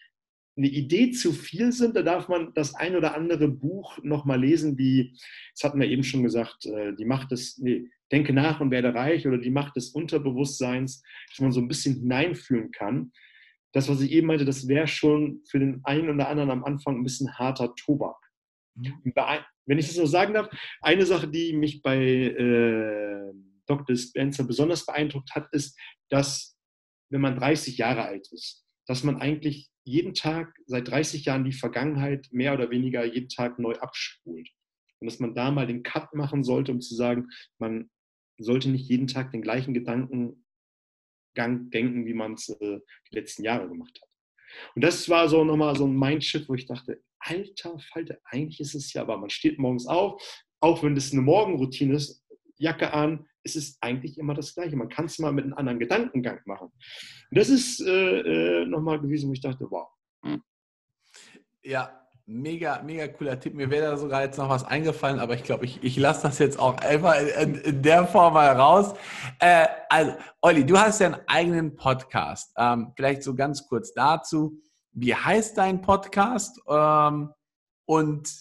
eine 0.58 0.68
Idee 0.68 1.12
zu 1.12 1.32
viel 1.32 1.72
sind, 1.72 1.96
da 1.96 2.02
darf 2.04 2.28
man 2.28 2.54
das 2.54 2.76
ein 2.76 2.96
oder 2.96 3.16
andere 3.16 3.48
Buch 3.48 3.98
nochmal 4.04 4.40
lesen, 4.42 4.78
wie, 4.78 5.18
das 5.56 5.64
hatten 5.64 5.80
wir 5.80 5.88
eben 5.88 6.04
schon 6.04 6.24
gesagt, 6.24 6.66
äh, 6.66 6.94
die 6.94 7.06
Macht 7.06 7.32
des, 7.32 7.58
nee, 7.58 7.90
Denke 8.12 8.34
nach 8.34 8.60
und 8.60 8.72
werde 8.72 8.94
reich 8.94 9.28
oder 9.28 9.38
die 9.38 9.50
Macht 9.50 9.76
des 9.76 9.90
Unterbewusstseins, 9.90 11.04
dass 11.30 11.40
man 11.40 11.52
so 11.52 11.62
ein 11.62 11.68
bisschen 11.68 11.96
hineinfühlen 11.96 12.72
kann. 12.72 13.12
Das, 13.74 13.88
was 13.88 14.02
ich 14.02 14.12
eben 14.12 14.28
meinte, 14.28 14.46
das 14.46 14.68
wäre 14.68 14.88
schon 14.88 15.42
für 15.50 15.60
den 15.60 15.82
einen 15.84 16.10
oder 16.10 16.28
anderen 16.28 16.52
am 16.52 16.64
Anfang 16.64 16.98
ein 16.98 17.04
bisschen 17.04 17.38
harter 17.38 17.74
Tobak. 17.76 18.18
Mhm. 18.76 19.14
Wenn 19.66 19.78
ich 19.78 19.88
das 19.88 19.96
so 19.96 20.06
sagen 20.06 20.34
darf, 20.34 20.50
eine 20.82 21.06
Sache, 21.06 21.28
die 21.28 21.54
mich 21.54 21.82
bei 21.82 21.98
äh, 21.98 23.34
Dr. 23.68 23.96
Spencer 23.96 24.44
besonders 24.44 24.86
beeindruckt 24.86 25.34
hat, 25.34 25.48
ist, 25.54 25.80
dass 26.10 26.58
wenn 27.10 27.22
man 27.22 27.38
30 27.38 27.78
Jahre 27.78 28.04
alt 28.04 28.32
ist, 28.32 28.66
dass 28.88 29.04
man 29.04 29.22
eigentlich 29.22 29.70
jeden 29.84 30.14
Tag, 30.14 30.54
seit 30.66 30.88
30 30.88 31.26
Jahren 31.26 31.44
die 31.44 31.54
Vergangenheit 31.54 32.28
mehr 32.32 32.54
oder 32.54 32.70
weniger 32.70 33.06
jeden 33.06 33.30
Tag 33.30 33.60
neu 33.60 33.74
abspult. 33.76 34.50
Und 35.00 35.10
dass 35.10 35.20
man 35.20 35.34
da 35.34 35.52
mal 35.52 35.68
den 35.68 35.84
Cut 35.84 36.14
machen 36.14 36.44
sollte, 36.44 36.72
um 36.72 36.82
zu 36.82 36.96
sagen, 36.96 37.28
man 37.58 37.90
sollte 38.44 38.70
nicht 38.70 38.90
jeden 38.90 39.08
Tag 39.08 39.32
den 39.32 39.42
gleichen 39.42 39.74
Gedankengang 39.74 40.36
denken, 41.36 42.06
wie 42.06 42.14
man 42.14 42.34
es 42.34 42.50
äh, 42.50 42.80
die 43.10 43.16
letzten 43.16 43.44
Jahre 43.44 43.68
gemacht 43.68 44.00
hat. 44.02 44.10
Und 44.76 44.84
das 44.84 45.08
war 45.10 45.30
so 45.30 45.44
nochmal 45.44 45.76
so 45.76 45.86
ein 45.86 45.98
Mindshift, 45.98 46.50
wo 46.50 46.54
ich 46.56 46.66
dachte, 46.66 47.02
alter 47.20 47.80
Falter, 47.80 48.18
eigentlich 48.26 48.60
ist 48.60 48.76
es 48.76 48.92
ja, 48.94 49.02
aber 49.04 49.18
man 49.18 49.30
steht 49.30 49.60
morgens 49.60 49.88
auf, 49.88 50.22
auch 50.60 50.84
wenn 50.84 50.96
das 50.96 51.12
eine 51.12 51.22
Morgenroutine 51.22 51.96
ist, 51.96 52.24
Jacke 52.58 52.94
an, 52.94 53.26
es 53.44 53.56
ist 53.56 53.78
eigentlich 53.82 54.18
immer 54.18 54.36
das 54.36 54.54
Gleiche. 54.54 54.76
Man 54.76 54.90
kann 54.90 55.06
es 55.06 55.18
mal 55.18 55.32
mit 55.32 55.46
einem 55.46 55.56
anderen 55.56 55.80
Gedankengang 55.80 56.42
machen. 56.46 56.68
Und 56.68 57.38
das 57.38 57.50
ist 57.50 57.82
äh, 57.82 58.62
äh, 58.62 58.66
nochmal 58.66 59.02
gewesen, 59.02 59.30
wo 59.30 59.34
ich 59.34 59.42
dachte, 59.42 59.66
wow. 59.70 59.88
Ja, 61.64 62.01
Mega, 62.34 62.82
mega 62.82 63.10
cooler 63.10 63.38
Tipp. 63.38 63.56
Mir 63.56 63.70
wäre 63.70 63.92
da 63.92 63.98
sogar 63.98 64.22
jetzt 64.22 64.38
noch 64.38 64.48
was 64.48 64.64
eingefallen, 64.64 65.20
aber 65.20 65.34
ich 65.34 65.44
glaube, 65.44 65.66
ich, 65.66 65.84
ich 65.84 65.98
lasse 65.98 66.24
das 66.24 66.40
jetzt 66.40 66.58
auch 66.58 66.78
einfach 66.78 67.16
in, 67.38 67.56
in 67.56 67.82
der 67.82 68.08
Form 68.08 68.36
mal 68.36 68.56
raus. 68.56 68.94
Äh, 69.40 69.68
also, 69.90 70.14
Olli, 70.40 70.66
du 70.66 70.78
hast 70.80 71.02
ja 71.02 71.08
einen 71.08 71.28
eigenen 71.28 71.76
Podcast. 71.76 72.54
Ähm, 72.58 72.94
vielleicht 72.96 73.24
so 73.24 73.36
ganz 73.36 73.68
kurz 73.68 73.94
dazu. 73.94 74.62
Wie 74.94 75.14
heißt 75.14 75.58
dein 75.58 75.82
Podcast? 75.82 76.62
Ähm, 76.70 77.34
und 77.86 78.32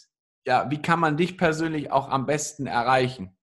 ja, 0.46 0.70
wie 0.70 0.80
kann 0.80 1.00
man 1.00 1.16
dich 1.16 1.36
persönlich 1.36 1.90
auch 1.90 2.10
am 2.10 2.26
besten 2.26 2.68
erreichen? 2.68 3.36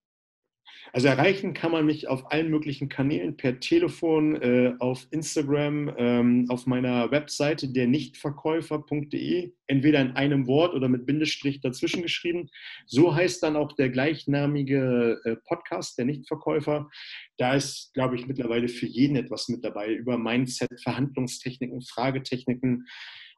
Also 0.93 1.07
erreichen 1.07 1.53
kann 1.53 1.71
man 1.71 1.85
mich 1.85 2.07
auf 2.07 2.31
allen 2.31 2.49
möglichen 2.49 2.89
Kanälen, 2.89 3.37
per 3.37 3.59
Telefon, 3.59 4.35
äh, 4.41 4.73
auf 4.79 5.07
Instagram, 5.11 5.93
ähm, 5.97 6.45
auf 6.49 6.65
meiner 6.65 7.11
Webseite 7.11 7.69
der 7.69 7.87
Nichtverkäufer.de, 7.87 9.51
entweder 9.67 10.01
in 10.01 10.11
einem 10.11 10.47
Wort 10.47 10.73
oder 10.73 10.87
mit 10.87 11.05
Bindestrich 11.05 11.61
dazwischen 11.61 12.01
geschrieben. 12.01 12.49
So 12.85 13.13
heißt 13.13 13.43
dann 13.43 13.55
auch 13.55 13.73
der 13.73 13.89
gleichnamige 13.89 15.19
äh, 15.23 15.35
Podcast, 15.45 15.97
der 15.97 16.05
Nichtverkäufer. 16.05 16.89
Da 17.37 17.53
ist, 17.53 17.93
glaube 17.93 18.15
ich, 18.15 18.27
mittlerweile 18.27 18.67
für 18.67 18.87
jeden 18.87 19.15
etwas 19.15 19.49
mit 19.49 19.63
dabei 19.63 19.93
über 19.93 20.17
Mindset, 20.17 20.81
Verhandlungstechniken, 20.81 21.81
Fragetechniken 21.81 22.87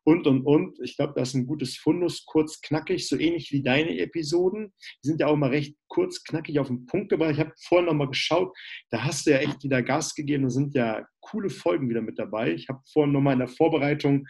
und, 0.04 0.28
und, 0.28 0.46
und. 0.46 0.80
Ich 0.82 0.96
glaube, 0.96 1.14
das 1.16 1.30
ist 1.30 1.36
ein 1.36 1.48
gutes 1.48 1.78
Fundus, 1.78 2.26
kurz, 2.26 2.62
knackig, 2.62 3.08
so 3.08 3.18
ähnlich 3.18 3.52
wie 3.52 3.62
deine 3.62 3.98
Episoden. 4.00 4.74
Die 5.04 5.08
sind 5.08 5.20
ja 5.20 5.28
auch 5.28 5.36
mal 5.36 5.50
recht 5.50 5.76
kurz, 5.88 6.24
knackig 6.24 6.60
auf 6.60 6.68
den 6.68 6.86
Punkt 6.86 7.10
gebracht. 7.10 7.34
Ich 7.34 7.40
habe 7.40 7.52
vorhin 7.68 7.88
noch 7.88 7.94
mal 7.94 8.08
geschaut, 8.08 8.56
da 8.90 9.04
hast 9.04 9.26
du 9.26 9.32
ja 9.32 9.38
echt 9.38 9.64
wieder 9.64 9.82
Gas 9.82 10.16
gegeben. 10.16 10.44
Da 10.44 10.50
sind 10.50 10.74
ja 10.74 11.06
coole 11.22 11.50
Folgen 11.50 11.90
wieder 11.90 12.02
mit 12.02 12.18
dabei. 12.18 12.54
Ich 12.54 12.70
habe 12.70 12.80
vorhin 12.92 13.14
noch 13.14 13.22
mal 13.22 13.34
in 13.34 13.40
der 13.40 13.48
Vorbereitung 13.48 14.26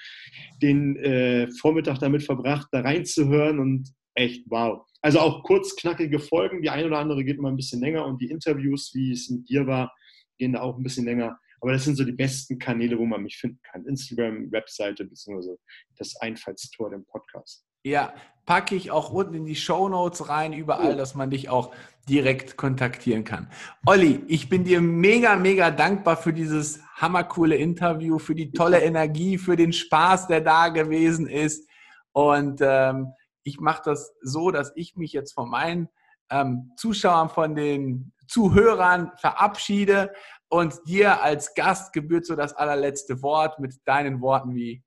den 0.61 0.95
äh, 0.97 1.49
Vormittag 1.59 1.99
damit 1.99 2.23
verbracht, 2.23 2.67
da 2.71 2.81
reinzuhören 2.81 3.59
und 3.59 3.89
echt 4.15 4.43
wow. 4.49 4.85
Also 5.01 5.19
auch 5.19 5.43
kurz, 5.43 5.75
knackige 5.75 6.19
Folgen. 6.19 6.61
Die 6.61 6.69
eine 6.69 6.87
oder 6.87 6.99
andere 6.99 7.23
geht 7.23 7.39
mal 7.39 7.49
ein 7.49 7.55
bisschen 7.55 7.81
länger 7.81 8.05
und 8.05 8.21
die 8.21 8.29
Interviews, 8.29 8.91
wie 8.93 9.11
es 9.11 9.29
mit 9.29 9.47
dir 9.47 9.65
war, 9.65 9.93
gehen 10.37 10.53
da 10.53 10.61
auch 10.61 10.77
ein 10.77 10.83
bisschen 10.83 11.05
länger. 11.05 11.39
Aber 11.61 11.73
das 11.73 11.83
sind 11.85 11.95
so 11.95 12.03
die 12.03 12.11
besten 12.11 12.57
Kanäle, 12.59 12.97
wo 12.97 13.05
man 13.05 13.23
mich 13.23 13.37
finden 13.37 13.59
kann. 13.63 13.85
Instagram, 13.85 14.51
Webseite, 14.51 15.05
beziehungsweise 15.05 15.57
das 15.97 16.15
Einfallstor, 16.17 16.89
den 16.89 17.05
Podcast. 17.05 17.65
Ja, 17.83 18.13
packe 18.45 18.75
ich 18.75 18.91
auch 18.91 19.11
unten 19.11 19.35
in 19.35 19.45
die 19.45 19.55
Show 19.55 19.87
Notes 19.87 20.27
rein, 20.27 20.53
überall, 20.53 20.95
oh. 20.95 20.97
dass 20.97 21.15
man 21.15 21.29
dich 21.29 21.49
auch 21.49 21.73
direkt 22.09 22.57
kontaktieren 22.57 23.23
kann. 23.23 23.49
Olli, 23.85 24.23
ich 24.27 24.49
bin 24.49 24.63
dir 24.63 24.81
mega, 24.81 25.35
mega 25.35 25.71
dankbar 25.71 26.17
für 26.17 26.33
dieses 26.33 26.81
hammercoole 26.95 27.55
Interview, 27.55 28.19
für 28.19 28.35
die 28.35 28.51
tolle 28.51 28.81
Energie, 28.81 29.37
für 29.37 29.55
den 29.55 29.71
Spaß, 29.71 30.27
der 30.27 30.41
da 30.41 30.69
gewesen 30.69 31.27
ist. 31.27 31.69
Und 32.11 32.59
ähm, 32.61 33.13
ich 33.43 33.59
mache 33.59 33.83
das 33.85 34.13
so, 34.21 34.51
dass 34.51 34.71
ich 34.75 34.95
mich 34.95 35.13
jetzt 35.13 35.33
von 35.33 35.49
meinen 35.49 35.87
ähm, 36.29 36.71
Zuschauern, 36.75 37.29
von 37.29 37.55
den 37.55 38.11
Zuhörern 38.27 39.11
verabschiede 39.17 40.11
und 40.49 40.75
dir 40.87 41.21
als 41.21 41.53
Gast 41.53 41.93
gebührt 41.93 42.25
so 42.25 42.35
das 42.35 42.53
allerletzte 42.53 43.21
Wort 43.21 43.59
mit 43.59 43.75
deinen 43.85 44.21
Worten, 44.21 44.55
wie, 44.55 44.83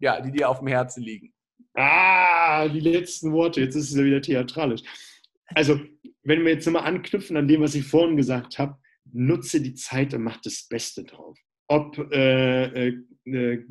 ja, 0.00 0.20
die 0.20 0.32
dir 0.32 0.48
auf 0.48 0.58
dem 0.58 0.68
Herzen 0.68 1.02
liegen. 1.02 1.32
Ah, 1.74 2.68
die 2.68 2.80
letzten 2.80 3.32
Worte. 3.32 3.60
Jetzt 3.60 3.76
ist 3.76 3.90
es 3.90 3.96
ja 3.96 4.04
wieder 4.04 4.20
theatralisch. 4.20 4.82
Also, 5.54 5.80
wenn 6.22 6.44
wir 6.44 6.52
jetzt 6.52 6.66
nochmal 6.66 6.84
anknüpfen 6.84 7.36
an 7.36 7.48
dem, 7.48 7.62
was 7.62 7.74
ich 7.74 7.86
vorhin 7.86 8.16
gesagt 8.16 8.58
habe, 8.58 8.78
nutze 9.12 9.60
die 9.60 9.74
Zeit 9.74 10.14
und 10.14 10.22
mach 10.22 10.40
das 10.40 10.66
Beste 10.68 11.04
drauf. 11.04 11.38
Ob 11.68 11.98
äh, 12.12 12.88
äh, 12.88 13.02
äh 13.26 13.64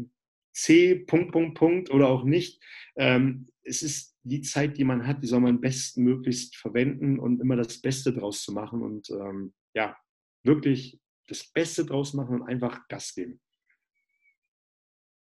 C, 0.54 0.96
Punkt, 0.96 1.32
Punkt, 1.32 1.58
Punkt 1.58 1.92
oder 1.92 2.10
auch 2.10 2.26
nicht. 2.26 2.62
Ähm, 2.98 3.48
es 3.64 3.84
ist 3.84 4.18
die 4.24 4.42
Zeit, 4.42 4.78
die 4.78 4.84
man 4.84 5.08
hat, 5.08 5.24
die 5.24 5.28
soll 5.28 5.40
man 5.40 5.62
bestmöglichst 5.62 6.58
verwenden 6.58 7.20
und 7.20 7.40
immer 7.40 7.56
das 7.56 7.80
Beste 7.80 8.14
draus 8.14 8.44
zu 8.44 8.52
machen 8.52 8.82
und 8.82 9.10
ähm, 9.12 9.54
ja, 9.74 9.96
wirklich 10.44 11.00
das 11.28 11.44
Beste 11.52 11.86
draus 11.86 12.14
machen 12.14 12.42
und 12.42 12.48
einfach 12.48 12.88
Gas 12.88 13.14
geben. 13.14 13.40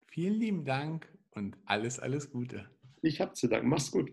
Vielen 0.09 0.35
lieben 0.35 0.65
Dank 0.65 1.09
und 1.31 1.57
alles, 1.65 1.99
alles 1.99 2.31
Gute. 2.31 2.69
Ich 3.03 3.21
habe 3.21 3.33
zu 3.33 3.49
danken. 3.49 3.69
Mach's 3.69 3.91
gut. 3.91 4.13